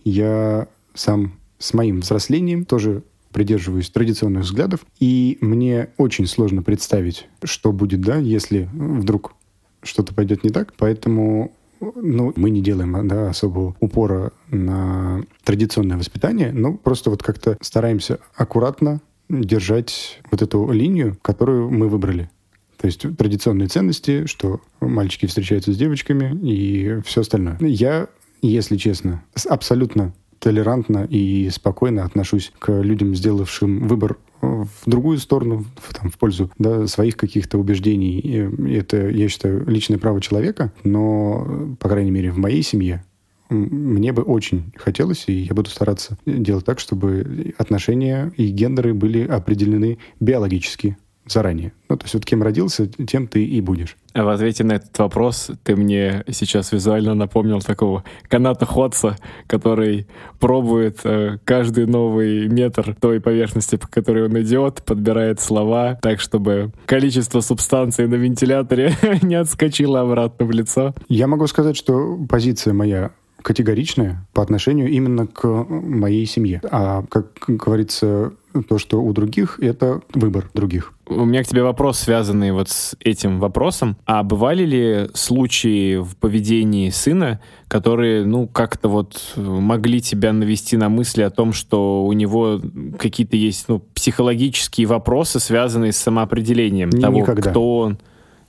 Я 0.04 0.68
сам 0.94 1.34
с 1.58 1.74
моим 1.74 2.00
взрослением 2.00 2.64
тоже 2.64 3.02
придерживаюсь 3.32 3.90
традиционных 3.90 4.42
взглядов, 4.42 4.80
и 4.98 5.38
мне 5.40 5.90
очень 5.98 6.26
сложно 6.26 6.62
представить, 6.62 7.28
что 7.44 7.72
будет, 7.72 8.00
да, 8.00 8.16
если 8.16 8.68
вдруг 8.72 9.34
что-то 9.82 10.14
пойдет 10.14 10.44
не 10.44 10.50
так. 10.50 10.72
Поэтому 10.76 11.52
ну, 11.80 12.32
мы 12.36 12.50
не 12.50 12.60
делаем 12.60 13.08
да, 13.08 13.30
особого 13.30 13.74
упора 13.80 14.32
на 14.50 15.22
традиционное 15.44 15.96
воспитание, 15.96 16.52
но 16.52 16.74
просто 16.74 17.10
вот 17.10 17.22
как-то 17.22 17.56
стараемся 17.60 18.18
аккуратно 18.34 19.00
держать 19.28 20.20
вот 20.30 20.42
эту 20.42 20.70
линию, 20.70 21.16
которую 21.22 21.70
мы 21.70 21.88
выбрали. 21.88 22.30
То 22.76 22.86
есть 22.86 23.04
традиционные 23.16 23.68
ценности, 23.68 24.26
что 24.26 24.60
мальчики 24.80 25.26
встречаются 25.26 25.72
с 25.72 25.76
девочками 25.76 26.38
и 26.42 27.00
все 27.04 27.20
остальное. 27.20 27.58
Я, 27.60 28.08
если 28.42 28.76
честно, 28.76 29.22
абсолютно 29.48 30.14
толерантно 30.38 31.04
и 31.04 31.50
спокойно 31.50 32.04
отношусь 32.04 32.52
к 32.58 32.72
людям, 32.80 33.14
сделавшим 33.14 33.86
выбор 33.86 34.16
в 34.40 34.68
другую 34.86 35.18
сторону, 35.18 35.64
в, 35.76 35.94
там, 35.94 36.10
в 36.10 36.18
пользу 36.18 36.50
да, 36.58 36.86
своих 36.86 37.16
каких-то 37.16 37.58
убеждений. 37.58 38.18
И 38.18 38.74
это, 38.74 39.08
я 39.08 39.28
считаю, 39.28 39.66
личное 39.68 39.98
право 39.98 40.20
человека, 40.20 40.72
но, 40.84 41.76
по 41.78 41.88
крайней 41.88 42.10
мере, 42.10 42.32
в 42.32 42.38
моей 42.38 42.62
семье 42.62 43.04
мне 43.50 44.12
бы 44.12 44.22
очень 44.22 44.72
хотелось, 44.76 45.24
и 45.26 45.32
я 45.32 45.54
буду 45.54 45.70
стараться 45.70 46.16
делать 46.24 46.64
так, 46.64 46.78
чтобы 46.78 47.54
отношения 47.58 48.32
и 48.36 48.48
гендеры 48.48 48.94
были 48.94 49.26
определены 49.26 49.98
биологически 50.20 50.96
заранее. 51.32 51.72
Ну, 51.88 51.96
то 51.96 52.04
есть 52.04 52.14
вот 52.14 52.24
кем 52.24 52.42
родился, 52.42 52.86
тем 52.86 53.26
ты 53.26 53.44
и 53.44 53.60
будешь. 53.60 53.96
А 54.12 54.24
в 54.24 54.28
ответе 54.28 54.64
на 54.64 54.72
этот 54.72 54.98
вопрос 54.98 55.50
ты 55.62 55.76
мне 55.76 56.24
сейчас 56.30 56.72
визуально 56.72 57.14
напомнил 57.14 57.60
такого 57.60 58.04
каната 58.28 58.66
Ходса, 58.66 59.16
который 59.46 60.06
пробует 60.40 61.00
э, 61.04 61.38
каждый 61.44 61.86
новый 61.86 62.48
метр 62.48 62.96
той 63.00 63.20
поверхности, 63.20 63.76
по 63.76 63.86
которой 63.86 64.26
он 64.26 64.40
идет, 64.40 64.82
подбирает 64.84 65.40
слова 65.40 65.98
так, 66.02 66.20
чтобы 66.20 66.72
количество 66.86 67.40
субстанции 67.40 68.06
на 68.06 68.16
вентиляторе 68.16 68.94
не 69.22 69.36
отскочило 69.36 70.00
обратно 70.00 70.46
в 70.46 70.50
лицо. 70.50 70.94
Я 71.08 71.26
могу 71.26 71.46
сказать, 71.46 71.76
что 71.76 72.18
позиция 72.28 72.72
моя 72.72 73.12
категоричная 73.42 74.26
по 74.32 74.42
отношению 74.42 74.88
именно 74.88 75.26
к 75.26 75.46
моей 75.46 76.26
семье. 76.26 76.60
А, 76.70 77.04
как 77.08 77.26
говорится, 77.46 78.32
то, 78.68 78.78
что 78.78 79.02
у 79.02 79.12
других, 79.12 79.58
это 79.60 80.00
выбор 80.14 80.50
других. 80.54 80.92
У 81.06 81.24
меня 81.24 81.42
к 81.42 81.46
тебе 81.46 81.62
вопрос, 81.62 81.98
связанный 81.98 82.52
вот 82.52 82.68
с 82.68 82.96
этим 83.00 83.40
вопросом. 83.40 83.96
А 84.06 84.22
бывали 84.22 84.64
ли 84.64 85.08
случаи 85.14 85.96
в 85.96 86.16
поведении 86.16 86.90
сына, 86.90 87.40
которые, 87.68 88.24
ну, 88.24 88.46
как-то 88.46 88.88
вот 88.88 89.32
могли 89.36 90.00
тебя 90.00 90.32
навести 90.32 90.76
на 90.76 90.88
мысли 90.88 91.22
о 91.22 91.30
том, 91.30 91.52
что 91.52 92.04
у 92.04 92.12
него 92.12 92.60
какие-то 92.98 93.36
есть, 93.36 93.68
ну, 93.68 93.80
психологические 93.94 94.86
вопросы, 94.86 95.40
связанные 95.40 95.92
с 95.92 95.96
самоопределением 95.96 96.90
того, 96.90 97.20
Никогда. 97.20 97.50
кто 97.50 97.78
он? 97.78 97.98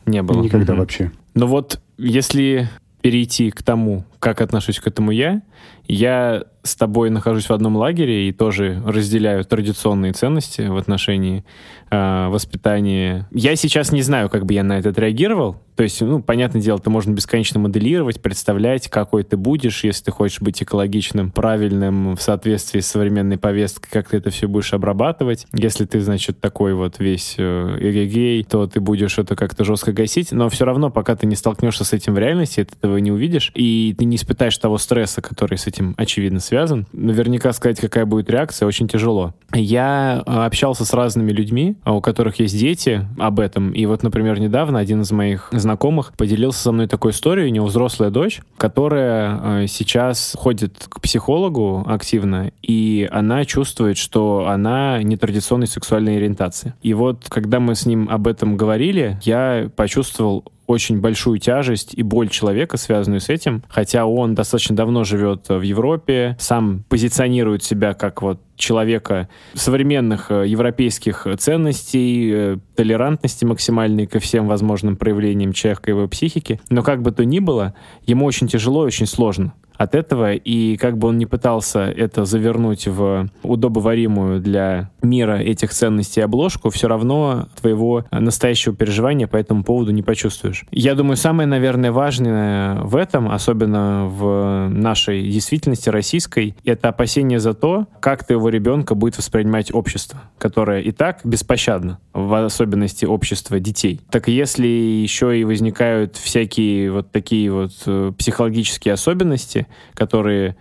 Не 0.05 0.23
было. 0.23 0.41
Никогда 0.41 0.73
угу. 0.73 0.81
вообще. 0.81 1.11
Но 1.33 1.47
вот 1.47 1.79
если 1.97 2.69
перейти 3.01 3.51
к 3.51 3.63
тому, 3.63 4.05
как 4.21 4.39
отношусь 4.39 4.79
к 4.79 4.87
этому 4.87 5.11
я, 5.11 5.41
я 5.87 6.43
с 6.63 6.75
тобой 6.75 7.09
нахожусь 7.09 7.49
в 7.49 7.51
одном 7.51 7.75
лагере 7.75 8.29
и 8.29 8.31
тоже 8.31 8.81
разделяю 8.85 9.43
традиционные 9.43 10.13
ценности 10.13 10.61
в 10.61 10.77
отношении 10.77 11.43
э, 11.89 12.27
воспитания. 12.27 13.27
Я 13.31 13.55
сейчас 13.55 13.91
не 13.91 14.03
знаю, 14.03 14.29
как 14.29 14.45
бы 14.45 14.53
я 14.53 14.63
на 14.63 14.77
это 14.77 14.89
отреагировал. 14.89 15.57
То 15.75 15.83
есть, 15.83 15.99
ну, 16.01 16.21
понятное 16.21 16.61
дело, 16.61 16.77
это 16.77 16.91
можно 16.91 17.11
бесконечно 17.11 17.59
моделировать, 17.59 18.21
представлять, 18.21 18.89
какой 18.89 19.23
ты 19.23 19.37
будешь, 19.37 19.83
если 19.83 20.03
ты 20.05 20.11
хочешь 20.11 20.39
быть 20.39 20.61
экологичным, 20.61 21.31
правильным, 21.31 22.15
в 22.15 22.21
соответствии 22.21 22.81
с 22.81 22.87
современной 22.87 23.39
повесткой, 23.39 23.89
как 23.89 24.09
ты 24.09 24.17
это 24.17 24.29
все 24.29 24.47
будешь 24.47 24.73
обрабатывать. 24.73 25.47
Если 25.53 25.85
ты, 25.85 25.99
значит, 26.01 26.39
такой 26.39 26.75
вот 26.75 26.99
весь 26.99 27.35
э, 27.39 27.77
эгегей, 27.79 28.43
то 28.43 28.67
ты 28.67 28.79
будешь 28.79 29.17
это 29.17 29.35
как-то 29.35 29.63
жестко 29.63 29.91
гасить, 29.91 30.31
но 30.31 30.49
все 30.49 30.65
равно, 30.65 30.91
пока 30.91 31.15
ты 31.15 31.25
не 31.25 31.35
столкнешься 31.35 31.83
с 31.83 31.93
этим 31.93 32.13
в 32.13 32.19
реальности, 32.19 32.63
ты 32.63 32.75
этого 32.77 32.97
не 32.97 33.11
увидишь, 33.11 33.51
и 33.55 33.95
ты 33.97 34.05
не 34.11 34.17
испытаешь 34.17 34.57
того 34.57 34.77
стресса, 34.77 35.21
который 35.21 35.57
с 35.57 35.67
этим, 35.67 35.95
очевидно, 35.97 36.39
связан. 36.39 36.85
Наверняка 36.91 37.53
сказать, 37.53 37.79
какая 37.79 38.05
будет 38.05 38.29
реакция, 38.29 38.67
очень 38.67 38.87
тяжело. 38.87 39.33
Я 39.53 40.21
э, 40.25 40.31
общался 40.31 40.85
с 40.85 40.93
разными 40.93 41.31
людьми, 41.31 41.77
у 41.85 42.01
которых 42.01 42.39
есть 42.39 42.57
дети 42.57 43.07
об 43.17 43.39
этом. 43.39 43.71
И 43.71 43.85
вот, 43.85 44.03
например, 44.03 44.39
недавно 44.39 44.79
один 44.79 45.01
из 45.01 45.11
моих 45.11 45.47
знакомых 45.51 46.13
поделился 46.17 46.61
со 46.61 46.71
мной 46.71 46.87
такой 46.87 47.11
историей. 47.11 47.49
У 47.49 47.53
него 47.53 47.65
взрослая 47.65 48.09
дочь, 48.09 48.41
которая 48.57 49.63
э, 49.63 49.67
сейчас 49.67 50.35
ходит 50.37 50.87
к 50.89 50.99
психологу 50.99 51.85
активно, 51.87 52.51
и 52.61 53.07
она 53.11 53.45
чувствует, 53.45 53.97
что 53.97 54.47
она 54.47 55.01
нетрадиционной 55.01 55.67
сексуальной 55.67 56.17
ориентации. 56.17 56.73
И 56.81 56.93
вот, 56.93 57.27
когда 57.29 57.61
мы 57.61 57.75
с 57.75 57.85
ним 57.85 58.09
об 58.09 58.27
этом 58.27 58.57
говорили, 58.57 59.19
я 59.23 59.69
почувствовал 59.75 60.43
очень 60.71 60.99
большую 60.99 61.39
тяжесть 61.39 61.93
и 61.93 62.01
боль 62.03 62.29
человека, 62.29 62.77
связанную 62.77 63.19
с 63.19 63.29
этим, 63.29 63.63
хотя 63.69 64.05
он 64.05 64.35
достаточно 64.35 64.75
давно 64.75 65.03
живет 65.03 65.49
в 65.49 65.61
Европе, 65.61 66.35
сам 66.39 66.83
позиционирует 66.89 67.63
себя 67.63 67.93
как 67.93 68.21
вот 68.21 68.39
человека 68.55 69.27
современных 69.53 70.31
э, 70.31 70.47
европейских 70.47 71.27
ценностей, 71.39 72.31
э, 72.33 72.57
толерантности 72.75 73.43
максимальной 73.43 74.07
ко 74.07 74.19
всем 74.19 74.47
возможным 74.47 74.95
проявлениям 74.95 75.51
человека 75.51 75.91
и 75.91 75.93
его 75.93 76.07
психики. 76.07 76.59
Но 76.69 76.83
как 76.83 77.01
бы 77.01 77.11
то 77.11 77.25
ни 77.25 77.39
было, 77.39 77.73
ему 78.05 78.25
очень 78.25 78.47
тяжело 78.47 78.83
и 78.83 78.87
очень 78.87 79.07
сложно 79.07 79.53
от 79.81 79.95
этого, 79.95 80.33
и 80.33 80.77
как 80.77 80.97
бы 80.97 81.07
он 81.07 81.17
ни 81.17 81.25
пытался 81.25 81.79
это 81.79 82.25
завернуть 82.25 82.87
в 82.87 83.29
удобоваримую 83.43 84.39
для 84.39 84.91
мира 85.01 85.39
этих 85.39 85.71
ценностей 85.71 86.21
обложку, 86.21 86.69
все 86.69 86.87
равно 86.87 87.47
твоего 87.59 88.05
настоящего 88.11 88.75
переживания 88.75 89.27
по 89.27 89.37
этому 89.37 89.63
поводу 89.63 89.91
не 89.91 90.03
почувствуешь. 90.03 90.65
Я 90.71 90.93
думаю, 90.93 91.17
самое, 91.17 91.47
наверное, 91.47 91.91
важное 91.91 92.81
в 92.81 92.95
этом, 92.95 93.31
особенно 93.31 94.05
в 94.07 94.69
нашей 94.69 95.23
действительности 95.23 95.89
российской, 95.89 96.55
это 96.63 96.89
опасение 96.89 97.39
за 97.39 97.53
то, 97.53 97.87
как 97.99 98.25
твоего 98.25 98.49
ребенка 98.49 98.93
будет 98.93 99.17
воспринимать 99.17 99.73
общество, 99.73 100.21
которое 100.37 100.81
и 100.81 100.91
так 100.91 101.21
беспощадно, 101.23 101.99
в 102.13 102.45
особенности 102.45 103.05
общество 103.05 103.59
детей. 103.59 104.01
Так 104.11 104.27
если 104.27 104.67
еще 104.67 105.39
и 105.39 105.43
возникают 105.43 106.17
всякие 106.17 106.91
вот 106.91 107.11
такие 107.11 107.51
вот 107.51 107.71
э, 107.87 108.11
психологические 108.17 108.93
особенности, 108.93 109.67
которые 109.93 110.55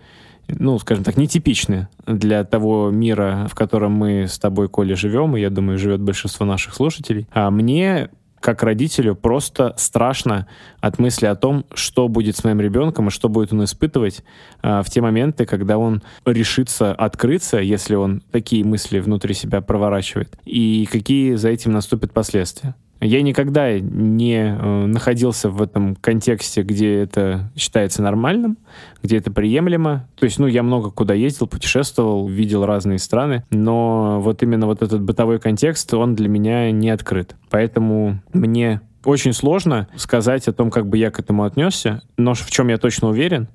ну, 0.47 0.77
скажем 0.79 1.05
так, 1.05 1.15
нетипичны 1.15 1.87
для 2.05 2.43
того 2.43 2.89
мира, 2.91 3.47
в 3.49 3.55
котором 3.55 3.93
мы 3.93 4.27
с 4.27 4.37
тобой, 4.37 4.67
Коля, 4.67 4.97
живем, 4.97 5.37
и, 5.37 5.41
я 5.41 5.49
думаю, 5.49 5.77
живет 5.77 6.01
большинство 6.01 6.45
наших 6.45 6.73
слушателей. 6.73 7.25
А 7.31 7.49
мне 7.51 8.09
как 8.41 8.63
родителю 8.63 9.15
просто 9.15 9.73
страшно 9.77 10.47
от 10.81 10.99
мысли 10.99 11.27
о 11.27 11.35
том, 11.35 11.65
что 11.73 12.07
будет 12.07 12.35
с 12.35 12.43
моим 12.43 12.59
ребенком 12.59 13.07
и 13.07 13.11
что 13.11 13.29
будет 13.29 13.53
он 13.53 13.63
испытывать 13.63 14.23
а, 14.61 14.81
в 14.81 14.89
те 14.89 14.99
моменты, 14.99 15.45
когда 15.45 15.77
он 15.77 16.01
решится 16.25 16.93
открыться, 16.93 17.59
если 17.59 17.95
он 17.95 18.21
такие 18.31 18.65
мысли 18.65 18.99
внутри 18.99 19.35
себя 19.35 19.61
проворачивает, 19.61 20.35
и 20.43 20.87
какие 20.91 21.35
за 21.35 21.49
этим 21.49 21.71
наступят 21.71 22.11
последствия. 22.11 22.75
Я 23.01 23.23
никогда 23.23 23.79
не 23.79 24.35
э, 24.35 24.85
находился 24.85 25.49
в 25.49 25.59
этом 25.59 25.95
контексте, 25.95 26.61
где 26.61 26.99
это 26.99 27.51
считается 27.57 28.03
нормальным, 28.03 28.59
где 29.01 29.17
это 29.17 29.31
приемлемо. 29.31 30.07
То 30.15 30.25
есть, 30.25 30.37
ну, 30.37 30.45
я 30.45 30.61
много 30.61 30.91
куда 30.91 31.15
ездил, 31.15 31.47
путешествовал, 31.47 32.27
видел 32.27 32.63
разные 32.63 32.99
страны, 32.99 33.43
но 33.49 34.21
вот 34.21 34.43
именно 34.43 34.67
вот 34.67 34.83
этот 34.83 35.01
бытовой 35.01 35.39
контекст, 35.39 35.91
он 35.95 36.13
для 36.13 36.29
меня 36.29 36.71
не 36.71 36.91
открыт. 36.91 37.35
Поэтому 37.49 38.21
мне 38.33 38.81
Очень 39.03 39.33
сложно 39.33 39.87
сказать 39.95 40.47
о 40.47 40.53
том, 40.53 40.69
как 40.69 40.87
бы 40.87 40.95
я 40.95 41.09
к 41.09 41.19
этому 41.19 41.43
отнесся, 41.43 42.03
но 42.17 42.35
в 42.35 42.51
чем 42.51 42.67
я 42.67 42.77
точно 42.77 43.09
уверен, 43.09 43.47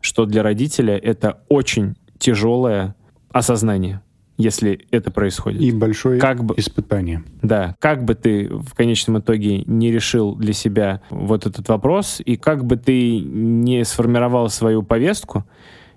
что 0.00 0.26
для 0.26 0.44
родителя 0.44 0.96
это 0.96 1.40
очень 1.48 1.96
тяжелое 2.18 2.94
осознание 3.32 4.00
если 4.36 4.86
это 4.90 5.10
происходит. 5.10 5.60
И 5.60 5.72
большое 5.72 6.20
как 6.20 6.44
бы, 6.44 6.54
испытание. 6.56 7.22
Да. 7.42 7.76
Как 7.78 8.04
бы 8.04 8.14
ты 8.14 8.48
в 8.48 8.74
конечном 8.74 9.18
итоге 9.18 9.62
не 9.62 9.90
решил 9.92 10.34
для 10.34 10.52
себя 10.52 11.02
вот 11.10 11.46
этот 11.46 11.68
вопрос, 11.68 12.20
и 12.24 12.36
как 12.36 12.64
бы 12.64 12.76
ты 12.76 13.20
не 13.20 13.84
сформировал 13.84 14.48
свою 14.48 14.82
повестку, 14.82 15.44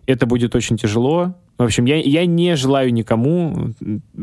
это 0.05 0.25
будет 0.25 0.55
очень 0.55 0.77
тяжело. 0.77 1.36
В 1.57 1.63
общем, 1.63 1.86
я, 1.86 1.95
я 1.95 2.25
не 2.25 2.55
желаю 2.55 2.93
никому 2.93 3.73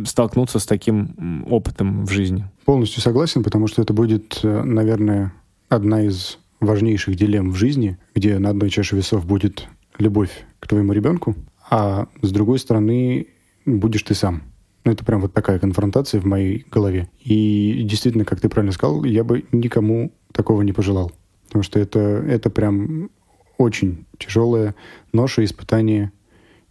столкнуться 0.05 0.59
с 0.59 0.67
таким 0.67 1.47
опытом 1.51 2.05
в 2.05 2.11
жизни. 2.11 2.45
Полностью 2.65 3.01
согласен, 3.01 3.43
потому 3.43 3.67
что 3.67 3.81
это 3.83 3.95
будет, 3.95 4.41
э, 4.43 4.63
наверное, 4.63 5.33
одна 5.69 6.03
из 6.03 6.39
важнейших 6.61 7.17
дилемм 7.17 7.51
в 7.51 7.57
жизни, 7.57 7.99
где 8.15 8.39
на 8.39 8.51
одной 8.51 8.71
чаше 8.71 8.97
весов 8.97 9.27
будет 9.27 9.67
любовь 9.99 10.45
к 10.61 10.69
твоему 10.69 10.93
ребенку, 10.93 11.35
а 11.71 12.07
с 12.21 12.31
другой 12.31 12.59
стороны 12.59 13.27
будешь 13.65 14.03
ты 14.03 14.15
сам. 14.15 14.43
Ну, 14.85 14.93
это 14.93 15.05
прям 15.05 15.21
вот 15.21 15.33
такая 15.33 15.59
конфронтация 15.59 16.21
в 16.21 16.25
моей 16.25 16.67
голове. 16.71 17.09
И 17.21 17.83
действительно, 17.85 18.25
как 18.25 18.41
ты 18.41 18.49
правильно 18.49 18.73
сказал, 18.73 19.05
я 19.05 19.23
бы 19.23 19.45
никому 19.53 20.13
такого 20.33 20.63
не 20.63 20.73
пожелал. 20.73 21.13
Потому 21.47 21.63
что 21.63 21.79
это, 21.79 22.01
это 22.01 22.51
прям 22.51 23.11
очень 23.59 24.07
тяжелое 24.19 24.75
ноша, 25.13 25.45
испытание 25.45 26.11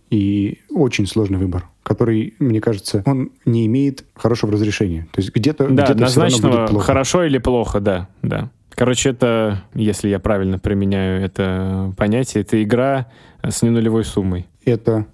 и 0.09 0.59
очень 0.69 1.07
сложный 1.07 1.37
выбор, 1.39 1.69
который, 1.83 2.35
мне 2.39 2.59
кажется, 2.59 3.01
он 3.05 3.31
не 3.45 3.65
имеет 3.67 4.03
хорошего 4.13 4.51
разрешения. 4.51 5.07
То 5.13 5.21
есть 5.21 5.33
где-то 5.33 5.69
да, 5.69 5.83
где 5.83 5.93
однозначно 5.93 6.67
плохо. 6.67 6.85
хорошо 6.85 7.23
или 7.23 7.37
плохо, 7.37 7.79
да, 7.79 8.09
да. 8.21 8.51
Короче, 8.71 9.09
это, 9.09 9.63
если 9.73 10.09
я 10.09 10.19
правильно 10.19 10.59
применяю 10.59 11.23
это 11.23 11.93
понятие, 11.97 12.41
это 12.41 12.61
игра 12.61 13.07
с 13.43 13.61
ненулевой 13.61 14.03
суммой. 14.03 14.47
Это 14.65 15.05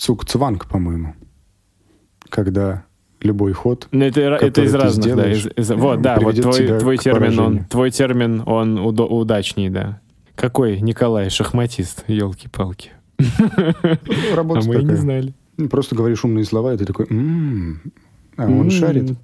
цук-цванг, 0.00 0.66
по-моему. 0.66 1.14
Когда 2.28 2.84
любой 3.20 3.52
ход. 3.52 3.88
Ну, 3.92 4.04
это, 4.04 4.20
это 4.20 4.62
из 4.62 4.74
разных, 4.74 5.04
сделаешь, 5.04 5.42
да. 5.44 5.50
Из, 5.50 5.70
из, 5.70 5.76
вот, 5.76 6.00
да, 6.00 6.18
вот 6.18 6.40
твой, 6.40 6.78
твой 6.78 6.96
термин, 6.96 7.38
он, 7.38 7.64
твой 7.64 7.90
термин, 7.90 8.42
он 8.46 8.78
удо, 8.78 9.06
удачней, 9.06 9.68
да. 9.68 10.00
Какой 10.34 10.80
Николай, 10.80 11.28
шахматист, 11.28 12.04
елки-палки. 12.08 12.92
Работа 14.34 14.60
а 14.60 14.68
мы 14.68 14.74
такая. 14.76 14.82
не 14.82 14.94
знали. 14.94 15.34
Просто 15.70 15.94
говоришь 15.94 16.24
умные 16.24 16.46
слова, 16.46 16.72
и 16.72 16.78
ты 16.78 16.86
такой, 16.86 17.06
м-м, 17.10 17.82
а 18.36 18.44
он 18.44 18.52
м-м. 18.52 18.70
шарит. 18.70 19.18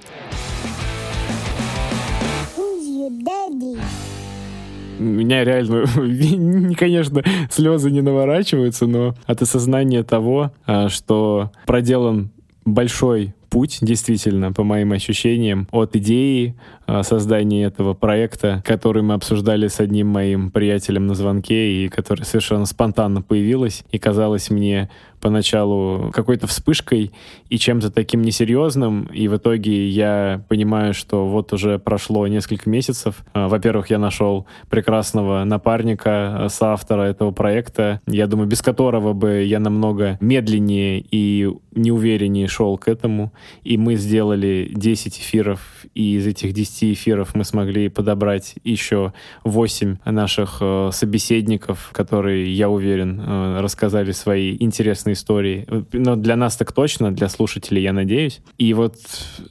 Меня 4.98 5.44
реально, 5.44 6.74
конечно, 6.76 7.22
слезы 7.50 7.90
не 7.90 8.00
наворачиваются, 8.00 8.86
но 8.86 9.14
от 9.26 9.42
осознания 9.42 10.02
того, 10.02 10.52
а, 10.66 10.88
что 10.88 11.50
проделан 11.66 12.30
большой 12.64 13.34
путь, 13.48 13.78
действительно, 13.80 14.52
по 14.52 14.64
моим 14.64 14.92
ощущениям, 14.92 15.68
от 15.70 15.96
идеи 15.96 16.56
а, 16.86 17.02
создания 17.02 17.64
этого 17.64 17.94
проекта, 17.94 18.62
который 18.64 19.02
мы 19.02 19.14
обсуждали 19.14 19.68
с 19.68 19.80
одним 19.80 20.08
моим 20.08 20.50
приятелем 20.50 21.06
на 21.06 21.14
звонке, 21.14 21.84
и 21.84 21.88
который 21.88 22.24
совершенно 22.24 22.66
спонтанно 22.66 23.22
появилась, 23.22 23.84
и 23.90 23.98
казалось 23.98 24.50
мне 24.50 24.90
поначалу 25.26 26.12
какой-то 26.12 26.46
вспышкой 26.46 27.10
и 27.48 27.58
чем-то 27.58 27.90
таким 27.90 28.22
несерьезным, 28.22 29.06
и 29.06 29.26
в 29.26 29.36
итоге 29.36 29.88
я 29.88 30.44
понимаю, 30.48 30.94
что 30.94 31.26
вот 31.26 31.52
уже 31.52 31.80
прошло 31.80 32.28
несколько 32.28 32.70
месяцев. 32.70 33.24
А, 33.32 33.48
во-первых, 33.48 33.90
я 33.90 33.98
нашел 33.98 34.46
прекрасного 34.70 35.42
напарника, 35.42 36.44
а, 36.44 36.48
соавтора 36.48 37.02
этого 37.02 37.32
проекта, 37.32 38.00
я 38.06 38.28
думаю, 38.28 38.46
без 38.46 38.62
которого 38.62 39.14
бы 39.14 39.42
я 39.42 39.58
намного 39.58 40.16
медленнее 40.20 41.04
и 41.10 41.50
неувереннее 41.74 42.46
шел 42.46 42.78
к 42.78 42.86
этому, 42.86 43.32
и 43.64 43.76
мы 43.76 43.96
сделали 43.96 44.70
10 44.72 45.18
эфиров, 45.18 45.60
и 45.94 46.18
из 46.18 46.26
этих 46.28 46.52
10 46.52 46.94
эфиров 46.94 47.34
мы 47.34 47.42
смогли 47.42 47.88
подобрать 47.88 48.54
еще 48.62 49.12
8 49.42 49.96
наших 50.04 50.58
э, 50.60 50.90
собеседников, 50.92 51.90
которые, 51.92 52.54
я 52.54 52.70
уверен, 52.70 53.20
э, 53.20 53.60
рассказали 53.60 54.12
свои 54.12 54.56
интересные 54.60 55.15
истории. 55.16 55.66
Но 55.92 56.16
для 56.16 56.36
нас 56.36 56.56
так 56.56 56.72
точно, 56.72 57.12
для 57.12 57.28
слушателей, 57.28 57.82
я 57.82 57.92
надеюсь. 57.92 58.40
И 58.58 58.72
вот 58.74 58.96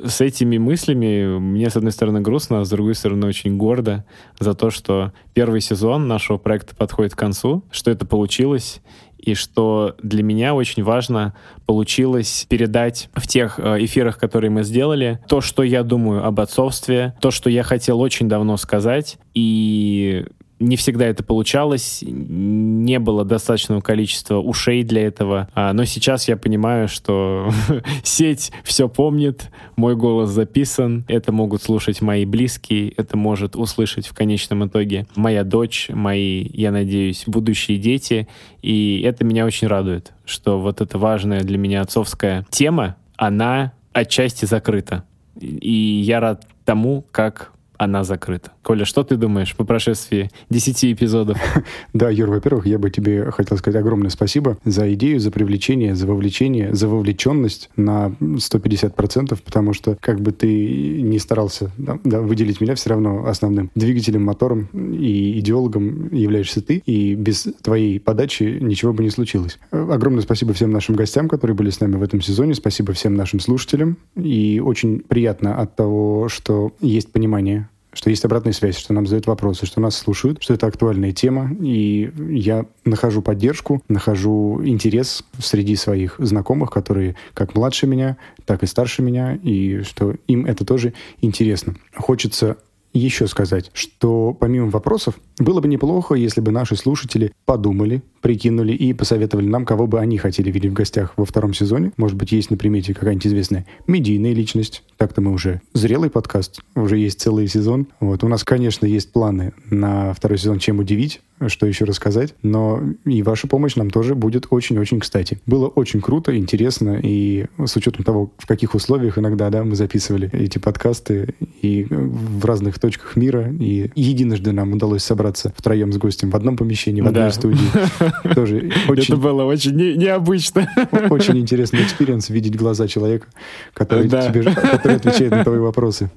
с 0.04 0.22
этими 0.22 0.58
мыслями 0.58 1.38
мне, 1.38 1.70
с 1.70 1.76
одной 1.76 1.92
стороны, 1.92 2.22
грустно, 2.22 2.62
а 2.62 2.66
с 2.66 2.70
другой 2.70 2.96
стороны, 2.96 3.28
очень 3.28 3.58
гордо 3.58 4.06
за 4.40 4.54
то, 4.54 4.72
что 4.72 5.12
первый 5.34 5.62
сезон 5.62 6.08
нашего 6.08 6.38
проекта 6.38 6.76
подходит 6.76 7.14
к 7.14 7.20
концу, 7.20 7.64
что 7.72 7.92
это 7.92 8.06
получилось, 8.06 8.82
и 9.18 9.34
что 9.34 9.96
для 10.02 10.24
меня 10.24 10.54
очень 10.54 10.84
важно 10.84 11.34
получилось 11.66 12.46
передать 12.48 13.10
в 13.16 13.28
тех 13.28 13.60
э, 13.60 13.84
эфирах, 13.84 14.20
которые 14.20 14.52
мы 14.52 14.64
сделали, 14.64 15.20
то, 15.28 15.42
что 15.42 15.64
я 15.64 15.84
думаю 15.84 16.26
об 16.26 16.40
отцовстве, 16.40 17.16
то, 17.20 17.32
что 17.32 17.50
я 17.50 17.64
хотел 17.64 18.00
очень 18.02 18.30
давно 18.30 18.56
сказать, 18.58 19.18
и 19.34 20.26
не 20.60 20.78
всегда 20.78 21.06
это 21.06 21.24
получалось, 21.24 22.04
не 22.06 23.00
было 23.00 23.26
достаточного 23.26 23.82
количества 23.82 24.38
ушей 24.38 24.84
для 24.84 25.06
этого. 25.06 25.50
А, 25.54 25.74
но 25.74 25.86
сейчас 25.86 26.28
я 26.28 26.38
понимаю, 26.38 26.88
что 26.88 27.50
сеть 28.04 28.52
все 28.64 28.88
помнит, 28.88 29.52
мой 29.76 29.96
голос 29.96 30.30
записан, 30.30 31.04
это 31.08 31.32
могут 31.32 31.62
слушать 31.62 32.02
мои 32.02 32.26
близкие, 32.26 32.92
это 32.92 33.18
может 33.18 33.56
услышать 33.56 34.08
в 34.08 34.14
конечном 34.14 34.66
итоге 34.66 35.08
моя 35.16 35.44
дочь, 35.44 35.90
мои, 35.90 36.48
я 36.54 36.72
надеюсь, 36.72 37.24
будущие 37.28 37.78
дети. 37.78 38.28
И 38.62 39.02
это 39.06 39.26
меня 39.26 39.46
очень 39.46 39.68
радует, 39.68 40.14
что 40.26 40.60
вот 40.60 40.82
эта 40.82 40.98
важная 40.98 41.42
для 41.42 41.58
меня 41.58 41.82
отцовская 41.82 42.46
тема, 42.50 42.96
она 43.18 43.74
отчасти 43.94 44.46
закрыта. 44.46 45.04
И 45.40 45.72
я 45.72 46.20
рад 46.20 46.48
тому, 46.64 47.06
как 47.12 47.52
она 47.78 48.04
закрыта. 48.04 48.52
Коля, 48.66 48.84
что 48.84 49.04
ты 49.04 49.16
думаешь 49.16 49.56
по 49.56 49.64
прошествии 49.64 50.32
10 50.50 50.86
эпизодов? 50.86 51.38
Да, 51.94 52.10
Юр, 52.10 52.30
во-первых, 52.30 52.66
я 52.66 52.80
бы 52.80 52.90
тебе 52.90 53.30
хотел 53.32 53.58
сказать 53.58 53.80
огромное 53.80 54.10
спасибо 54.10 54.58
за 54.66 54.92
идею, 54.96 55.20
за 55.20 55.30
привлечение, 55.30 55.96
за 55.96 56.08
вовлечение, 56.08 56.74
за 56.74 56.88
вовлеченность 56.88 57.70
на 57.76 58.16
150%, 58.20 59.38
потому 59.46 59.74
что 59.74 59.96
как 60.02 60.20
бы 60.20 60.32
ты 60.32 61.02
не 61.02 61.20
старался 61.20 61.72
да, 61.78 62.00
да, 62.04 62.22
выделить 62.22 62.60
меня, 62.60 62.74
все 62.74 62.90
равно 62.90 63.28
основным 63.28 63.70
двигателем, 63.76 64.24
мотором 64.24 64.68
и 64.74 65.40
идеологом 65.40 66.12
являешься 66.12 66.62
ты, 66.62 66.82
и 66.88 67.14
без 67.14 67.48
твоей 67.62 68.00
подачи 68.00 68.58
ничего 68.60 68.94
бы 68.94 69.04
не 69.04 69.12
случилось. 69.12 69.60
Огромное 69.70 70.24
спасибо 70.24 70.54
всем 70.54 70.72
нашим 70.72 70.96
гостям, 70.96 71.30
которые 71.30 71.56
были 71.56 71.70
с 71.70 71.80
нами 71.80 71.98
в 71.98 72.04
этом 72.04 72.20
сезоне, 72.20 72.56
спасибо 72.56 72.94
всем 72.94 73.14
нашим 73.14 73.40
слушателям, 73.40 73.98
и 74.16 74.60
очень 74.64 75.02
приятно 75.02 75.56
от 75.56 75.76
того, 75.76 76.30
что 76.30 76.74
есть 76.82 77.12
понимание 77.12 77.70
что 77.96 78.10
есть 78.12 78.24
обратная 78.26 78.54
связь, 78.54 78.78
что 78.78 78.94
нам 78.94 79.08
задают 79.08 79.26
вопросы, 79.26 79.66
что 79.66 79.82
нас 79.82 79.96
слушают, 79.96 80.44
что 80.44 80.54
это 80.54 80.68
актуальная 80.68 81.12
тема, 81.12 81.50
и 81.60 82.12
я 82.30 82.66
нахожу 82.84 83.22
поддержку, 83.22 83.82
нахожу 83.88 84.62
интерес 84.64 85.24
среди 85.40 85.76
своих 85.76 86.16
знакомых, 86.20 86.70
которые 86.70 87.16
как 87.34 87.56
младше 87.56 87.88
меня, 87.88 88.18
так 88.46 88.62
и 88.62 88.68
старше 88.68 89.02
меня, 89.02 89.40
и 89.42 89.82
что 89.82 90.16
им 90.28 90.46
это 90.46 90.66
тоже 90.66 90.94
интересно. 91.22 91.76
Хочется 91.96 92.58
еще 92.96 93.28
сказать, 93.28 93.72
что 93.74 94.36
помимо 94.40 94.70
вопросов, 94.70 95.16
было 95.38 95.60
бы 95.60 95.68
неплохо, 95.68 96.16
если 96.16 96.42
бы 96.42 96.52
наши 96.52 96.76
слушатели 96.76 97.34
подумали, 97.46 98.02
прикинули 98.26 98.74
и 98.74 98.92
посоветовали 98.92 99.46
нам, 99.46 99.66
кого 99.66 99.86
бы 99.86 100.00
они 100.00 100.18
хотели 100.18 100.50
видеть 100.50 100.72
в 100.72 100.74
гостях 100.74 101.14
во 101.16 101.26
втором 101.26 101.54
сезоне. 101.54 101.92
Может 101.96 102.18
быть, 102.18 102.32
есть 102.32 102.50
на 102.50 102.58
примете 102.58 102.96
какая-нибудь 102.96 103.28
известная 103.28 103.68
медийная 103.86 104.34
личность. 104.34 104.82
Так-то 104.98 105.22
мы 105.22 105.32
уже 105.32 105.62
зрелый 105.74 106.10
подкаст, 106.10 106.60
уже 106.74 106.98
есть 106.98 107.22
целый 107.22 107.48
сезон. 107.48 107.86
Вот. 108.00 108.24
У 108.24 108.28
нас, 108.28 108.44
конечно, 108.44 108.88
есть 108.88 109.12
планы 109.12 109.54
на 109.70 110.12
второй 110.16 110.40
сезон, 110.40 110.58
чем 110.58 110.80
удивить 110.80 111.22
что 111.48 111.66
еще 111.66 111.86
рассказать, 111.86 112.34
но 112.44 112.82
и 113.04 113.22
ваша 113.22 113.48
помощь 113.48 113.76
нам 113.76 113.90
тоже 113.90 114.16
будет 114.16 114.48
очень-очень 114.50 115.00
кстати. 115.00 115.40
Было 115.46 115.68
очень 115.68 116.02
круто, 116.02 116.36
интересно, 116.36 117.00
и 117.02 117.46
с 117.64 117.76
учетом 117.76 118.06
того, 118.06 118.32
в 118.38 118.48
каких 118.48 118.74
условиях 118.74 119.18
иногда 119.18 119.50
да, 119.50 119.64
мы 119.64 119.76
записывали 119.76 120.30
эти 120.32 120.60
подкасты, 120.60 121.36
и 121.62 121.88
в 121.90 122.46
разных 122.46 122.80
точках 122.80 123.16
мира, 123.16 123.52
и 123.52 123.92
единожды 123.96 124.52
нам 124.52 124.74
удалось 124.74 125.04
собраться 125.04 125.54
втроем 125.58 125.92
с 125.92 125.98
гостем 125.98 126.30
в 126.30 126.36
одном 126.36 126.56
помещении, 126.56 127.02
в 127.02 127.08
одной 127.08 127.24
да. 127.24 127.32
студии. 127.32 127.68
Тоже 128.36 128.72
очень... 128.88 129.14
Это 129.14 129.18
было 129.18 129.44
очень 129.44 129.76
не, 129.76 129.96
необычно. 129.96 130.68
Очень 131.10 131.40
интересный 131.40 131.84
experience 131.84 132.30
видеть 132.30 132.56
глаза 132.56 132.88
человека, 132.88 133.28
который, 133.74 134.08
да. 134.08 134.28
тебе, 134.28 134.44
который 134.44 134.98
отвечает 134.98 135.32
на 135.32 135.44
твои 135.44 135.60
вопросы 135.60 136.12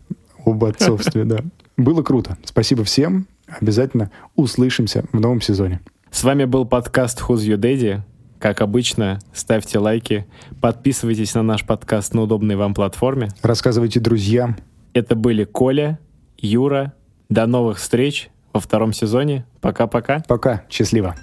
об 0.45 0.65
отцовстве, 0.65 1.25
да. 1.25 1.39
Было 1.77 2.03
круто. 2.03 2.37
Спасибо 2.45 2.85
всем. 2.85 3.27
Обязательно 3.61 4.11
услышимся 4.37 5.05
в 5.13 5.21
новом 5.21 5.41
сезоне. 5.41 5.81
С 6.11 6.25
вами 6.25 6.45
был 6.45 6.65
подкаст 6.65 7.21
Who's 7.21 7.47
Your 7.47 7.59
Daddy. 7.59 8.01
Как 8.39 8.61
обычно, 8.61 9.19
ставьте 9.33 9.79
лайки, 9.79 10.27
подписывайтесь 10.61 11.35
на 11.35 11.43
наш 11.43 11.65
подкаст 11.65 12.15
на 12.15 12.23
удобной 12.23 12.57
вам 12.57 12.73
платформе. 12.73 13.29
Рассказывайте 13.43 14.01
друзьям. 14.01 14.57
Это 14.95 15.17
были 15.17 15.45
Коля, 15.45 15.99
Юра 16.39 16.95
До 17.29 17.47
новых 17.47 17.79
встреч 17.79 18.31
во 18.53 18.61
втором 18.61 18.93
сезоне. 18.93 19.45
Пока-пока. 19.61 20.23
Пока. 20.29 20.65
Счастливо. 20.71 21.17